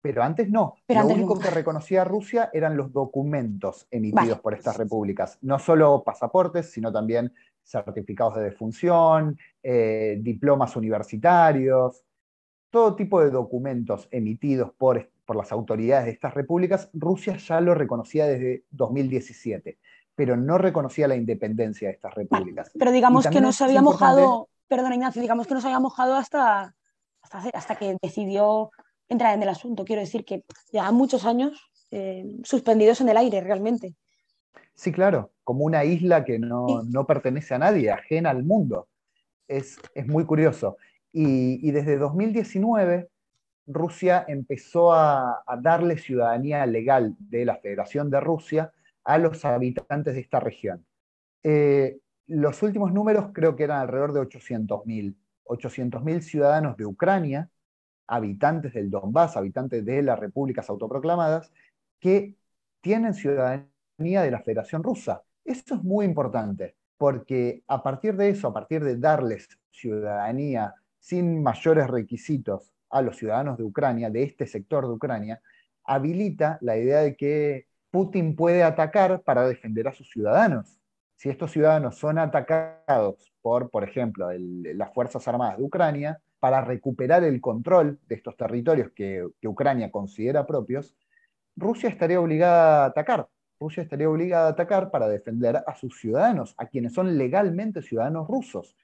Eh, 0.06 0.12
pero 0.12 0.22
antes 0.22 0.48
no. 0.50 0.76
Lo 0.88 1.06
único 1.06 1.38
que 1.38 1.50
reconocía 1.50 2.04
Rusia 2.04 2.50
eran 2.52 2.76
los 2.76 2.92
documentos 2.92 3.86
emitidos 3.90 4.40
por 4.40 4.54
estas 4.54 4.76
repúblicas. 4.76 5.38
No 5.42 5.58
solo 5.58 6.02
pasaportes, 6.04 6.70
sino 6.70 6.92
también 6.92 7.32
certificados 7.64 8.36
de 8.36 8.44
defunción, 8.44 9.36
diplomas 10.22 10.76
universitarios, 10.76 12.04
todo 12.70 12.94
tipo 12.94 13.20
de 13.20 13.30
documentos 13.30 14.08
emitidos 14.10 14.70
por, 14.76 15.10
por 15.24 15.36
las 15.36 15.52
autoridades 15.52 16.06
de 16.06 16.12
estas 16.12 16.34
repúblicas, 16.34 16.90
Rusia 16.92 17.36
ya 17.36 17.60
lo 17.60 17.74
reconocía 17.74 18.26
desde 18.26 18.64
2017, 18.70 19.78
pero 20.14 20.36
no 20.36 20.58
reconocía 20.58 21.08
la 21.08 21.16
independencia 21.16 21.88
de 21.88 21.94
estas 21.94 22.14
repúblicas. 22.14 22.70
pero 22.78 22.92
digamos 22.92 23.26
que 23.26 23.40
no 23.40 23.52
se 23.52 23.64
había 23.64 23.82
mojado, 23.82 24.48
perdón 24.68 24.92
Ignacio, 24.92 25.22
digamos 25.22 25.46
que 25.46 25.54
no 25.54 25.60
se 25.60 25.68
había 25.68 25.80
mojado 25.80 26.16
hasta, 26.16 26.74
hasta, 27.22 27.76
que 27.76 27.96
decidió 28.02 28.70
entrar 29.08 29.34
en 29.34 29.42
el 29.42 29.48
asunto. 29.48 29.84
Quiero 29.84 30.00
decir 30.00 30.24
que 30.24 30.44
ya 30.72 30.90
muchos 30.92 31.24
años 31.24 31.70
eh, 31.90 32.24
suspendidos 32.44 33.00
en 33.00 33.08
el 33.08 33.16
aire 33.16 33.40
realmente. 33.40 33.94
Sí, 34.74 34.92
claro, 34.92 35.32
como 35.44 35.64
una 35.64 35.84
isla 35.84 36.24
que 36.24 36.38
no, 36.38 36.82
no 36.84 37.06
pertenece 37.06 37.54
a 37.54 37.58
nadie, 37.58 37.90
ajena 37.90 38.30
al 38.30 38.42
mundo. 38.42 38.88
Es, 39.48 39.78
es, 39.94 40.06
muy 40.06 40.24
curioso. 40.24 40.76
Y, 41.12 41.70
desde 41.70 41.96
2019 41.96 43.08
Rusia 43.66 44.24
empezó 44.28 44.92
a, 44.92 45.42
darle 45.60 45.96
ciudadanía 45.96 46.66
legal 46.66 47.16
de 47.18 47.44
la 47.44 47.56
Federación 47.56 48.10
de 48.10 48.20
Rusia 48.20 48.72
a 49.02 49.18
los 49.18 49.44
habitantes 49.44 50.14
de 50.14 50.20
esta 50.20 50.40
región. 50.40 50.84
Eh, 51.42 51.98
los 52.26 52.62
últimos 52.62 52.92
números 52.92 53.30
creo 53.32 53.56
que 53.56 53.64
eran 53.64 53.80
alrededor 53.80 54.12
de 54.12 54.20
800.000. 54.20 55.14
800.000 55.46 56.20
ciudadanos 56.20 56.76
de 56.76 56.84
Ucrania, 56.86 57.48
habitantes 58.06 58.74
del 58.74 58.90
Donbass, 58.90 59.36
habitantes 59.36 59.84
de 59.84 60.02
las 60.02 60.18
repúblicas 60.18 60.68
autoproclamadas, 60.70 61.52
que 61.98 62.36
tienen 62.80 63.14
ciudadanía 63.14 64.22
de 64.22 64.30
la 64.30 64.42
Federación 64.42 64.82
Rusa. 64.82 65.22
Eso 65.44 65.74
es 65.74 65.82
muy 65.82 66.04
importante, 66.04 66.76
porque 66.96 67.62
a 67.66 67.82
partir 67.82 68.16
de 68.16 68.30
eso, 68.30 68.48
a 68.48 68.52
partir 68.52 68.84
de 68.84 68.96
darles 68.96 69.48
ciudadanía 69.70 70.74
sin 70.98 71.42
mayores 71.42 71.88
requisitos 71.88 72.72
a 72.90 73.02
los 73.02 73.16
ciudadanos 73.16 73.58
de 73.58 73.64
Ucrania, 73.64 74.10
de 74.10 74.22
este 74.22 74.46
sector 74.46 74.86
de 74.86 74.92
Ucrania, 74.92 75.40
habilita 75.84 76.58
la 76.60 76.76
idea 76.76 77.00
de 77.00 77.16
que 77.16 77.66
Putin 77.90 78.36
puede 78.36 78.62
atacar 78.62 79.22
para 79.22 79.46
defender 79.46 79.88
a 79.88 79.92
sus 79.92 80.10
ciudadanos. 80.10 80.78
Si 81.16 81.30
estos 81.30 81.52
ciudadanos 81.52 81.96
son 81.96 82.18
atacados 82.18 83.32
por, 83.40 83.70
por 83.70 83.84
ejemplo, 83.84 84.28
las 84.32 84.92
Fuerzas 84.92 85.26
Armadas 85.28 85.58
de 85.58 85.64
Ucrania, 85.64 86.20
para 86.46 86.60
recuperar 86.60 87.24
el 87.24 87.40
control 87.40 87.98
de 88.06 88.14
estos 88.14 88.36
territorios 88.36 88.92
que, 88.94 89.26
que 89.40 89.48
Ucrania 89.48 89.90
considera 89.90 90.46
propios, 90.46 90.96
Rusia 91.56 91.88
estaría 91.88 92.20
obligada 92.20 92.84
a 92.84 92.86
atacar. 92.86 93.28
Rusia 93.58 93.82
estaría 93.82 94.08
obligada 94.08 94.46
a 94.46 94.50
atacar 94.50 94.92
para 94.92 95.08
defender 95.08 95.56
a 95.66 95.74
sus 95.74 95.98
ciudadanos, 95.98 96.54
a 96.56 96.66
quienes 96.66 96.92
son 96.92 97.18
legalmente 97.18 97.82
ciudadanos 97.82 98.28
rusos. 98.28 98.76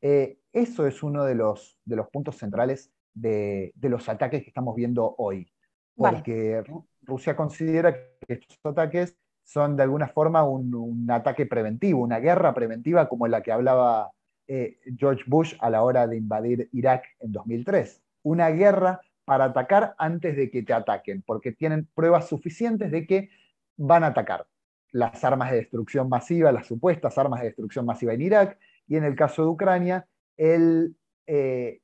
Eh, 0.00 0.38
eso 0.54 0.86
es 0.86 1.02
uno 1.02 1.24
de 1.24 1.34
los, 1.34 1.78
de 1.84 1.96
los 1.96 2.08
puntos 2.08 2.38
centrales 2.38 2.90
de, 3.12 3.74
los 3.82 4.08
ataques 4.08 4.42
que 4.42 4.48
estamos 4.48 4.74
viendo 4.74 5.14
hoy. 5.18 5.52
Porque 5.94 6.64
Rusia 7.02 7.36
considera 7.36 7.92
que 7.92 8.32
estos 8.32 8.56
ataques 8.64 9.14
son 9.42 9.76
de 9.76 9.82
alguna 9.82 10.08
forma 10.08 10.42
un, 10.42 11.06
ataque 11.10 11.44
preventivo, 11.44 12.00
una 12.00 12.18
guerra 12.18 12.54
preventiva 12.54 13.10
como 13.10 13.28
la 13.28 13.42
que 13.42 13.52
hablaba 13.52 14.10
eh, 14.52 14.78
George 14.96 15.22
Bush 15.28 15.54
a 15.60 15.70
la 15.70 15.84
hora 15.84 16.08
de 16.08 16.16
invadir 16.16 16.68
Irak 16.72 17.04
en 17.20 17.30
2003. 17.30 18.02
Una 18.24 18.48
guerra 18.50 19.00
para 19.24 19.44
atacar 19.44 19.94
antes 19.96 20.34
de 20.34 20.50
que 20.50 20.64
te 20.64 20.72
ataquen, 20.72 21.22
porque 21.22 21.52
tienen 21.52 21.86
pruebas 21.94 22.26
suficientes 22.28 22.90
de 22.90 23.06
que 23.06 23.30
van 23.76 24.02
a 24.02 24.08
atacar. 24.08 24.48
Las 24.90 25.22
armas 25.22 25.52
de 25.52 25.58
destrucción 25.58 26.08
masiva, 26.08 26.50
las 26.50 26.66
supuestas 26.66 27.16
armas 27.16 27.42
de 27.42 27.46
destrucción 27.46 27.86
masiva 27.86 28.12
en 28.12 28.22
Irak, 28.22 28.58
y 28.88 28.96
en 28.96 29.04
el 29.04 29.14
caso 29.14 29.42
de 29.42 29.48
Ucrania, 29.50 30.08
eh, 30.36 31.80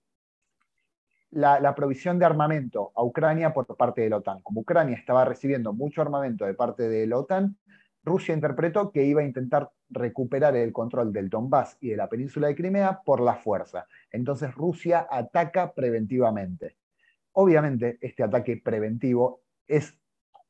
la, 1.31 1.75
provisión 1.77 2.19
de 2.19 2.25
armamento 2.25 2.91
a 2.97 3.05
Ucrania 3.05 3.55
por 3.55 3.65
parte 3.77 4.01
de 4.01 4.11
la 4.11 4.17
OTAN. 4.17 4.41
Como 4.43 4.63
Ucrania 4.63 4.97
estaba 4.97 5.25
recibiendo 5.25 5.73
mucho 5.73 6.03
armamento 6.03 6.45
de 6.45 6.55
parte 6.55 6.89
de 6.89 7.07
la 7.07 7.19
OTAN, 7.19 7.57
Rusia 8.07 8.35
interpretó 8.35 8.93
que 8.93 9.05
iba 9.05 9.21
a 9.21 9.25
intentar 9.25 9.69
recuperar 9.91 10.57
el 10.57 10.73
control 10.73 11.13
del 11.13 11.29
Donbass 11.29 11.77
y 11.81 11.89
de 11.91 11.97
la 11.97 12.09
península 12.09 12.47
de 12.47 12.55
Crimea 12.55 13.03
por 13.05 13.21
la 13.21 13.35
fuerza. 13.35 13.89
Entonces 14.13 14.55
Rusia 14.55 15.09
ataca 15.11 15.73
preventivamente. 15.73 16.77
Obviamente 17.33 17.99
este 18.01 18.23
ataque 18.23 18.59
preventivo 18.59 19.43
es 19.67 19.99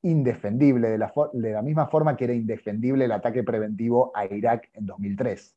indefendible, 0.03 0.91
de 0.91 0.99
la, 0.99 1.63
misma 1.63 1.89
forma 1.89 2.15
que 2.15 2.25
era 2.25 2.35
indefendible 2.35 3.07
el 3.07 3.13
ataque 3.13 3.43
preventivo 3.43 4.13
a 4.15 4.27
Irak 4.27 4.69
en 4.75 4.87
2003. 4.87 5.57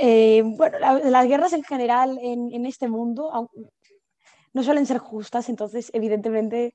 Eh, 0.00 0.42
bueno, 0.42 0.78
las 0.78 1.28
guerras 1.28 1.52
en 1.52 1.62
general 1.62 2.18
en, 2.22 2.64
este 2.64 2.88
mundo 2.88 3.50
no 4.54 4.62
suelen 4.62 4.86
ser 4.86 4.98
justas, 4.98 5.48
entonces 5.50 5.90
evidentemente 5.92 6.72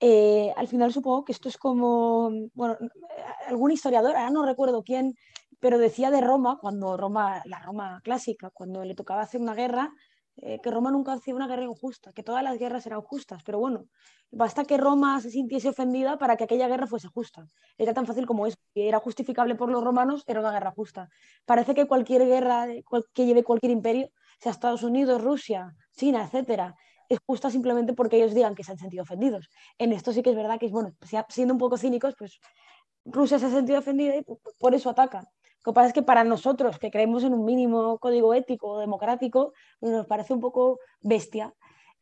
eh, 0.00 0.52
al 0.56 0.68
final 0.68 0.92
supongo 0.92 1.24
que 1.24 1.32
esto 1.32 1.48
es 1.48 1.56
como, 1.56 2.30
bueno, 2.54 2.76
algún 3.46 3.70
historiador, 3.70 4.16
ahora 4.16 4.30
no 4.30 4.44
recuerdo 4.44 4.82
quién, 4.82 5.14
pero 5.60 5.78
decía 5.78 6.10
de 6.10 6.20
Roma, 6.20 6.58
cuando 6.60 6.96
Roma, 6.96 7.42
la 7.46 7.58
Roma 7.60 8.00
clásica, 8.04 8.50
cuando 8.50 8.84
le 8.84 8.94
tocaba 8.94 9.22
hacer 9.22 9.40
una 9.40 9.54
guerra, 9.54 9.92
eh, 10.36 10.60
que 10.60 10.70
Roma 10.70 10.90
nunca 10.90 11.12
hacía 11.12 11.34
una 11.34 11.46
guerra 11.46 11.62
injusta, 11.62 12.12
que 12.12 12.24
todas 12.24 12.42
las 12.42 12.58
guerras 12.58 12.84
eran 12.86 13.00
justas, 13.02 13.42
pero 13.44 13.60
bueno, 13.60 13.86
basta 14.32 14.64
que 14.64 14.76
Roma 14.76 15.20
se 15.20 15.30
sintiese 15.30 15.68
ofendida 15.68 16.18
para 16.18 16.36
que 16.36 16.44
aquella 16.44 16.66
guerra 16.66 16.88
fuese 16.88 17.06
justa. 17.06 17.46
Era 17.78 17.94
tan 17.94 18.04
fácil 18.04 18.26
como 18.26 18.46
eso, 18.46 18.56
era 18.74 18.98
justificable 18.98 19.54
por 19.54 19.70
los 19.70 19.84
romanos, 19.84 20.24
era 20.26 20.40
una 20.40 20.50
guerra 20.50 20.72
justa. 20.72 21.08
Parece 21.44 21.74
que 21.74 21.86
cualquier 21.86 22.26
guerra 22.26 22.66
que 23.12 23.26
lleve 23.26 23.44
cualquier 23.44 23.70
imperio, 23.70 24.10
sea 24.40 24.50
Estados 24.50 24.82
Unidos, 24.82 25.22
Rusia, 25.22 25.76
China, 25.92 26.24
etcétera, 26.24 26.74
es 27.08 27.18
justa 27.26 27.50
simplemente 27.50 27.92
porque 27.92 28.16
ellos 28.16 28.34
digan 28.34 28.54
que 28.54 28.64
se 28.64 28.72
han 28.72 28.78
sentido 28.78 29.02
ofendidos. 29.02 29.48
En 29.78 29.92
esto 29.92 30.12
sí 30.12 30.22
que 30.22 30.30
es 30.30 30.36
verdad 30.36 30.58
que, 30.58 30.68
bueno, 30.68 30.92
siendo 31.28 31.54
un 31.54 31.58
poco 31.58 31.76
cínicos, 31.76 32.14
pues 32.18 32.40
Rusia 33.04 33.38
se 33.38 33.46
ha 33.46 33.50
sentido 33.50 33.78
ofendida 33.78 34.16
y 34.16 34.24
por 34.58 34.74
eso 34.74 34.90
ataca. 34.90 35.28
Lo 35.64 35.72
que 35.72 35.74
pasa 35.74 35.88
es 35.88 35.94
que 35.94 36.02
para 36.02 36.24
nosotros, 36.24 36.78
que 36.78 36.90
creemos 36.90 37.24
en 37.24 37.32
un 37.32 37.44
mínimo 37.44 37.98
código 37.98 38.34
ético 38.34 38.78
democrático, 38.78 39.54
nos 39.80 40.06
parece 40.06 40.34
un 40.34 40.40
poco 40.40 40.78
bestia 41.00 41.54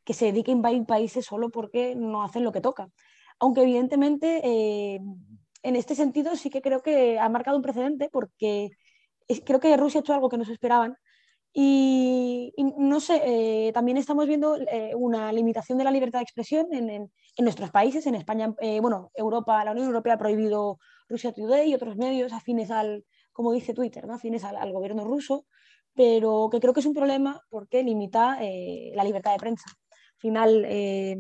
que 0.05 0.14
se 0.14 0.26
dedique 0.26 0.50
a 0.50 0.55
invadir 0.55 0.84
países 0.84 1.24
solo 1.24 1.50
porque 1.50 1.94
no 1.94 2.24
hacen 2.24 2.42
lo 2.44 2.53
que 2.53 2.61
toca. 2.61 2.88
Aunque 3.38 3.62
evidentemente 3.62 4.40
eh, 4.44 5.00
en 5.62 5.76
este 5.76 5.94
sentido 5.94 6.34
sí 6.36 6.50
que 6.50 6.61
creo 6.61 6.82
que 6.82 7.18
ha 7.20 7.28
marcado 7.28 7.57
un 7.57 7.62
precedente 7.62 8.09
porque 8.11 8.70
creo 9.44 9.61
que 9.61 9.76
Rusia 9.76 10.00
ha 10.00 10.03
hecho 10.03 10.14
algo 10.14 10.28
que 10.28 10.38
no 10.38 10.44
se 10.44 10.53
esperaban. 10.53 10.96
Y, 11.55 12.55
no 12.78 13.00
sé, 13.00 13.20
eh, 13.24 13.72
también 13.72 13.98
estamos 13.98 14.26
viendo 14.26 14.57
eh, 14.57 14.94
una 14.94 15.30
limitación 15.32 15.76
de 15.76 15.84
la 15.84 15.90
libertad 15.90 16.20
de 16.20 16.24
expresión 16.24 16.72
en, 16.72 16.88
en, 16.88 17.11
nuestros 17.38 17.70
países. 17.70 18.07
En 18.07 18.14
España, 18.14 18.55
bueno, 18.80 19.11
Europa, 19.14 19.64
la 19.64 19.72
Unión 19.72 19.86
Europea 19.86 20.14
ha 20.14 20.18
prohibido 20.18 20.78
Rusia 21.09 21.32
Today 21.32 21.70
y 21.70 21.74
otros 21.74 21.96
medios 21.96 22.32
afines 22.32 22.70
al, 22.70 23.05
como 23.32 23.53
dice 23.53 23.74
Twitter, 23.74 24.07
¿no? 24.07 24.14
afines 24.14 24.44
al, 24.44 24.72
gobierno 24.72 25.05
ruso, 25.05 25.46
pero 25.94 26.48
que 26.50 26.61
creo 26.61 26.72
que 26.72 26.80
es 26.80 26.86
un 26.86 26.94
problema 26.94 27.40
porque 27.48 27.82
limita 27.82 28.38
eh, 28.40 28.92
la 28.94 29.05
libertad 29.05 29.32
de 29.32 29.38
prensa. 29.38 29.70
Al 29.90 30.18
final, 30.18 30.64
eh, 30.66 31.16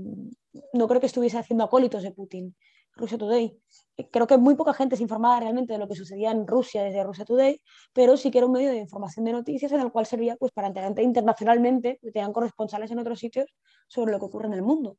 no 0.72 0.88
creo 0.88 1.00
que 1.00 1.06
estuviese 1.06 1.38
haciendo 1.38 1.64
acólitos 1.64 2.02
de 2.02 2.12
Putin. 2.12 2.54
Russia 2.94 3.18
Today. 3.18 3.58
Eh, 3.96 4.08
creo 4.10 4.26
que 4.26 4.38
muy 4.38 4.54
poca 4.54 4.72
gente 4.74 4.96
se 4.96 5.02
informaba 5.02 5.40
realmente 5.40 5.72
de 5.72 5.78
lo 5.78 5.88
que 5.88 5.94
sucedía 5.94 6.30
en 6.30 6.46
Rusia 6.46 6.82
desde 6.82 7.04
Russia 7.04 7.24
Today, 7.24 7.60
pero 7.92 8.16
sí 8.16 8.30
que 8.30 8.38
era 8.38 8.46
un 8.46 8.52
medio 8.52 8.70
de 8.70 8.78
información 8.78 9.24
de 9.24 9.32
noticias 9.32 9.72
en 9.72 9.80
el 9.80 9.92
cual 9.92 10.06
servía 10.06 10.36
pues, 10.36 10.52
para 10.52 10.68
enterarte 10.68 11.02
internacionalmente, 11.02 11.98
que 12.02 12.10
tenían 12.10 12.32
corresponsales 12.32 12.90
en 12.90 12.98
otros 12.98 13.18
sitios 13.18 13.46
sobre 13.88 14.12
lo 14.12 14.18
que 14.18 14.26
ocurre 14.26 14.46
en 14.46 14.54
el 14.54 14.62
mundo 14.62 14.96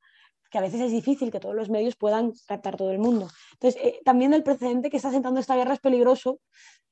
que 0.49 0.59
a 0.59 0.61
veces 0.61 0.81
es 0.81 0.91
difícil 0.91 1.31
que 1.31 1.39
todos 1.39 1.55
los 1.55 1.71
medios 1.71 1.95
puedan 1.95 2.31
captar 2.45 2.77
todo 2.77 2.91
el 2.91 2.99
mundo. 2.99 3.27
Entonces, 3.53 3.95
también 4.05 4.35
el 4.35 4.43
precedente 4.43 4.91
que 4.91 4.97
está 4.97 5.09
sentando 5.09 5.39
esta 5.39 5.55
guerra 5.55 5.73
es 5.73 5.79
peligroso 5.79 6.41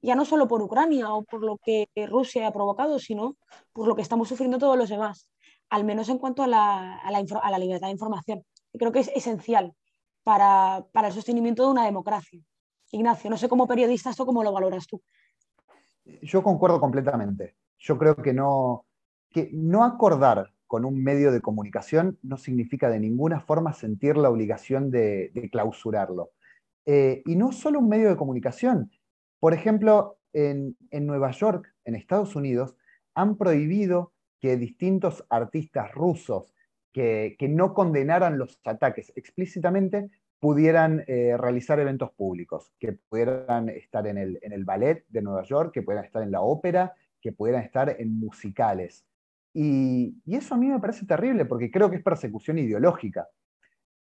ya 0.01 0.15
no 0.15 0.25
solo 0.25 0.47
por 0.47 0.61
Ucrania 0.61 1.13
o 1.13 1.23
por 1.23 1.43
lo 1.43 1.57
que 1.63 1.87
Rusia 2.07 2.47
ha 2.47 2.51
provocado, 2.51 2.99
sino 2.99 3.37
por 3.71 3.87
lo 3.87 3.95
que 3.95 4.01
estamos 4.01 4.27
sufriendo 4.27 4.57
todos 4.57 4.77
los 4.77 4.89
demás, 4.89 5.29
al 5.69 5.83
menos 5.83 6.09
en 6.09 6.17
cuanto 6.17 6.43
a 6.43 6.47
la, 6.47 6.97
a 6.97 7.11
la, 7.11 7.59
libertad 7.59 7.87
de 7.87 7.93
información. 7.93 8.43
creo 8.73 8.91
que 8.91 8.99
es 8.99 9.11
esencial 9.15 9.75
para, 10.23 10.85
para, 10.91 11.07
el 11.07 11.13
sostenimiento 11.13 11.63
de 11.63 11.71
una 11.71 11.85
democracia. 11.85 12.39
Ignacio, 12.91 13.29
no 13.29 13.37
sé 13.37 13.47
cómo 13.47 13.67
periodista 13.67 14.09
esto, 14.09 14.25
cómo 14.25 14.43
lo 14.43 14.51
valoras 14.51 14.87
tú. 14.87 15.01
Yo 16.21 16.43
concuerdo 16.43 16.79
completamente. 16.79 17.55
Yo 17.79 17.97
creo 17.97 18.15
que 18.15 18.33
no, 18.33 18.85
que 19.29 19.49
no 19.53 19.83
acordar 19.83 20.51
con 20.67 20.85
un 20.85 21.03
medio 21.03 21.31
de 21.31 21.41
comunicación 21.41 22.17
no 22.21 22.37
significa 22.37 22.89
de 22.89 22.99
ninguna 22.99 23.41
forma 23.41 23.73
sentir 23.73 24.17
la 24.17 24.29
obligación 24.29 24.89
de, 24.89 25.49
clausurarlo. 25.51 26.31
Eh, 26.85 27.23
y 27.25 27.35
no 27.35 27.51
solo 27.51 27.79
un 27.79 27.89
medio 27.89 28.09
de 28.09 28.15
comunicación, 28.15 28.91
por 29.39 29.53
ejemplo, 29.53 30.17
en, 30.33 30.77
Nueva 30.91 31.31
York, 31.31 31.73
en 31.83 31.95
Estados 31.95 32.35
Unidos, 32.35 32.75
han 33.13 33.35
prohibido 33.37 34.13
que 34.39 34.57
distintos 34.57 35.25
artistas 35.29 35.91
rusos 35.91 36.53
que, 36.91 37.35
no 37.49 37.73
condenaran 37.73 38.37
los 38.37 38.59
ataques 38.63 39.11
explícitamente 39.15 40.09
pudieran 40.39 41.03
eh, 41.07 41.35
realizar 41.37 41.79
eventos 41.79 42.11
públicos, 42.11 42.73
que 42.79 42.93
pudieran 42.93 43.69
estar 43.69 44.07
en 44.07 44.17
el, 44.17 44.65
ballet 44.65 45.05
de 45.09 45.21
Nueva 45.21 45.43
York, 45.43 45.71
que 45.73 45.83
pudieran 45.83 46.05
estar 46.05 46.23
en 46.23 46.31
la 46.31 46.41
ópera, 46.41 46.93
que 47.21 47.31
pudieran 47.31 47.63
estar 47.63 47.95
en 47.99 48.19
musicales. 48.19 49.05
Y, 49.53 50.21
y, 50.25 50.35
eso 50.35 50.55
a 50.55 50.57
mí 50.57 50.67
me 50.67 50.79
parece 50.79 51.05
terrible 51.05 51.45
porque 51.45 51.69
creo 51.69 51.89
que 51.89 51.97
es 51.97 52.03
persecución 52.03 52.57
ideológica. 52.57 53.27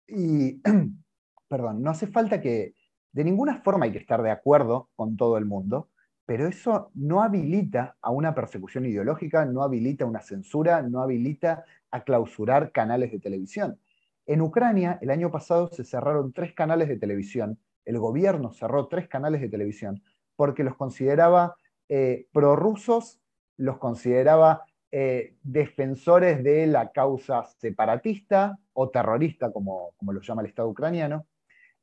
Y, 0.09 0.61
perdón, 1.49 1.83
no 1.83 1.91
hace 1.91 2.09
falta 2.09 2.41
que, 2.41 2.75
de 3.13 3.25
ninguna 3.25 3.63
forma 3.63 3.85
hay 3.85 3.93
que 3.93 3.99
estar 3.99 4.23
de 4.23 4.33
acuerdo 4.33 4.91
con 4.97 5.17
todo 5.17 5.39
el 5.39 5.45
mundo, 5.45 5.91
pero 6.27 6.47
eso 6.47 6.91
no 6.95 7.23
habilita 7.23 7.97
a 8.01 8.11
una 8.11 8.35
persecución 8.35 8.87
ideológica, 8.87 9.45
no 9.45 9.63
habilita 9.63 10.07
una 10.07 10.21
censura, 10.21 10.83
no 10.83 11.03
habilita 11.03 11.65
a 11.91 12.03
clausurar 12.05 12.73
canales 12.73 13.13
de 13.13 13.21
televisión. 13.21 13.79
En 14.27 14.41
Ucrania, 14.41 14.99
el 15.03 15.11
año 15.11 15.31
pasado 15.31 15.69
se 15.69 15.85
cerraron 15.85 16.33
tres 16.33 16.55
canales 16.55 16.89
de 16.89 16.97
televisión, 16.97 17.59
el 17.85 17.99
gobierno 17.99 18.53
cerró 18.53 18.89
tres 18.89 19.09
canales 19.09 19.41
de 19.41 19.49
televisión 19.49 20.03
porque 20.37 20.65
los 20.65 20.77
consideraba 20.77 21.57
eh, 21.89 22.27
prorrusos, 22.33 23.21
los 23.57 23.79
consideraba 23.79 24.65
eh, 24.91 25.37
defensores 25.43 26.43
de 26.43 26.67
la 26.67 26.91
causa 26.93 27.45
separatista 27.45 28.59
o 28.73 28.89
terrorista, 28.91 29.53
como, 29.53 29.93
como 29.97 30.13
lo 30.13 30.21
llama 30.21 30.43
el 30.43 30.49
Estado 30.49 30.69
ucraniano, 30.69 31.27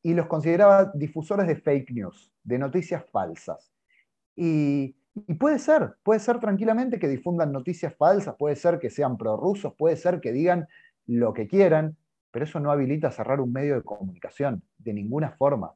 y 0.02 0.14
los 0.14 0.26
consideraba 0.28 0.92
difusores 0.96 1.48
de 1.48 1.56
fake 1.56 1.92
news, 1.92 2.32
de 2.44 2.58
noticias 2.58 3.06
falsas. 3.12 3.72
Y, 4.36 4.96
puede 5.40 5.60
ser, 5.60 5.96
puede 6.04 6.20
ser 6.20 6.40
tranquilamente 6.40 6.98
que 6.98 7.08
difundan 7.08 7.52
noticias 7.52 7.94
falsas, 7.96 8.36
puede 8.38 8.56
ser 8.56 8.80
que 8.80 8.90
sean 8.90 9.18
prorrusos, 9.18 9.74
puede 9.78 9.98
ser 9.98 10.22
que 10.22 10.32
digan 10.32 10.68
lo 11.06 11.34
que 11.34 11.48
quieran, 11.48 11.98
pero 12.32 12.46
eso 12.46 12.60
no 12.60 12.72
habilita 12.72 13.12
cerrar 13.12 13.42
un 13.42 13.52
medio 13.52 13.76
de 13.76 13.84
comunicación, 13.84 14.64
de 14.78 14.94
ninguna 14.94 15.32
forma. 15.32 15.74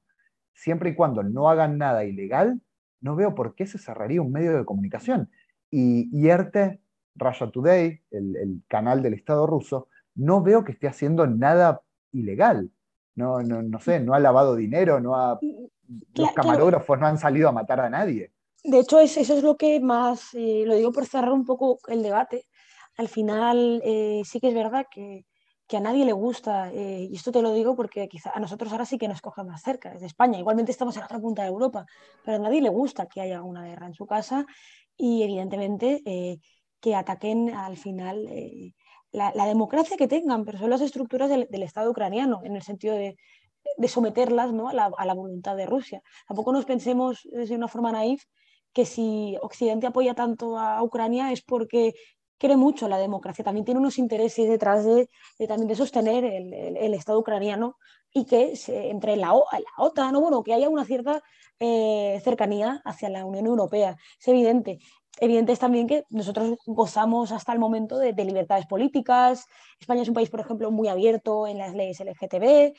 Siempre 0.53 0.91
y 0.91 0.95
cuando 0.95 1.21
no 1.21 1.49
hagan 1.49 1.77
nada 1.77 2.05
ilegal, 2.05 2.61
no 3.01 3.15
veo 3.15 3.35
por 3.35 3.55
qué 3.55 3.67
se 3.67 3.77
cerraría 3.77 4.21
un 4.21 4.31
medio 4.31 4.57
de 4.57 4.63
comunicación. 4.63 5.29
Y, 5.69 6.09
y 6.17 6.29
ERTE, 6.29 6.79
Russia 7.15 7.51
Today, 7.51 8.01
el, 8.11 8.35
el 8.37 8.61
canal 8.67 9.03
del 9.03 9.13
Estado 9.15 9.45
ruso, 9.45 9.89
no 10.15 10.41
veo 10.41 10.63
que 10.63 10.71
esté 10.71 10.87
haciendo 10.87 11.27
nada 11.27 11.81
ilegal 12.13 12.71
no, 13.15 13.41
no, 13.41 13.61
no 13.61 13.79
sé, 13.79 13.99
no 13.99 14.13
ha 14.13 14.19
lavado 14.19 14.55
dinero, 14.55 14.99
no 14.99 15.15
ha, 15.15 15.39
los 16.15 16.31
camarógrafos 16.33 16.99
no 16.99 17.07
han 17.07 17.17
salido 17.17 17.49
a 17.49 17.53
matar 17.53 17.79
a 17.79 17.89
nadie. 17.89 18.31
De 18.67 18.79
hecho, 18.79 18.99
eso 18.99 19.19
es 19.21 19.43
lo 19.43 19.57
que 19.57 19.79
más, 19.79 20.33
eh, 20.33 20.63
lo 20.65 20.73
digo 20.75 20.91
por 20.91 21.05
cerrar 21.05 21.31
un 21.31 21.45
poco 21.45 21.77
el 21.87 22.01
debate, 22.01 22.47
al 22.97 23.07
final 23.07 23.79
eh, 23.85 24.23
sí 24.25 24.39
que 24.39 24.47
es 24.47 24.55
verdad 24.55 24.87
que, 24.89 25.23
que, 25.67 25.77
a 25.77 25.79
nadie 25.79 26.03
le 26.03 26.13
gusta, 26.13 26.71
eh, 26.73 27.07
y 27.11 27.15
esto 27.15 27.31
te 27.31 27.43
lo 27.43 27.53
digo 27.53 27.75
porque 27.75 28.07
quizá 28.07 28.31
a 28.33 28.39
nosotros 28.39 28.71
ahora 28.71 28.85
sí 28.85 28.97
que 28.97 29.07
nos 29.07 29.21
coja 29.21 29.43
más 29.43 29.61
cerca, 29.61 29.91
desde 29.91 30.07
España, 30.07 30.39
igualmente 30.39 30.71
estamos 30.71 30.95
en 30.95 31.01
la 31.01 31.05
otra 31.05 31.19
punta 31.19 31.43
de 31.43 31.49
Europa, 31.49 31.85
pero 32.23 32.37
a 32.37 32.39
nadie 32.39 32.59
le 32.59 32.69
gusta 32.69 33.05
que 33.05 33.21
haya 33.21 33.43
una 33.43 33.65
guerra 33.65 33.85
en 33.85 33.93
su 33.93 34.07
casa 34.07 34.47
y 34.97 35.21
evidentemente 35.21 36.01
que 36.79 36.95
ataquen 36.95 37.51
al 37.53 37.77
final 37.77 38.27
la, 39.11 39.45
democracia 39.45 39.95
que 39.95 40.07
tengan, 40.07 40.43
pero 40.43 40.57
son 40.57 40.71
las 40.71 40.81
estructuras 40.81 41.29
del, 41.29 41.63
Estado 41.63 41.91
ucraniano, 41.91 42.41
en 42.43 42.55
el 42.55 42.63
sentido 42.63 42.95
de, 42.95 43.15
someterlas 43.87 44.53
¿no? 44.53 44.69
a, 44.69 44.73
la, 44.73 45.13
voluntad 45.13 45.55
de 45.55 45.67
Rusia. 45.67 46.01
Tampoco 46.27 46.51
nos 46.51 46.65
pensemos 46.65 47.27
de 47.31 47.55
una 47.55 47.67
forma 47.67 47.91
naif 47.91 48.23
que 48.75 48.85
si 48.85 49.37
Occidente 49.41 49.87
apoya 49.87 50.13
tanto 50.13 50.59
a 50.59 50.83
Ucrania 50.83 51.31
es 51.31 51.41
porque 51.41 51.93
quiere 52.37 52.57
mucho 52.57 52.89
la 52.89 52.97
democracia, 52.97 53.45
también 53.45 53.63
tiene 53.63 53.79
unos 53.79 53.97
intereses 53.97 54.49
detrás 54.49 54.83
de, 54.83 55.07
también 55.47 55.69
de 55.69 55.75
sostener 55.75 56.25
el, 56.25 56.93
Estado 56.93 57.17
ucraniano 57.19 57.77
y 58.13 58.25
que 58.25 58.53
entre 58.67 59.15
la, 59.15 59.27
la 59.27 59.73
OTAN, 59.77 60.19
bueno, 60.19 60.43
que 60.43 60.53
haya 60.53 60.67
una 60.67 60.83
cierta 60.83 61.23
eh, 61.59 62.19
cercanía 62.21 62.81
hacia 62.83 63.07
la 63.09 63.23
Unión 63.23 63.45
Europea. 63.45 63.95
Es 64.19 64.27
evidente. 64.27 64.79
evidente 65.21 65.53
es 65.53 65.59
también 65.59 65.87
que 65.87 66.03
nosotros 66.09 66.57
gozamos 66.65 67.31
hasta 67.31 67.53
el 67.53 67.59
momento 67.59 67.97
de, 67.97 68.13
libertades 68.25 68.65
políticas. 68.65 69.45
España 69.79 70.01
es 70.01 70.09
un 70.09 70.15
país, 70.15 70.29
por 70.29 70.41
ejemplo, 70.41 70.69
muy 70.71 70.89
abierto 70.89 71.47
en 71.47 71.59
las 71.59 71.73
leyes 71.73 72.01
LGTB. 72.01 72.75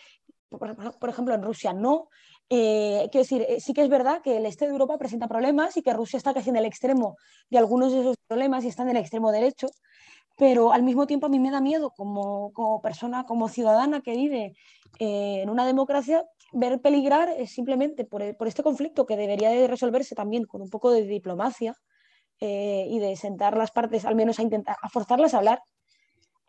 Por, 0.50 1.08
ejemplo, 1.08 1.34
en 1.34 1.42
Rusia 1.42 1.72
no. 1.72 2.08
Eh, 2.48 3.08
quiero 3.10 3.24
decir, 3.24 3.44
eh, 3.48 3.60
sí 3.60 3.72
que 3.72 3.82
es 3.82 3.88
verdad 3.88 4.22
que 4.22 4.36
el 4.36 4.46
este 4.46 4.66
de 4.66 4.72
Europa 4.72 4.98
presenta 4.98 5.26
problemas 5.26 5.76
y 5.76 5.82
que 5.82 5.92
Rusia 5.92 6.16
está 6.16 6.32
casi 6.32 6.50
en 6.50 6.56
el 6.56 6.64
extremo 6.64 7.16
de 7.50 7.58
algunos 7.58 7.92
de 7.92 8.00
esos 8.00 8.16
problemas 8.28 8.64
y 8.64 8.68
está 8.68 8.84
en 8.84 8.90
el 8.90 8.98
extremo 8.98 9.32
derecho, 9.32 9.66
pero 10.36 10.72
al 10.72 10.82
mismo 10.84 11.06
tiempo 11.06 11.26
a 11.26 11.28
mí 11.28 11.40
me 11.40 11.50
da 11.50 11.60
miedo 11.60 11.90
como, 11.90 12.52
como 12.52 12.80
persona, 12.82 13.24
como 13.24 13.48
ciudadana 13.48 14.00
que 14.00 14.12
vive 14.12 14.54
eh, 15.00 15.40
en 15.42 15.50
una 15.50 15.66
democracia, 15.66 16.24
ver 16.52 16.80
peligrar 16.80 17.30
simplemente 17.48 18.04
por, 18.04 18.36
por, 18.36 18.46
este 18.46 18.62
conflicto 18.62 19.06
que 19.06 19.16
debería 19.16 19.50
de 19.50 19.66
resolverse 19.66 20.14
también 20.14 20.44
con 20.44 20.62
un 20.62 20.70
poco 20.70 20.92
de 20.92 21.02
diplomacia 21.02 21.74
y 22.38 22.98
de 22.98 23.16
sentar 23.16 23.56
las 23.56 23.70
partes, 23.70 24.04
al 24.04 24.14
menos 24.14 24.38
a 24.38 24.42
intentar, 24.42 24.76
a 24.82 24.90
forzarlas 24.90 25.32
a 25.32 25.38
hablar 25.38 25.60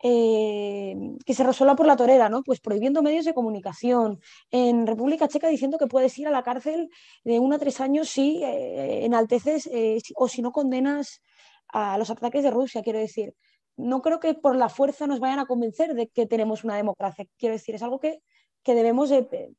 eh, 0.02 0.96
que 1.26 1.34
se 1.34 1.42
resuelva 1.44 1.74
por 1.74 1.86
la 1.86 1.96
torera, 1.96 2.28
¿no? 2.28 2.42
Pues 2.42 2.60
prohibiendo 2.60 3.02
medios 3.02 3.24
de 3.24 3.34
comunicación. 3.34 4.20
En 4.50 4.86
República 4.86 5.28
Checa 5.28 5.48
diciendo 5.48 5.78
que 5.78 5.86
puedes 5.86 6.16
ir 6.18 6.28
a 6.28 6.30
la 6.30 6.42
cárcel 6.42 6.90
de 7.24 7.38
uno 7.40 7.56
a 7.56 7.58
tres 7.58 7.80
años 7.80 8.08
si 8.08 8.42
eh, 8.44 9.04
enalteces 9.04 9.66
eh, 9.72 9.98
o 10.14 10.28
si 10.28 10.42
no 10.42 10.52
condenas 10.52 11.20
a 11.68 11.98
los 11.98 12.10
ataques 12.10 12.42
de 12.44 12.50
Rusia, 12.50 12.82
quiero 12.82 12.98
decir. 12.98 13.34
No 13.76 14.02
creo 14.02 14.20
que 14.20 14.34
por 14.34 14.56
la 14.56 14.68
fuerza 14.68 15.06
nos 15.06 15.20
vayan 15.20 15.38
a 15.40 15.46
convencer 15.46 15.94
de 15.94 16.08
que 16.08 16.26
tenemos 16.26 16.64
una 16.64 16.76
democracia. 16.76 17.26
Quiero 17.38 17.54
decir, 17.54 17.74
es 17.74 17.82
algo 17.82 18.00
que, 18.00 18.20
debemos 18.64 19.08
de, 19.08 19.54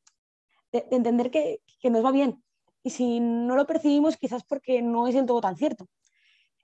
entender 0.71 1.31
que, 1.31 1.61
que 1.79 1.89
nos 1.89 2.05
va 2.05 2.11
bien. 2.11 2.43
Y 2.83 2.91
si 2.91 3.19
no 3.19 3.55
lo 3.55 3.65
percibimos, 3.65 4.17
quizás 4.17 4.43
porque 4.43 4.81
no 4.81 5.07
es 5.07 5.15
del 5.15 5.25
todo 5.25 5.41
tan 5.41 5.55
cierto. 5.55 5.87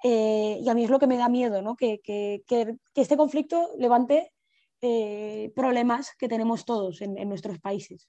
Eh, 0.08 0.60
y 0.62 0.70
a 0.70 0.76
mí 0.76 0.84
es 0.84 0.92
lo 0.92 1.00
que 1.00 1.08
me 1.08 1.18
da 1.18 1.30
miedo, 1.30 1.64
¿no? 1.64 1.76
que, 1.76 2.00
que, 2.04 2.44
que, 2.46 2.78
este 2.94 3.18
conflicto 3.18 3.72
levante 3.80 4.32
eh, 4.80 5.52
problemas 5.56 6.12
que 6.20 6.28
tenemos 6.28 6.64
todos 6.64 7.02
en, 7.02 7.18
en, 7.18 7.28
nuestros 7.28 7.58
países, 7.58 8.08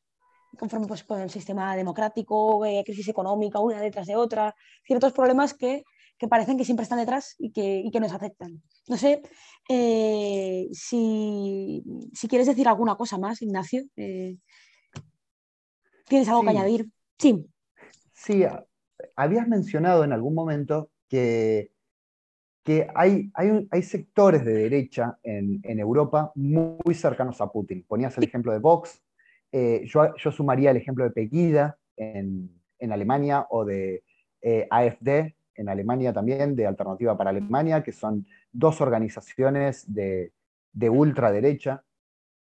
conforme 0.59 0.87
pues, 0.87 1.05
con 1.05 1.23
el 1.23 1.31
sistema 1.31 1.75
democrático, 1.75 2.67
eh, 2.67 2.83
crisis 2.85 3.09
económica, 3.09 3.61
una 3.61 3.81
detrás 3.81 4.09
de 4.09 4.15
otra, 4.15 4.55
ciertos 4.85 5.15
problemas 5.15 5.55
que, 5.55 5.85
que 6.19 6.29
parecen 6.29 6.59
que 6.59 6.67
siempre 6.67 6.83
están 6.83 6.99
detrás 6.99 7.35
y 7.39 7.51
que, 7.51 7.79
y 7.79 7.91
que 7.91 8.01
nos 8.01 8.13
afectan. 8.13 8.63
No 8.89 8.99
sé 8.99 9.23
si, 10.73 11.83
si, 12.13 12.29
quieres 12.29 12.47
decir 12.47 12.69
alguna 12.69 12.97
cosa 12.97 13.17
más, 13.17 13.41
Ignacio. 13.41 13.85
¿Tienes 13.95 14.39
algo 16.29 16.43
que 16.43 16.51
añadir? 16.51 16.91
Sí. 17.19 17.47
Sí, 18.13 18.45
habías 19.15 19.49
mencionado 19.49 20.05
en 20.05 20.13
algún 20.13 20.35
momento 20.35 20.91
que 21.09 21.75
que 22.67 22.89
hay, 22.97 23.31
hay, 23.35 23.69
hay 23.71 23.83
sectores 23.83 24.45
de 24.45 24.53
derecha 24.53 25.17
en, 25.23 25.61
en, 25.63 25.79
Europa 25.79 26.33
muy, 26.35 26.95
cercanos 26.95 27.41
a 27.41 27.53
Putin. 27.53 27.85
Ponías 27.87 28.19
el 28.19 28.25
ejemplo 28.25 28.53
de 28.53 28.59
Vox, 28.59 29.05
eh, 29.53 29.85
yo, 29.87 30.17
yo, 30.17 30.33
sumaría 30.33 30.73
el 30.73 30.77
ejemplo 30.77 31.05
de 31.05 31.13
Pegida 31.13 31.79
en, 31.97 32.51
en 32.81 32.93
Alemania 32.93 33.47
o 33.51 33.65
de 33.65 34.03
eh, 34.43 34.67
AFD 34.69 35.33
en 35.55 35.69
Alemania 35.69 36.13
también, 36.13 36.57
de 36.57 36.67
Alternativa 36.67 37.17
para 37.17 37.31
Alemania, 37.31 37.85
que 37.85 37.93
son 37.93 38.27
dos 38.51 38.81
organizaciones 38.81 39.85
de, 39.95 40.33
de 40.73 40.91
ultraderecha 40.91 41.85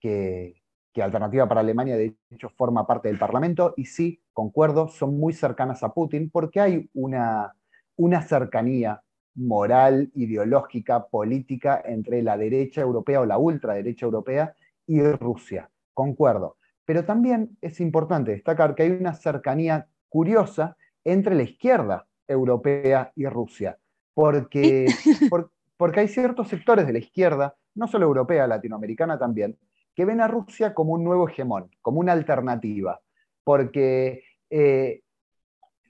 que, 0.00 0.60
que 0.92 1.00
Alternativa 1.00 1.48
para 1.48 1.60
Alemania 1.60 1.96
de 1.96 2.16
hecho 2.32 2.48
forma 2.50 2.88
parte 2.88 3.06
del 3.06 3.20
Parlamento 3.20 3.72
y 3.76 3.84
sí, 3.84 4.20
concuerdo, 4.32 4.88
son 4.88 5.16
muy 5.16 5.32
cercanas 5.32 5.84
a 5.84 5.94
Putin 5.94 6.28
porque 6.28 6.58
hay 6.58 6.90
una, 6.92 7.54
una 7.94 8.20
cercanía 8.22 9.00
moral, 9.38 10.10
ideológica, 10.14 11.06
política 11.06 11.80
entre 11.84 12.22
la 12.22 12.36
derecha 12.36 12.80
europea 12.80 13.20
o 13.20 13.26
la 13.26 13.38
ultraderecha 13.38 14.04
europea 14.04 14.54
y 14.86 15.00
Rusia. 15.02 15.70
Concuerdo. 15.94 16.56
Pero 16.84 17.04
también 17.04 17.56
es 17.60 17.80
importante 17.80 18.32
destacar 18.32 18.74
que 18.74 18.84
hay 18.84 18.90
una 18.90 19.14
cercanía 19.14 19.86
curiosa 20.08 20.76
entre 21.04 21.34
la 21.34 21.42
izquierda 21.42 22.06
europea 22.26 23.12
y 23.14 23.26
Rusia, 23.26 23.78
porque, 24.14 24.86
porque 25.76 26.00
hay 26.00 26.08
ciertos 26.08 26.48
sectores 26.48 26.86
de 26.86 26.92
la 26.92 26.98
izquierda, 26.98 27.54
no 27.74 27.86
solo 27.86 28.06
europea, 28.06 28.46
latinoamericana 28.46 29.18
también, 29.18 29.56
que 29.94 30.04
ven 30.04 30.20
a 30.20 30.28
Rusia 30.28 30.74
como 30.74 30.92
un 30.94 31.04
nuevo 31.04 31.28
hegemón, 31.28 31.70
como 31.82 32.00
una 32.00 32.12
alternativa, 32.12 33.00
porque 33.44 34.22
eh, 34.50 35.02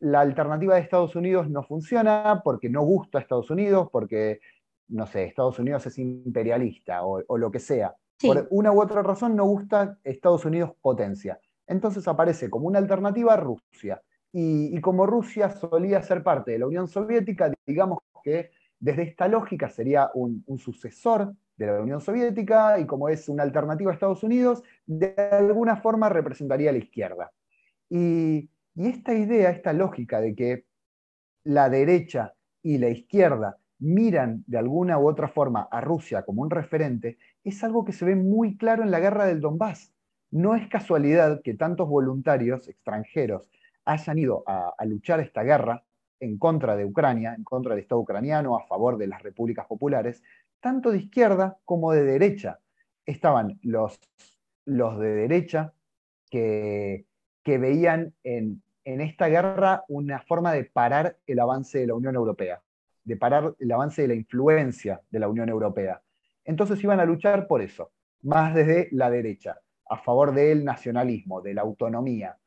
la 0.01 0.21
alternativa 0.21 0.75
de 0.75 0.81
Estados 0.81 1.17
Unidos 1.17 1.49
no 1.49 1.63
funciona 1.63 2.41
porque 2.45 2.69
no 2.69 2.83
gusta 2.83 3.19
a 3.19 3.21
Estados 3.21 3.51
Unidos, 3.51 3.89
porque, 3.91 4.41
no 4.89 5.07
sé, 5.07 5.25
Estados 5.25 5.59
Unidos 5.59 5.87
es 5.87 5.99
imperialista 5.99 7.05
o, 7.05 7.37
lo 7.37 7.51
que 7.51 7.59
sea. 7.59 7.95
Por 8.21 8.49
una 8.51 8.73
u 8.73 8.81
otra 8.81 9.03
razón 9.03 9.37
no 9.37 9.45
gusta 9.45 9.99
Estados 10.05 10.45
Unidos 10.45 10.73
potencia. 10.81 11.41
Entonces 11.67 12.07
aparece 12.09 12.51
como 12.51 12.67
una 12.67 12.79
alternativa 12.79 13.37
Rusia. 13.37 14.03
Y, 14.33 14.81
como 14.81 15.07
Rusia 15.07 15.51
solía 15.51 16.03
ser 16.03 16.23
parte 16.23 16.53
de 16.53 16.59
la 16.59 16.67
Unión 16.67 16.89
Soviética, 16.89 17.53
digamos 17.67 18.01
que 18.23 18.51
desde 18.79 19.03
esta 19.03 19.27
lógica 19.27 19.69
sería 19.69 20.11
un, 20.15 20.45
un 20.47 20.59
sucesor 20.59 21.35
de 21.57 21.67
la 21.67 21.81
Unión 21.81 22.01
Soviética 22.01 22.79
y 22.79 22.87
como 22.87 23.09
es 23.09 23.29
una 23.29 23.43
alternativa 23.43 23.91
a 23.91 23.95
Estados 23.95 24.23
Unidos, 24.23 24.63
de 24.87 25.15
alguna 25.33 25.77
forma 25.77 26.09
representaría 26.09 26.71
a 26.71 26.73
la 26.73 26.79
izquierda. 26.79 27.33
Y, 27.91 28.49
y 28.79 28.87
esta 28.87 29.13
idea, 29.13 29.51
esta 29.51 29.73
lógica 29.73 30.21
de 30.21 30.37
que 30.37 30.65
la 31.43 31.69
derecha 31.69 32.35
y 32.63 32.79
la 32.79 32.89
izquierda 32.89 33.59
miran 33.81 34.45
de 34.47 34.57
alguna 34.57 35.01
u 35.01 35.09
otra 35.09 35.27
forma 35.27 35.67
a 35.69 35.81
Rusia 35.81 36.23
como 36.23 36.43
un 36.43 36.51
referente, 36.51 37.19
es 37.43 37.65
algo 37.65 37.85
que 37.85 37.93
se 37.93 38.05
ve 38.05 38.15
muy 38.15 38.57
claro 38.57 38.85
en 38.85 38.93
la 38.93 39.01
guerra 39.01 39.27
del 39.27 39.41
Donbass. 39.41 39.93
No 40.31 40.55
es 40.55 40.69
casualidad 40.69 41.43
que 41.43 41.55
tantos 41.55 41.89
voluntarios 41.89 42.69
extranjeros 42.69 43.51
hayan 43.85 44.17
ido 44.17 44.45
a, 44.47 44.73
luchar 44.85 45.19
esta 45.19 45.43
guerra 45.43 45.83
en 46.21 46.39
contra 46.39 46.77
de 46.77 46.85
Ucrania, 46.85 47.35
en 47.37 47.43
contra 47.43 47.75
del 47.75 47.83
Estado 47.83 48.01
ucraniano, 48.01 48.57
a 48.57 48.65
favor 48.69 48.97
de 48.97 49.09
las 49.09 49.25
repúblicas 49.25 49.67
populares, 49.67 50.23
tanto 50.61 50.93
de 50.93 50.99
izquierda 50.99 51.59
como 51.65 51.91
de 51.91 52.05
derecha. 52.05 52.61
Estaban 53.05 53.59
los, 53.63 53.99
de 54.67 55.15
derecha 55.15 55.75
que 56.31 57.05
veían 57.45 58.15
en, 58.23 58.63
en 58.85 59.01
esta 59.01 59.29
guerra 59.29 59.85
una 59.89 60.21
forma 60.21 60.53
de 60.53 60.65
parar 60.65 61.17
el 61.27 61.41
avance 61.41 61.79
de 61.79 61.87
la 61.87 61.95
Unión 61.95 62.15
Europea, 62.15 62.63
de 63.05 63.17
parar 63.17 63.55
el 63.59 63.73
avance 63.73 64.03
de 64.03 64.09
la 64.09 64.15
influencia 64.15 65.01
de 65.11 65.19
la 65.19 65.29
Unión 65.29 65.49
Europea. 65.49 66.03
Entonces 66.45 66.83
iban 66.83 67.01
a 67.01 67.05
luchar 67.05 67.47
por 67.47 67.61
eso, 67.63 67.91
más 68.23 68.55
desde 68.55 68.89
la 68.93 69.11
derecha, 69.11 69.61
a 69.89 69.99
favor 69.99 70.33
del 70.35 70.65
nacionalismo, 70.65 71.41
de 71.41 71.55
la 71.55 71.63
autonomía, 71.63 72.39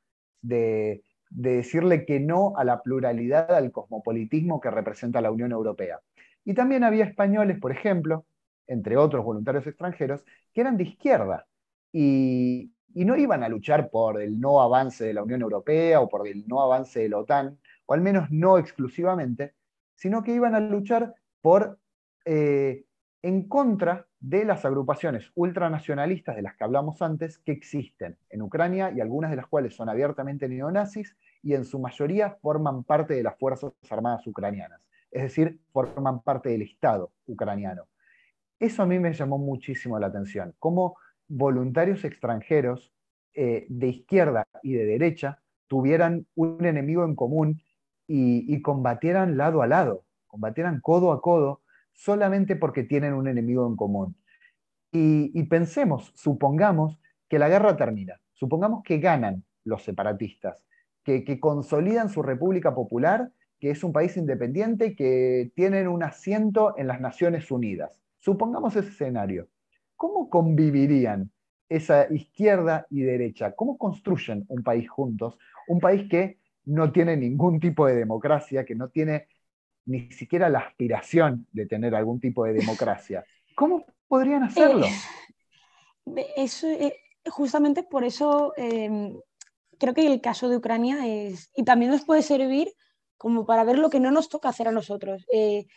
de, 0.42 1.04
decirle 1.30 2.06
que 2.06 2.20
no 2.20 2.54
a 2.58 2.66
la 2.66 2.82
pluralidad, 2.82 3.56
al 3.56 3.72
cosmopolitismo 3.72 4.60
que 4.60 4.70
representa 4.70 5.22
la 5.22 5.32
Unión 5.32 5.54
Europea. 5.54 6.02
Y 6.44 6.54
también 6.54 6.84
había 6.84 7.06
españoles, 7.06 7.58
por 7.58 7.72
ejemplo, 7.72 8.26
entre 8.68 8.98
otros 8.98 9.24
voluntarios 9.24 9.66
extranjeros, 9.66 10.26
que 10.54 10.60
eran 10.60 10.76
de 10.76 10.84
izquierda 10.84 11.48
y, 11.94 12.72
y 12.94 13.06
no 13.06 13.16
iban 13.16 13.44
a 13.44 13.50
luchar 13.50 13.90
por 13.90 14.22
el 14.22 14.40
no 14.40 14.62
avance 14.62 15.06
de 15.06 15.14
la 15.14 15.24
Unión 15.24 15.42
Europea 15.42 16.02
o 16.02 16.10
por 16.10 16.28
el 16.28 16.48
no 16.48 16.62
avance 16.62 17.02
de 17.02 17.10
la 17.10 17.20
OTAN, 17.20 17.58
o 17.86 17.94
al 17.94 18.02
menos 18.02 18.30
no 18.32 18.58
exclusivamente, 18.58 19.54
sino 19.96 20.24
que 20.24 20.34
iban 20.34 20.56
a 20.56 20.60
luchar 20.60 21.14
por 21.42 21.80
eh, 22.26 22.86
en 23.24 23.48
contra 23.48 24.08
de 24.20 24.46
las 24.46 24.66
agrupaciones 24.66 25.32
ultranacionalistas 25.36 26.36
de 26.36 26.42
las 26.42 26.56
que 26.56 26.64
hablamos 26.64 27.02
antes 27.02 27.40
que 27.40 27.52
existen 27.52 28.18
en 28.30 28.42
Ucrania 28.42 28.92
y 28.92 29.02
algunas 29.02 29.32
de 29.32 29.38
las 29.38 29.48
cuales 29.48 29.76
son 29.76 29.90
abiertamente 29.90 30.48
neonazis 30.48 31.16
y 31.44 31.54
en 31.54 31.66
su 31.66 31.80
mayoría 31.80 32.38
forman 32.42 32.84
parte 32.84 33.16
de 33.16 33.24
las 33.24 33.38
Fuerzas 33.38 33.74
Armadas 33.90 34.26
ucranianas, 34.28 34.88
es 35.12 35.24
decir, 35.24 35.60
forman 35.72 36.22
parte 36.22 36.50
del 36.50 36.62
Estado 36.64 37.12
ucraniano. 37.26 37.88
Eso 38.60 38.84
a 38.84 38.86
mí 38.86 39.00
me 39.00 39.14
llamó 39.14 39.40
muchísimo 39.40 39.98
la 39.98 40.08
atención, 40.08 40.54
cómo 40.60 40.98
voluntarios 41.32 42.04
extranjeros 42.04 42.92
eh, 43.34 43.66
de 43.70 43.88
izquierda 43.88 44.48
y 44.62 44.74
de 44.74 44.86
derecha 44.86 45.40
tuvieran 45.68 46.28
un 46.36 46.66
enemigo 46.66 47.06
en 47.06 47.16
común 47.16 47.62
y, 48.08 48.62
combatieran 48.62 49.38
lado 49.38 49.62
a 49.62 49.68
lado, 49.68 50.04
combatieran 50.28 50.82
codo 50.82 51.14
a 51.14 51.22
codo 51.22 51.62
solamente 51.94 52.58
porque 52.58 52.84
tienen 52.84 53.14
un 53.14 53.30
enemigo 53.30 53.66
en 53.66 53.78
común. 53.78 54.18
Y, 54.92 55.44
pensemos, 55.44 56.12
supongamos 56.16 57.00
que 57.30 57.40
la 57.40 57.48
guerra 57.48 57.78
termina, 57.78 58.20
supongamos 58.34 58.84
que 58.84 58.98
ganan 58.98 59.46
los 59.64 59.84
separatistas, 59.84 60.66
que, 61.06 61.24
que 61.24 61.40
consolidan 61.40 62.10
su 62.10 62.22
República 62.22 62.76
Popular, 62.76 63.32
que 63.62 63.72
es 63.72 63.82
un 63.86 63.94
país 63.94 64.18
independiente, 64.18 64.94
que 64.94 65.54
tienen 65.56 65.88
un 65.88 66.04
asiento 66.04 66.78
en 66.78 66.88
las 66.88 67.00
Naciones 67.00 67.50
Unidas. 67.50 68.02
Supongamos 68.20 68.76
ese 68.76 68.90
escenario. 68.90 69.48
¿Cómo 70.02 70.32
convivirían 70.32 71.30
esa 71.70 72.12
izquierda 72.12 72.88
y 72.90 73.02
derecha? 73.02 73.52
¿Cómo 73.52 73.78
construyen 73.78 74.46
un 74.48 74.64
país 74.64 74.90
juntos? 74.90 75.38
Un 75.68 75.80
país 75.80 76.10
que 76.10 76.40
no 76.66 76.92
tiene 76.92 77.16
ningún 77.16 77.60
tipo 77.60 77.86
de 77.86 77.98
democracia, 77.98 78.66
que 78.66 78.74
no 78.74 78.90
tiene 78.90 79.28
ni 79.86 80.12
siquiera 80.12 80.50
la 80.50 80.58
aspiración 80.58 81.46
de 81.52 81.68
tener 81.68 81.94
algún 81.94 82.20
tipo 82.20 82.46
de 82.46 82.54
democracia. 82.54 83.24
¿Cómo 83.54 83.86
podrían 84.08 84.42
hacerlo? 84.42 84.88
eso, 86.36 86.68
justamente 87.30 87.84
por 87.84 88.04
eso 88.04 88.54
em, 88.58 89.20
creo 89.78 89.94
que 89.94 90.08
el 90.08 90.20
caso 90.20 90.50
de 90.50 90.58
Ucrania 90.58 91.06
es, 91.06 91.52
y 91.56 91.64
también 91.64 91.92
nos 91.92 92.06
puede 92.06 92.24
servir 92.24 92.74
como 93.18 93.46
para 93.46 93.64
ver 93.64 93.78
lo 93.78 93.92
que 93.92 94.00
no 94.00 94.10
nos 94.10 94.30
toca 94.30 94.50
hacer 94.50 94.68
a 94.68 94.72
nosotros. 94.72 95.28
Eh, 95.32 95.68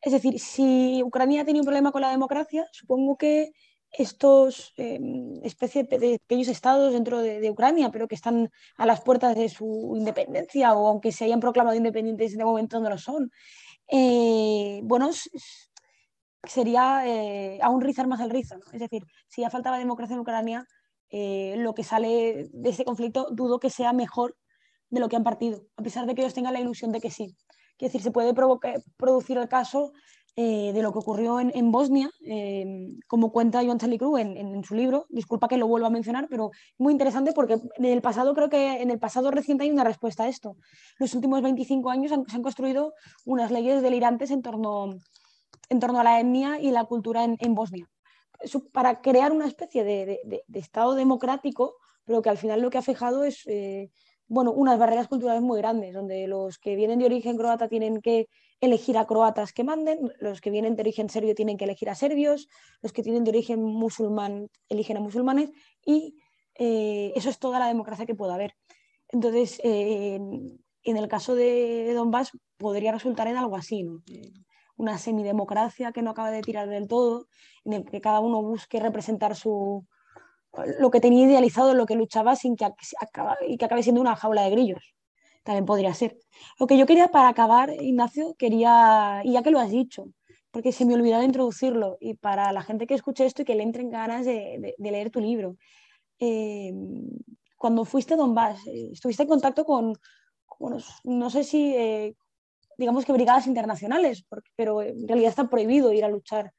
es 0.00 0.12
decir, 0.12 0.40
si 0.40 1.00
Ucrania 1.04 1.44
tiene 1.44 1.60
un 1.60 1.64
problema 1.64 1.92
con 1.92 2.02
la 2.02 2.10
democracia, 2.10 2.66
supongo 2.72 3.16
que 3.16 3.52
estos 3.90 4.74
eh, 4.76 5.00
especies 5.42 5.88
de 5.88 6.18
pequeños 6.20 6.48
estados 6.48 6.92
dentro 6.92 7.20
de, 7.20 7.50
Ucrania, 7.50 7.90
pero 7.90 8.06
que 8.06 8.14
están 8.14 8.50
a 8.76 8.86
las 8.86 9.00
puertas 9.00 9.34
de 9.36 9.48
su 9.48 9.94
independencia 9.96 10.74
o 10.74 10.88
aunque 10.88 11.12
se 11.12 11.24
hayan 11.24 11.40
proclamado 11.40 11.76
independientes 11.76 12.36
de 12.36 12.44
momento 12.44 12.80
no 12.80 12.90
lo 12.90 12.98
son, 12.98 13.30
eh, 13.88 14.80
bueno, 14.84 15.10
sería 16.44 17.06
eh, 17.06 17.58
aún 17.62 17.80
rizar 17.80 18.06
más 18.06 18.20
el 18.20 18.30
rizo. 18.30 18.56
Es 18.72 18.80
decir, 18.80 19.04
si 19.28 19.42
ya 19.42 19.50
faltaba 19.50 19.78
democracia 19.78 20.14
en 20.14 20.20
Ucrania, 20.20 20.66
eh, 21.10 21.54
lo 21.58 21.74
que 21.74 21.84
sale 21.84 22.48
de 22.52 22.70
ese 22.70 22.84
conflicto 22.84 23.28
dudo 23.30 23.58
que 23.58 23.70
sea 23.70 23.92
mejor 23.92 24.36
de 24.90 25.00
lo 25.00 25.08
que 25.08 25.16
han 25.16 25.24
partido, 25.24 25.66
a 25.76 25.82
pesar 25.82 26.06
de 26.06 26.14
que 26.14 26.22
ellos 26.22 26.34
tengan 26.34 26.52
la 26.52 26.60
ilusión 26.60 26.92
de 26.92 27.00
que 27.00 27.10
sí. 27.10 27.36
Es 27.78 27.92
decir, 27.92 28.02
se 28.02 28.10
puede 28.10 28.34
producir 28.96 29.38
el 29.38 29.48
caso 29.48 29.92
eh, 30.40 30.72
de 30.72 30.82
lo 30.82 30.92
que 30.92 31.00
ocurrió 31.00 31.40
en, 31.40 31.72
Bosnia, 31.72 32.12
como 33.08 33.32
cuenta 33.32 33.64
Joan 33.64 33.78
Chalicru 33.78 34.18
en, 34.18 34.36
en, 34.36 34.62
su 34.62 34.76
libro. 34.76 35.06
Disculpa 35.08 35.48
que 35.48 35.56
lo 35.56 35.66
vuelva 35.66 35.88
a 35.88 35.90
mencionar, 35.90 36.28
pero 36.30 36.52
muy 36.78 36.92
interesante 36.92 37.32
porque 37.32 37.58
en 37.76 37.84
el 37.84 38.00
pasado, 38.00 38.34
creo 38.34 38.48
que 38.48 38.80
en 38.80 38.92
el 38.92 39.00
pasado 39.00 39.32
reciente 39.32 39.64
hay 39.64 39.72
una 39.72 39.82
respuesta 39.82 40.22
a 40.22 40.28
esto. 40.28 40.56
Los 41.00 41.12
últimos 41.14 41.42
25 41.42 41.90
años 41.90 42.12
se 42.28 42.36
han 42.36 42.42
construido 42.44 42.94
unas 43.24 43.50
leyes 43.50 43.82
delirantes 43.82 44.30
en 44.30 44.42
torno 44.42 44.94
en 45.68 45.80
torno 45.80 45.98
a 45.98 46.04
la 46.04 46.20
etnia 46.20 46.60
y 46.60 46.70
la 46.70 46.84
cultura 46.84 47.24
en, 47.24 47.54
Bosnia. 47.56 47.88
para 48.72 49.00
crear 49.00 49.32
una 49.32 49.46
especie 49.46 49.82
de, 49.82 50.20
Estado 50.54 50.94
democrático, 50.94 51.74
pero 52.04 52.22
que 52.22 52.30
al 52.30 52.38
final 52.38 52.62
lo 52.62 52.70
que 52.70 52.78
ha 52.78 52.82
fijado 52.82 53.24
es 53.24 53.44
eh, 53.46 53.90
bueno, 54.28 54.52
unas 54.52 54.78
barreras 54.78 55.08
culturales 55.08 55.42
muy 55.42 55.58
grandes, 55.58 55.94
donde 55.94 56.26
los 56.28 56.58
que 56.58 56.76
vienen 56.76 56.98
de 57.00 57.06
origen 57.06 57.36
croata 57.36 57.68
tienen 57.68 58.00
que 58.00 58.28
elegir 58.60 58.98
a 58.98 59.06
croatas 59.06 59.52
que 59.52 59.64
manden, 59.64 60.12
los 60.18 60.40
que 60.40 60.50
vienen 60.50 60.76
de 60.76 60.82
origen 60.82 61.08
serbio 61.08 61.34
tienen 61.34 61.56
que 61.56 61.64
elegir 61.64 61.90
a 61.90 61.94
serbios, 61.94 62.48
los 62.82 62.92
que 62.92 63.02
tienen 63.02 63.24
de 63.24 63.30
origen 63.30 63.62
musulmán 63.62 64.48
eligen 64.68 64.96
a 64.96 65.00
musulmanes 65.00 65.50
y 65.84 66.16
eh, 66.54 67.12
eso 67.14 67.30
es 67.30 67.38
toda 67.38 67.58
la 67.58 67.68
democracia 67.68 68.06
que 68.06 68.14
pueda 68.14 68.34
haber. 68.34 68.54
Entonces, 69.08 69.60
eh, 69.64 70.18
en 70.82 70.96
el 70.96 71.08
caso 71.08 71.34
de 71.34 71.92
Donbass 71.94 72.32
podría 72.56 72.92
resultar 72.92 73.28
en 73.28 73.36
algo 73.36 73.56
así, 73.56 73.84
¿no? 73.84 74.02
una 74.76 74.96
semidemocracia 74.96 75.92
que 75.92 76.02
no 76.02 76.10
acaba 76.10 76.30
de 76.30 76.40
tirar 76.40 76.68
del 76.68 76.88
todo, 76.88 77.26
en 77.64 77.72
el 77.74 77.84
que 77.84 78.00
cada 78.00 78.20
uno 78.20 78.40
busque 78.42 78.80
representar 78.80 79.34
su, 79.34 79.84
lo 80.78 80.90
que 80.90 81.00
tenía 81.00 81.26
idealizado, 81.26 81.74
lo 81.74 81.84
que 81.84 81.96
luchaba, 81.96 82.36
sin 82.36 82.56
que 82.56 82.64
acabe, 82.64 83.36
y 83.48 83.58
que 83.58 83.64
acabe 83.64 83.82
siendo 83.82 84.00
una 84.00 84.16
jaula 84.16 84.42
de 84.42 84.50
grillos. 84.50 84.94
También 85.42 85.66
podría 85.66 85.94
ser. 85.94 86.18
Lo 86.58 86.66
que 86.66 86.76
yo 86.76 86.86
quería 86.86 87.08
para 87.08 87.28
acabar, 87.28 87.70
Ignacio, 87.80 88.34
quería, 88.38 89.22
y 89.24 89.32
ya 89.32 89.42
que 89.42 89.50
lo 89.50 89.60
has 89.60 89.70
dicho, 89.70 90.06
porque 90.50 90.72
se 90.72 90.84
me 90.84 90.94
olvidaba 90.94 91.24
introducirlo, 91.24 91.96
y 92.00 92.14
para 92.14 92.52
la 92.52 92.62
gente 92.62 92.86
que 92.86 92.94
escuche 92.94 93.26
esto 93.26 93.42
y 93.42 93.44
que 93.44 93.54
le 93.54 93.62
entren 93.62 93.90
ganas 93.90 94.26
de, 94.26 94.74
leer 94.78 95.10
tu 95.10 95.20
libro. 95.20 95.56
Eh, 96.18 96.72
cuando 97.56 97.84
fuiste 97.84 98.14
a 98.14 98.16
Donbass, 98.16 98.66
eh, 98.66 98.90
estuviste 98.92 99.22
en 99.22 99.28
contacto 99.28 99.64
con, 99.64 99.94
no 101.04 101.30
sé 101.30 101.44
si 101.44 101.74
eh, 101.74 102.14
digamos 102.76 103.04
que 103.04 103.12
brigadas 103.12 103.46
internacionales, 103.46 104.24
pero 104.56 104.82
en 104.82 105.06
realidad 105.06 105.30
está 105.30 105.48
prohibido 105.48 105.92
ir 105.92 106.04
a 106.04 106.08
luchar 106.08 106.52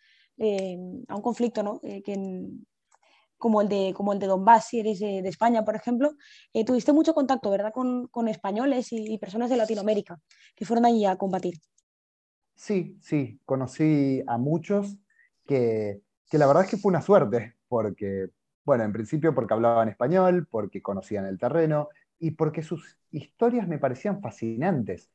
a 1.08 1.16
un 1.16 1.22
conflicto, 1.22 1.64
¿no? 1.64 1.80
Eh, 1.84 2.02
como, 3.40 3.62
el 3.62 3.70
de, 3.70 3.94
como 3.96 4.14
el 4.14 4.20
de 4.20 4.28
Donbass, 4.28 4.68
si 4.68 4.80
eres 4.82 5.00
de, 5.00 5.28
España, 5.28 5.66
por 5.66 5.76
ejemplo. 5.76 6.12
Eh, 6.54 6.64
tuviste 6.64 6.94
mucho 6.94 7.14
contacto, 7.14 7.50
¿verdad?, 7.50 7.74
con, 7.74 8.28
españoles 8.28 8.90
y, 8.92 9.18
personas 9.18 9.50
de 9.50 9.58
Latinoamérica 9.58 10.20
que 10.56 10.66
fueron 10.66 10.86
allí 10.86 11.06
a 11.06 11.16
combatir. 11.16 11.56
Sí, 12.56 12.98
sí, 13.02 13.40
conocí 13.46 14.22
a 14.28 14.38
muchos 14.38 14.98
que, 15.48 16.02
que 16.30 16.38
la 16.38 16.46
verdad 16.46 16.66
es 16.66 16.70
que 16.70 16.78
fue 16.78 16.90
una 16.90 17.02
suerte, 17.02 17.56
porque, 17.68 18.28
bueno, 18.66 18.84
en 18.84 18.92
principio 18.92 19.34
porque 19.34 19.54
hablaban 19.54 19.90
español, 19.90 20.48
porque 20.52 20.82
conocían 20.82 21.26
el 21.26 21.40
terreno 21.40 21.90
y 22.20 22.32
porque 22.32 22.62
sus 22.62 22.98
historias 23.12 23.68
me 23.68 23.80
parecían 23.80 24.22
fascinantes. 24.22 25.10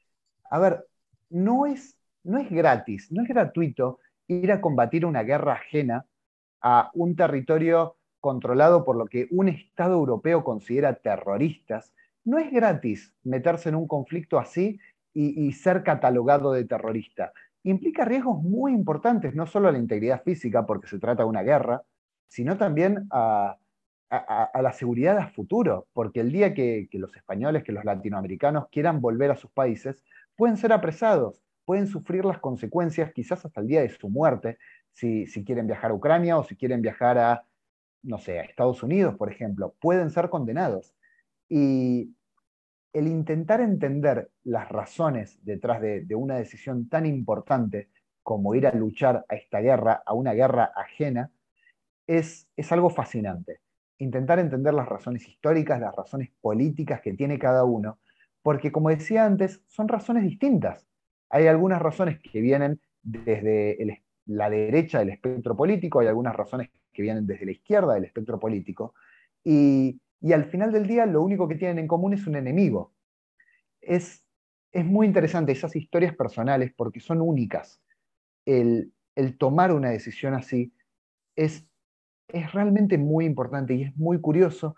A 0.51 0.59
ver, 0.59 0.87
no 1.29 1.66
es, 1.66 1.97
no 2.22 2.39
es 2.39 2.51
gratis, 2.51 3.12
no 3.12 3.22
es 3.22 3.29
gratuito 3.29 4.01
ir 4.27 4.51
a 4.51 4.61
combatir 4.61 5.05
una 5.05 5.22
guerra 5.22 5.55
ajena 5.55 6.07
a 6.62 6.91
un 6.95 7.14
territorio 7.14 7.97
controlado 8.25 8.87
por 8.87 8.97
lo 8.97 9.05
que 9.05 9.29
un 9.31 9.51
Estado 9.51 9.93
europeo 9.93 10.45
considera 10.45 10.95
terroristas. 10.95 11.93
No 12.25 12.39
es 12.39 12.51
gratis 12.51 13.12
meterse 13.22 13.68
en 13.68 13.75
un 13.75 13.87
conflicto 13.87 14.39
así 14.39 14.81
y, 15.12 15.53
ser 15.53 15.83
catalogado 15.83 16.51
de 16.53 16.64
terrorista. 16.64 17.35
Implica 17.64 18.07
riesgos 18.07 18.43
muy 18.43 18.72
importantes, 18.72 19.35
no 19.35 19.47
solo 19.47 19.68
a 19.68 19.72
la 19.72 19.79
integridad 19.79 20.22
física, 20.22 20.64
porque 20.64 20.89
se 20.89 20.99
trata 20.99 21.22
de 21.22 21.29
una 21.29 21.43
guerra, 21.43 21.83
sino 22.27 22.57
también 22.57 23.07
a, 23.11 23.59
la 24.11 24.72
seguridad 24.72 25.18
a 25.18 25.29
futuro, 25.29 25.87
porque 25.93 26.20
el 26.20 26.33
día 26.33 26.55
que, 26.55 26.89
los 26.93 27.14
españoles, 27.14 27.62
que 27.62 27.72
los 27.72 27.85
latinoamericanos 27.85 28.68
quieran 28.68 29.03
volver 29.03 29.33
a 29.33 29.37
sus 29.37 29.51
países, 29.51 30.03
pueden 30.35 30.57
ser 30.57 30.72
apresados, 30.72 31.43
pueden 31.66 31.89
sufrir 31.89 32.25
las 32.25 32.39
consecuencias 32.39 33.12
quizás 33.12 33.45
hasta 33.45 33.61
el 33.61 33.66
día 33.66 33.83
de 33.83 33.91
su 33.91 34.09
muerte, 34.09 34.57
si, 34.93 35.27
quieren 35.45 35.66
viajar 35.66 35.91
a 35.91 35.95
Ucrania 35.95 36.39
o 36.39 36.45
si 36.45 36.57
quieren 36.57 36.81
viajar 36.81 37.18
a, 37.18 37.45
no 38.05 38.19
sé, 38.19 38.39
a 38.39 38.43
Estados 38.43 38.83
Unidos, 38.83 39.17
por 39.17 39.33
ejemplo, 39.33 39.75
pueden 39.81 40.11
ser 40.11 40.29
condenados. 40.29 40.95
Y 41.49 42.15
el 42.93 43.09
intentar 43.09 43.61
entender 43.61 44.31
las 44.45 44.69
razones 44.69 45.39
detrás 45.45 45.81
de, 45.81 46.07
una 46.15 46.37
decisión 46.37 46.89
tan 46.89 47.07
importante 47.07 47.89
como 48.23 48.55
ir 48.55 48.67
a 48.67 48.73
luchar 48.73 49.25
a 49.29 49.35
esta 49.35 49.61
guerra, 49.61 50.03
a 50.07 50.15
una 50.15 50.33
guerra 50.33 50.73
ajena, 50.77 51.31
es, 52.07 52.49
es 52.57 52.73
algo 52.73 52.91
fascinante. 52.91 53.61
Intentar 53.99 54.39
entender 54.39 54.75
las 54.75 54.89
razones 54.89 55.27
históricas, 55.29 55.81
las 55.81 55.95
razones 55.95 56.31
políticas 56.41 57.01
que 57.01 57.15
tiene 57.15 57.39
cada 57.39 57.65
uno, 57.65 57.99
porque 58.43 58.71
como 58.71 58.91
decía 58.91 59.25
antes, 59.25 59.63
son 59.67 59.89
razones 59.89 60.25
distintas. 60.25 60.87
Hay 61.31 61.47
algunas 61.47 61.83
razones 61.83 62.21
que 62.21 62.41
vienen 62.41 62.81
desde 63.03 63.83
la 64.27 64.51
derecha 64.51 64.99
del 64.99 65.11
espectro 65.11 65.57
político, 65.57 66.01
hay 66.01 66.07
algunas 66.07 66.35
razones 66.35 66.70
que 66.93 67.03
vienen 67.03 67.27
desde 67.27 67.47
la 67.47 67.53
izquierda 67.53 67.95
del 67.95 68.05
espectro 68.05 68.39
político, 68.39 68.95
y, 69.43 70.01
al 70.33 70.47
final 70.47 70.72
del 70.72 70.87
día 70.87 71.05
lo 71.05 71.22
único 71.22 71.47
que 71.47 71.57
tienen 71.57 71.79
en 71.79 71.87
común 71.87 72.14
es 72.14 72.27
un 72.27 72.37
enemigo. 72.37 72.95
Es, 73.83 74.25
es 74.72 74.85
muy 74.85 75.07
interesante 75.07 75.53
esas 75.53 75.77
historias 75.77 76.16
personales 76.16 76.72
porque 76.75 77.01
son 77.01 77.20
únicas. 77.20 77.83
El, 78.47 78.91
tomar 79.39 79.70
una 79.72 79.91
decisión 79.91 80.33
así 80.33 80.72
es, 81.37 81.66
es 82.29 82.53
realmente 82.53 82.97
muy 82.97 83.27
importante 83.27 83.75
y 83.75 83.83
es 83.83 83.97
muy 83.97 84.18
curioso. 84.18 84.77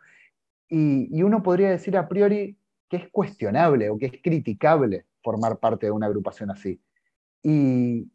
Y, 0.69 1.09
y 1.17 1.23
uno 1.23 1.45
podría 1.45 1.71
decir 1.71 1.97
a 1.97 2.09
priori, 2.09 2.59
que 2.89 2.97
es 2.97 3.09
cuestionable 3.11 3.89
o 3.91 3.99
que 3.99 4.07
es 4.07 4.21
criticable 4.21 5.07
formar 5.23 5.59
parte 5.59 5.87
de 5.87 5.93
una 5.93 6.07
agrupación 6.07 6.51
así. 6.51 6.81
Y, 7.43 8.11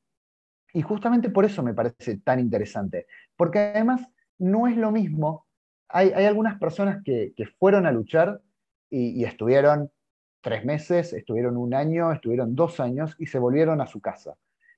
justamente 0.81 1.29
por 1.29 1.43
eso 1.43 1.61
me 1.63 1.73
parece 1.73 2.17
tan 2.17 2.39
interesante, 2.39 3.07
porque 3.35 3.59
además 3.59 4.07
no 4.37 4.67
es 4.67 4.77
lo 4.77 4.91
mismo, 4.91 5.45
hay, 5.89 6.11
algunas 6.11 6.57
personas 6.57 7.03
que, 7.03 7.33
fueron 7.59 7.85
a 7.85 7.91
luchar 7.91 8.41
y, 8.89 9.23
estuvieron 9.25 9.91
tres 10.41 10.65
meses, 10.65 11.13
estuvieron 11.13 11.57
un 11.57 11.73
año, 11.73 12.11
estuvieron 12.11 12.55
dos 12.55 12.79
años 12.79 13.15
y 13.19 13.25
se 13.25 13.39
volvieron 13.39 13.81
a 13.81 13.87
su 13.87 13.99
casa. 13.99 14.35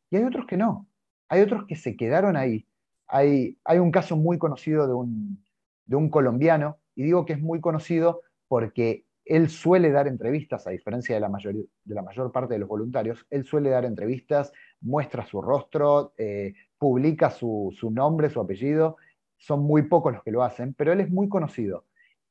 Y 0.10 0.18
hay 0.18 0.24
otros 0.24 0.46
que 0.48 0.58
no, 0.58 0.88
hay 1.30 1.41
otros 1.41 1.66
que 1.68 1.76
se 1.76 1.96
quedaron 1.96 2.36
ahí. 2.36 2.68
Hay, 3.08 3.58
hay 3.64 3.80
un 3.80 3.91
caso 3.91 4.18
muy 4.18 4.38
conocido 4.38 4.88
de 4.88 4.94
un, 4.94 5.44
de 5.86 5.96
un 5.96 6.10
colombiano, 6.10 6.80
y 6.96 7.04
digo 7.04 7.26
que 7.26 7.34
es 7.34 7.41
muy 7.41 7.62
conocido 7.62 8.22
porque 8.48 9.06
él 9.26 9.50
suele 9.50 9.91
dar 9.91 10.08
entrevistas, 10.08 10.68
a 10.68 10.72
diferencia 10.72 11.16
de 11.16 11.22
la, 11.22 11.30
mayor, 11.30 11.56
de 11.56 11.96
la 11.96 12.02
mayor 12.02 12.32
parte 12.32 12.56
de 12.56 12.60
los 12.60 12.68
voluntarios, 12.68 13.26
él 13.30 13.46
suele 13.46 13.70
dar 13.70 13.86
entrevistas, 13.86 14.52
muestra 14.84 15.26
su 15.26 15.42
rostro, 15.42 16.14
eh, 16.18 16.54
publica 16.78 17.32
su, 17.32 17.74
nombre, 17.92 18.30
su 18.30 18.40
apellido. 18.40 18.98
Son 19.38 19.64
muy 19.64 19.84
pocos 19.84 20.14
los 20.14 20.24
que 20.24 20.32
lo 20.32 20.44
hacen, 20.44 20.74
pero 20.74 20.94
él 20.94 21.00
es 21.00 21.10
muy 21.10 21.30
conocido. 21.30 21.86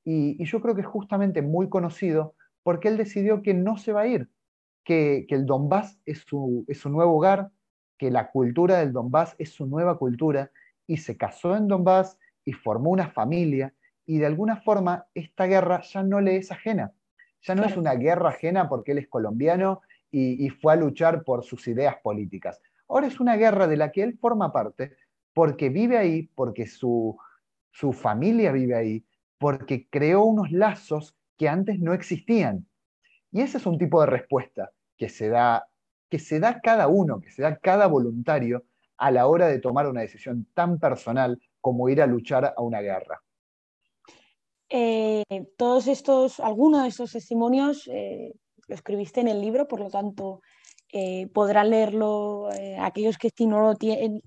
Y, 0.04 0.42
yo 0.44 0.60
creo 0.60 0.74
que 0.74 0.82
es 0.82 0.86
justamente 0.86 1.42
muy 1.42 1.68
conocido 1.68 2.34
porque 2.62 2.88
él 2.88 2.96
decidió 2.96 3.42
que 3.42 3.54
no 3.54 3.76
se 3.76 3.92
va 3.92 4.02
a 4.02 4.06
ir, 4.06 4.28
que, 4.84 5.26
el 5.28 5.46
Donbass 5.46 5.98
es 6.06 6.20
su, 6.20 6.64
es 6.68 6.78
su 6.78 6.90
nuevo 6.90 7.16
hogar, 7.16 7.50
que 7.98 8.10
la 8.10 8.30
cultura 8.30 8.78
del 8.78 8.92
Donbass 8.92 9.34
es 9.38 9.50
su 9.50 9.66
nueva 9.66 9.98
cultura, 9.98 10.50
y 10.86 10.98
se 10.98 11.16
casó 11.16 11.56
en 11.56 11.68
Donbass 11.68 12.18
y 12.44 12.52
formó 12.52 12.90
una 12.90 13.08
familia 13.08 13.74
y 14.04 14.18
de 14.18 14.26
alguna 14.26 14.56
forma 14.56 15.06
esta 15.14 15.46
guerra 15.46 15.80
ya 15.82 16.02
no 16.02 16.20
le 16.20 16.36
es 16.36 16.50
ajena. 16.50 16.92
Ya 17.42 17.54
no 17.54 17.64
es 17.64 17.76
una 17.76 17.94
guerra 17.94 18.30
ajena 18.30 18.68
porque 18.68 18.92
él 18.92 18.98
es 18.98 19.08
colombiano 19.08 19.82
y, 20.12 20.50
fue 20.50 20.74
a 20.74 20.76
luchar 20.76 21.24
por 21.24 21.42
sus 21.42 21.66
ideas 21.66 21.96
políticas. 22.02 22.60
Ahora 22.86 23.06
es 23.06 23.18
una 23.18 23.36
guerra 23.36 23.66
de 23.66 23.78
la 23.78 23.90
que 23.90 24.02
él 24.02 24.18
forma 24.18 24.52
parte 24.52 24.94
porque 25.32 25.70
vive 25.70 25.96
ahí, 25.96 26.28
porque 26.34 26.66
su, 26.66 27.16
su 27.70 27.92
familia 27.94 28.52
vive 28.52 28.74
ahí, 28.74 29.04
porque 29.38 29.88
creó 29.88 30.24
unos 30.24 30.52
lazos 30.52 31.16
que 31.38 31.48
antes 31.48 31.80
no 31.80 31.94
existían. 31.94 32.66
Y 33.30 33.40
ese 33.40 33.56
es 33.56 33.64
un 33.64 33.78
tipo 33.78 34.00
de 34.02 34.06
respuesta 34.06 34.72
que 34.98 35.08
se 35.08 35.30
da, 35.30 35.66
que 36.10 36.18
se 36.18 36.38
da 36.38 36.60
cada 36.60 36.88
uno, 36.88 37.20
que 37.20 37.30
se 37.30 37.40
da 37.40 37.56
cada 37.56 37.86
voluntario 37.86 38.64
a 38.98 39.10
la 39.10 39.26
hora 39.26 39.48
de 39.48 39.58
tomar 39.58 39.88
una 39.88 40.02
decisión 40.02 40.46
tan 40.52 40.78
personal 40.78 41.40
como 41.62 41.88
ir 41.88 42.02
a 42.02 42.06
luchar 42.06 42.52
a 42.54 42.60
una 42.62 42.82
guerra. 42.82 43.22
Eh, 44.68 45.24
todos 45.56 45.86
estos, 45.86 46.40
algunos 46.40 46.82
de 46.82 46.88
estos 46.88 47.12
testimonios 47.12 47.88
eh, 47.92 48.34
lo 48.68 48.74
escribiste 48.74 49.20
en 49.20 49.28
el 49.28 49.40
libro, 49.40 49.68
por 49.68 49.80
lo 49.80 49.90
tanto 49.90 50.40
eh, 50.92 51.26
podrán 51.32 51.70
leerlo 51.70 52.48
aquellos 52.80 53.16
que 53.16 53.30
si 53.34 53.46
no 53.46 53.60
lo, 53.60 53.74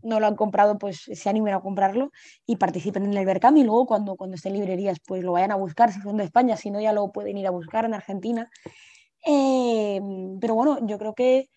no 0.01 0.19
lo 0.19 0.27
han 0.27 0.35
comprado, 0.35 0.77
pues 0.79 1.01
se 1.13 1.29
animen 1.29 1.53
a 1.53 1.61
comprarlo 1.61 2.11
y 2.45 2.55
participen 2.55 3.05
en 3.05 3.13
el 3.15 3.25
Berkami. 3.25 3.61
Y 3.61 3.63
luego 3.63 3.85
cuando, 3.85 4.15
cuando 4.15 4.35
estén 4.35 4.53
en 4.53 4.61
librerías, 4.61 4.97
pues 5.05 5.23
lo 5.23 5.33
vayan 5.33 5.51
a 5.51 5.55
buscar 5.55 5.91
si 5.91 6.01
son 6.01 6.17
de 6.17 6.23
España, 6.23 6.57
si 6.57 6.71
no 6.71 6.81
ya 6.81 6.93
lo 6.93 7.11
pueden 7.11 7.37
ir 7.37 7.47
a 7.47 7.51
buscar 7.51 7.85
en 7.85 7.93
Argentina. 7.93 8.49
pero 9.23 10.55
bueno, 10.55 10.79
yo 10.87 10.97
creo 10.97 11.13
que 11.13 11.49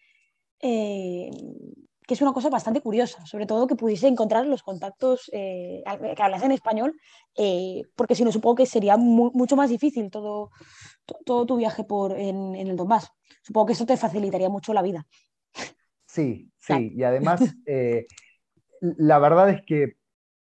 que 2.09 2.14
es 2.14 2.22
una 2.22 2.33
cosa 2.33 2.49
bastante 2.49 2.81
curiosa, 2.81 3.24
sobre 3.26 3.45
todo 3.45 3.66
que 3.66 3.76
pudiese 3.76 4.09
encontrar 4.09 4.47
los 4.47 4.62
contactos 4.62 5.31
eh, 5.35 5.83
que 6.16 6.22
hablas 6.22 6.43
en 6.43 6.53
español, 6.53 6.95
eh, 7.37 7.83
porque 7.97 8.14
si 8.14 8.24
no 8.24 8.33
supongo 8.33 8.57
que 8.57 8.66
sería 8.66 8.97
mucho 8.97 9.57
más 9.57 9.68
difícil 9.68 10.11
todo, 10.11 10.49
todo 11.25 11.47
tu 11.47 11.57
viaje 11.57 11.85
por, 11.85 12.13
en, 12.13 12.55
el 12.55 12.77
Donbass. 12.77 13.13
Supongo 13.43 13.67
que 13.67 13.73
eso 13.73 13.87
te 13.87 13.97
facilitaría 13.97 14.49
mucho 14.49 14.73
la 14.73 14.83
vida. 14.83 15.07
Sí, 16.07 16.51
sí, 16.57 16.93
y 16.95 17.03
además 17.03 17.41
eh, 17.67 18.07
la 18.81 19.19
verdad 19.19 19.51
es 19.51 19.63
que 19.67 19.97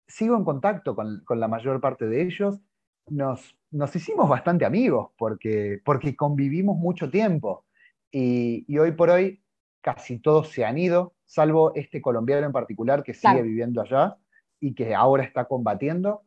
sigo 0.07 0.35
en 0.37 0.45
contacto 0.45 0.95
con, 0.95 1.23
la 1.27 1.47
mayor 1.47 1.79
parte 1.81 2.07
de 2.07 2.21
ellos. 2.21 2.59
Nos, 3.07 3.55
nos 3.71 3.95
hicimos 3.95 4.27
bastante 4.27 4.65
amigos 4.65 5.11
porque, 5.17 5.81
porque 5.83 6.15
convivimos 6.15 6.77
mucho 6.77 7.09
tiempo 7.09 7.65
y, 8.11 8.65
y 8.67 8.77
hoy 8.79 8.91
por 8.91 9.09
hoy 9.09 9.41
casi 9.81 10.19
todos 10.19 10.49
se 10.49 10.65
han 10.65 10.77
ido, 10.77 11.13
salvo 11.25 11.73
este 11.75 12.01
colombiano 12.01 12.45
en 12.45 12.51
particular 12.51 13.03
que 13.03 13.13
sigue 13.13 13.41
viviendo 13.41 13.81
allá 13.81 14.17
y 14.59 14.73
que 14.73 14.93
ahora 14.93 15.23
está 15.23 15.45
combatiendo. 15.45 16.23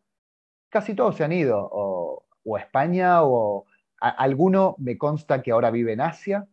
Casi 0.71 0.95
todos 0.95 1.17
se 1.17 1.25
han 1.25 1.33
ido, 1.33 1.69
o, 1.71 2.25
a 2.57 2.61
España, 2.61 3.23
o 3.23 3.67
alguno 4.01 4.77
me 4.79 4.97
consta 4.97 5.43
que 5.43 5.53
ahora 5.53 5.71
vive 5.71 5.93
en 5.93 6.01
Asia, 6.01 6.49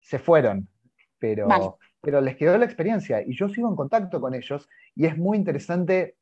se 0.00 0.18
fueron, 0.18 0.68
pero, 1.18 1.78
pero 2.00 2.20
les 2.20 2.36
quedó 2.36 2.58
la 2.58 2.64
experiencia 2.64 3.22
y 3.22 3.36
yo 3.36 3.48
sigo 3.48 3.68
en 3.68 3.76
contacto 3.76 4.20
con 4.20 4.34
ellos 4.34 4.68
y 4.94 5.06
es 5.06 5.16
muy 5.16 5.38
interesante 5.38 6.16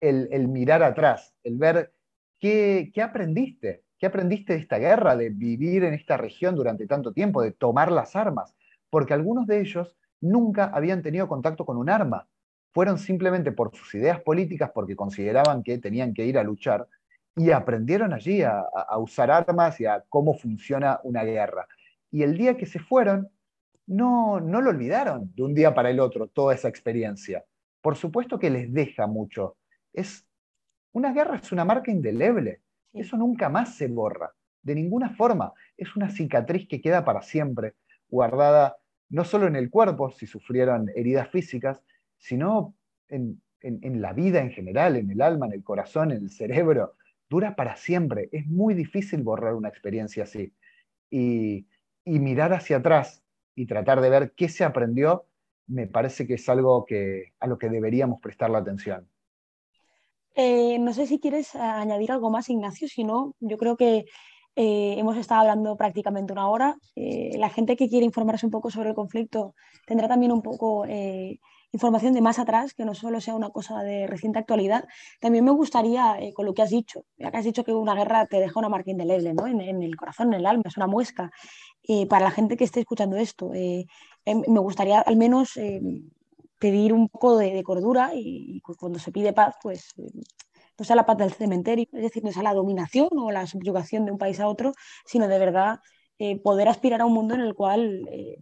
el, 0.00 0.48
mirar 0.48 0.82
atrás, 0.82 1.34
el 1.44 1.58
ver 1.58 1.92
qué, 2.38 2.90
qué 2.94 3.02
aprendiste, 3.02 3.84
qué 3.98 4.06
aprendiste 4.06 4.54
de 4.54 4.60
esta 4.60 4.78
guerra, 4.78 5.16
de 5.16 5.28
vivir 5.30 5.84
en 5.84 5.94
esta 5.94 6.16
región 6.16 6.54
durante 6.56 6.86
tanto 6.86 7.12
tiempo, 7.12 7.42
de 7.42 7.52
tomar 7.52 7.92
las 7.92 8.16
armas 8.16 8.54
porque 8.90 9.14
algunos 9.14 9.46
de 9.46 9.60
ellos 9.60 9.96
nunca 10.20 10.64
habían 10.64 11.02
tenido 11.02 11.28
contacto 11.28 11.64
con 11.64 11.76
un 11.76 11.90
arma. 11.90 12.28
Fueron 12.72 12.98
simplemente 12.98 13.52
por 13.52 13.74
sus 13.74 13.94
ideas 13.94 14.20
políticas, 14.20 14.70
porque 14.74 14.96
consideraban 14.96 15.62
que 15.62 15.78
tenían 15.78 16.14
que 16.14 16.26
ir 16.26 16.38
a 16.38 16.44
luchar, 16.44 16.86
y 17.38 17.50
aprendieron 17.50 18.12
allí 18.12 18.42
a, 18.42 18.64
usar 18.98 19.30
armas 19.30 19.80
y 19.80 19.86
a 19.86 20.04
cómo 20.08 20.34
funciona 20.34 21.00
una 21.04 21.24
guerra. 21.24 21.66
Y 22.10 22.22
el 22.22 22.36
día 22.36 22.56
que 22.56 22.66
se 22.66 22.78
fueron, 22.78 23.28
no, 23.86 24.40
no 24.40 24.60
lo 24.60 24.70
olvidaron 24.70 25.32
de 25.34 25.42
un 25.42 25.54
día 25.54 25.74
para 25.74 25.90
el 25.90 26.00
otro, 26.00 26.26
toda 26.26 26.54
esa 26.54 26.68
experiencia. 26.68 27.44
Por 27.80 27.96
supuesto 27.96 28.38
que 28.38 28.50
les 28.50 28.72
deja 28.72 29.06
mucho. 29.06 29.56
Es, 29.92 30.26
una 30.92 31.12
guerra 31.12 31.36
es 31.36 31.52
una 31.52 31.64
marca 31.64 31.90
indeleble. 31.90 32.60
Eso 32.92 33.16
nunca 33.16 33.48
más 33.48 33.76
se 33.76 33.86
borra, 33.86 34.32
de 34.62 34.74
ninguna 34.74 35.10
forma. 35.10 35.52
Es 35.76 35.96
una 35.96 36.10
cicatriz 36.10 36.68
que 36.68 36.80
queda 36.80 37.04
para 37.04 37.22
siempre 37.22 37.74
guardada 38.10 38.76
no 39.10 39.24
solo 39.24 39.46
en 39.46 39.56
el 39.56 39.70
cuerpo, 39.70 40.10
si 40.10 40.26
sufrieron 40.26 40.90
heridas 40.94 41.28
físicas, 41.30 41.82
sino 42.18 42.74
en, 43.08 43.40
la 43.62 44.12
vida 44.12 44.40
en 44.40 44.50
general, 44.50 44.96
en 44.96 45.10
el 45.10 45.22
alma, 45.22 45.46
en 45.46 45.52
el 45.52 45.64
corazón, 45.64 46.10
en 46.10 46.18
el 46.18 46.30
cerebro. 46.30 46.94
Dura 47.28 47.56
para 47.56 47.76
siempre. 47.76 48.28
Es 48.32 48.46
muy 48.46 48.74
difícil 48.74 49.22
borrar 49.22 49.54
una 49.54 49.68
experiencia 49.68 50.24
así. 50.24 50.52
Y, 51.10 51.66
mirar 52.04 52.54
hacia 52.54 52.78
atrás 52.78 53.22
y 53.54 53.66
tratar 53.66 54.00
de 54.00 54.08
ver 54.08 54.32
qué 54.34 54.48
se 54.48 54.64
aprendió, 54.64 55.26
me 55.66 55.86
parece 55.86 56.26
que 56.26 56.34
es 56.34 56.48
algo 56.48 56.86
que, 56.86 57.34
a 57.38 57.46
lo 57.46 57.58
que 57.58 57.68
deberíamos 57.68 58.20
prestar 58.20 58.48
la 58.48 58.58
atención. 58.58 59.06
Eh, 60.34 60.78
no 60.78 60.94
sé 60.94 61.06
si 61.06 61.18
quieres 61.18 61.54
añadir 61.54 62.12
algo 62.12 62.30
más, 62.30 62.48
Ignacio, 62.48 62.88
si 62.88 63.04
no, 63.04 63.34
yo 63.40 63.58
creo 63.58 63.76
que 63.76 64.06
eh, 64.60 64.98
hemos 64.98 65.16
estado 65.16 65.42
hablando 65.42 65.76
prácticamente 65.76 66.32
una 66.32 66.48
hora. 66.48 66.76
Eh, 66.96 67.36
la 67.38 67.48
gente 67.48 67.76
que 67.76 67.88
quiere 67.88 68.04
informarse 68.04 68.44
un 68.44 68.50
poco 68.50 68.72
sobre 68.72 68.88
el 68.88 68.96
conflicto 68.96 69.54
tendrá 69.86 70.08
también 70.08 70.32
un 70.32 70.42
poco 70.42 70.84
eh, 70.84 71.38
información 71.72 72.14
de 72.14 72.20
más 72.20 72.38
atrás, 72.38 72.74
que 72.74 72.84
no 72.84 72.94
solo 72.94 73.20
sea 73.20 73.34
una 73.34 73.50
cosa 73.50 73.82
de 73.82 74.06
reciente 74.06 74.38
actualidad. 74.38 74.86
También 75.20 75.44
me 75.44 75.50
gustaría, 75.50 76.18
con 76.34 76.46
lo 76.46 76.54
que 76.54 76.62
has 76.62 76.70
dicho, 76.70 77.04
ya 77.18 77.30
que 77.30 77.36
has 77.36 77.44
dicho 77.44 77.64
que 77.64 77.72
una 77.72 77.94
guerra 77.94 78.26
te 78.26 78.38
deja 78.38 78.58
una 78.58 78.68
marca 78.68 78.90
indeleble 78.90 79.34
¿no? 79.34 79.46
en, 79.46 79.82
el 79.82 79.96
corazón, 79.96 80.28
en 80.32 80.40
el 80.40 80.46
alma, 80.46 80.64
es 80.66 80.76
una 80.76 80.86
muesca. 80.86 81.30
para 82.08 82.24
la 82.24 82.30
gente 82.30 82.56
que 82.56 82.64
esté 82.64 82.80
escuchando 82.80 83.16
esto, 83.16 83.52
em, 83.54 83.86
me 84.24 84.60
gustaría 84.60 85.00
al 85.00 85.16
menos 85.16 85.58
pedir 86.58 86.92
un 86.92 87.08
poco 87.08 87.36
de, 87.38 87.62
cordura 87.62 88.12
y, 88.14 88.56
y, 88.56 88.60
cuando 88.60 88.98
se 88.98 89.12
pide 89.12 89.32
paz, 89.32 89.56
pues 89.62 89.94
no 90.78 90.84
sea 90.84 90.96
la 90.96 91.06
paz 91.06 91.18
del 91.18 91.32
cementerio, 91.32 91.86
es 91.92 92.02
decir, 92.02 92.24
no 92.24 92.32
sea 92.32 92.42
la 92.42 92.54
dominación 92.54 93.08
o 93.12 93.30
la 93.30 93.46
subyugación 93.46 94.04
de 94.04 94.12
un 94.12 94.18
país 94.18 94.40
a 94.40 94.48
otro, 94.48 94.72
sino 95.04 95.28
de 95.28 95.38
verdad 95.38 95.80
eh, 96.18 96.40
poder 96.40 96.68
aspirar 96.68 97.00
a 97.00 97.06
un 97.06 97.14
mundo 97.14 97.34
en 97.34 97.40
el 97.40 97.54
cual 97.54 98.08
eh, 98.10 98.38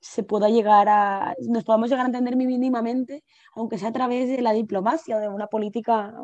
se 0.00 0.22
pueda 0.22 0.48
llegar 0.48 0.88
a, 0.88 1.34
nos 1.48 1.64
podamos 1.64 1.88
llegar 1.90 2.04
a 2.04 2.08
entender 2.08 2.36
mínimamente, 2.36 3.24
aunque 3.54 3.78
sea 3.78 3.88
a 3.88 3.92
través 3.92 4.28
de 4.28 4.42
la 4.42 4.52
diplomacia 4.52 5.18
de 5.18 5.28
una 5.28 5.46
política, 5.46 6.14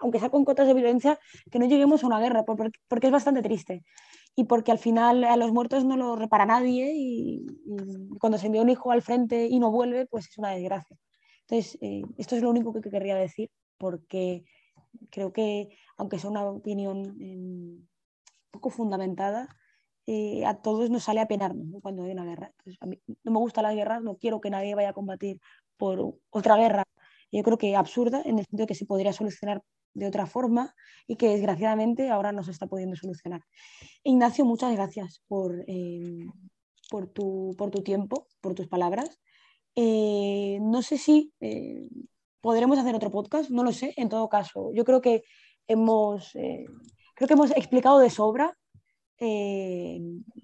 aunque 0.00 0.18
sea 0.18 0.30
con 0.30 0.44
cotas 0.44 0.66
de 0.66 0.74
violencia, 0.74 1.18
que 1.50 1.58
no 1.58 1.66
lleguemos 1.66 2.02
a 2.02 2.06
una 2.06 2.20
guerra, 2.20 2.44
porque 2.44 3.06
es 3.06 3.12
bastante 3.12 3.42
triste. 3.42 3.84
Y 4.34 4.44
porque 4.44 4.70
al 4.70 4.78
final 4.78 5.24
a 5.24 5.36
los 5.36 5.52
muertos 5.52 5.84
no 5.84 5.96
lo 5.96 6.14
repara 6.14 6.44
nadie 6.44 6.92
y, 6.94 7.46
cuando 8.20 8.38
se 8.38 8.46
envía 8.46 8.62
un 8.62 8.68
hijo 8.68 8.90
al 8.90 9.02
frente 9.02 9.46
y 9.46 9.58
no 9.58 9.70
vuelve, 9.70 10.06
pues 10.06 10.28
es 10.28 10.38
una 10.38 10.50
desgracia. 10.50 10.96
Entonces, 11.48 11.78
eh, 11.80 12.02
esto 12.18 12.36
es 12.36 12.42
lo 12.42 12.50
único 12.50 12.72
que 12.72 12.90
querría 12.90 13.16
decir, 13.16 13.50
porque 13.78 14.44
creo 15.10 15.32
que, 15.32 15.68
aunque 15.96 16.18
sea 16.18 16.30
una 16.30 16.44
opinión 16.44 17.16
em, 17.20 17.86
poco 18.50 18.70
fundamentada, 18.70 19.48
eh, 20.06 20.44
a 20.46 20.54
todos 20.54 20.90
nos 20.90 21.04
sale 21.04 21.20
a 21.20 21.28
penarnos 21.28 21.66
cuando 21.82 22.04
hay 22.04 22.12
una 22.12 22.24
guerra. 22.24 22.52
no 23.24 23.32
me 23.32 23.38
gusta 23.38 23.62
la 23.62 23.74
guerra, 23.74 24.00
no 24.00 24.16
quiero 24.16 24.40
que 24.40 24.50
nadie 24.50 24.74
vaya 24.74 24.90
a 24.90 24.92
combatir 24.92 25.40
por 25.76 26.14
otra 26.30 26.56
guerra. 26.56 26.84
Yo 27.32 27.42
creo 27.42 27.58
que 27.58 27.76
absurda, 27.76 28.22
en 28.24 28.38
el 28.38 28.44
sentido 28.46 28.62
de 28.62 28.66
que 28.68 28.74
se 28.74 28.86
podría 28.86 29.12
solucionar 29.12 29.62
de 29.94 30.06
otra 30.06 30.26
forma 30.26 30.74
y 31.06 31.16
que 31.16 31.28
desgraciadamente 31.28 32.10
ahora 32.10 32.30
no 32.30 32.44
se 32.44 32.50
está 32.50 32.66
pudiendo 32.66 32.96
solucionar. 32.96 33.42
Ignacio, 34.04 34.44
muchas 34.44 34.72
gracias 34.72 35.22
por, 35.26 35.64
em, 35.66 36.30
por, 36.90 37.08
tu, 37.08 37.54
por 37.56 37.70
tu 37.70 37.82
tiempo, 37.82 38.28
por 38.40 38.54
tus 38.54 38.68
palabras. 38.68 39.18
Eh, 39.74 40.58
no 40.60 40.82
sé 40.82 40.98
si 40.98 41.32
eh, 41.40 41.88
podremos 42.40 42.78
hacer 42.78 42.94
otro 42.94 43.10
podcast, 43.10 43.50
no 43.50 43.64
lo 43.64 43.72
sé, 43.72 43.94
en 43.96 44.08
todo 44.08 44.28
caso. 44.28 44.70
Yo 44.72 44.84
creo 44.84 45.00
que 45.00 45.24
hemos, 45.66 46.34
eh, 46.36 46.66
creo 47.14 47.28
que 47.28 47.34
hemos 47.34 47.50
explicado 47.52 47.98
de 47.98 48.10
sobra. 48.10 48.56
Eh, 49.18 50.00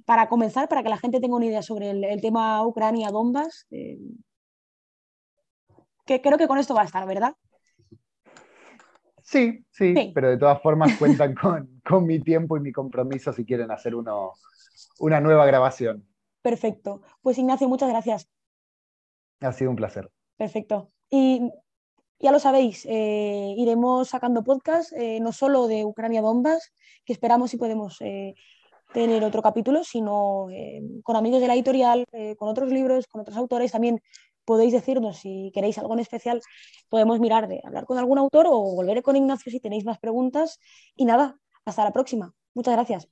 para 0.07 0.29
comenzar, 0.29 0.69
para 0.69 0.83
que 0.83 0.89
la 0.89 0.97
gente 0.97 1.21
tenga 1.21 1.37
una 1.37 1.47
idea 1.47 1.63
sobre 1.63 1.91
el, 1.91 2.21
tema 2.21 2.67
Ucrania-Donbass, 2.67 3.67
eh, 3.71 3.99
que 6.07 6.21
creo 6.23 6.39
que 6.39 6.49
con 6.49 6.59
esto 6.59 6.75
va 6.75 6.83
a 6.83 6.87
estar, 6.87 7.07
¿verdad? 7.07 7.35
Sí, 9.23 9.65
sí, 9.71 9.95
pero 10.15 10.31
de 10.31 10.37
todas 10.37 10.61
formas 10.61 10.93
cuentan 10.99 11.35
con, 11.35 12.07
mi 12.07 12.21
tiempo 12.21 12.57
y 12.57 12.61
mi 12.61 12.73
compromiso 12.73 13.33
si 13.33 13.45
quieren 13.45 13.71
hacer 13.71 13.95
uno, 13.95 14.33
una 14.99 15.21
nueva 15.21 15.47
grabación. 15.47 16.07
Perfecto. 16.41 17.03
Pues 17.21 17.39
Ignacio, 17.39 17.69
muchas 17.69 17.89
gracias. 17.89 18.29
Ha 19.41 19.53
sido 19.53 19.71
un 19.71 19.77
placer. 19.77 20.11
Perfecto. 20.37 20.91
Y 21.09 21.51
ya 22.19 22.33
lo 22.33 22.39
sabéis, 22.39 22.87
eh, 22.87 23.55
iremos 23.57 24.09
sacando 24.09 24.45
podcast, 24.45 24.93
eh, 24.93 25.21
no 25.21 25.33
solo 25.33 25.67
de 25.67 25.85
Ucrania 25.85 26.21
Bombas, 26.21 26.73
que 27.05 27.13
esperamos 27.13 27.51
si 27.51 27.59
podemos 27.59 27.99
tener 28.93 29.25
otro 29.25 29.43
capítulo, 29.43 29.85
sino 29.85 30.49
con 31.03 31.17
amigos 31.17 31.41
de 31.41 31.49
la 31.49 31.55
editorial, 31.55 32.07
con 32.37 32.49
otros 32.49 32.71
libros, 32.71 33.07
con 33.07 33.21
otros 33.21 33.37
autores. 33.37 33.73
También 33.73 34.01
podéis 34.45 34.73
decirnos 34.73 35.19
si 35.19 35.51
queréis 35.55 35.79
algo 35.79 35.95
en 35.95 36.01
especial, 36.01 36.41
podemos 36.89 37.21
mirar 37.21 37.49
de 37.49 37.61
hablar 37.65 37.87
con 37.87 37.99
algún 37.99 38.19
autor 38.19 38.47
o 38.49 38.59
volver 38.75 39.03
con 39.03 39.17
Ignacio 39.17 39.53
si 39.53 39.61
tenéis 39.61 39.85
más 39.85 39.99
preguntas. 39.99 40.59
Y 40.97 41.05
nada, 41.05 41.39
hasta 41.65 41.85
la 41.85 41.93
próxima. 41.93 42.35
Muchas 42.55 42.75
gracias. 42.75 43.09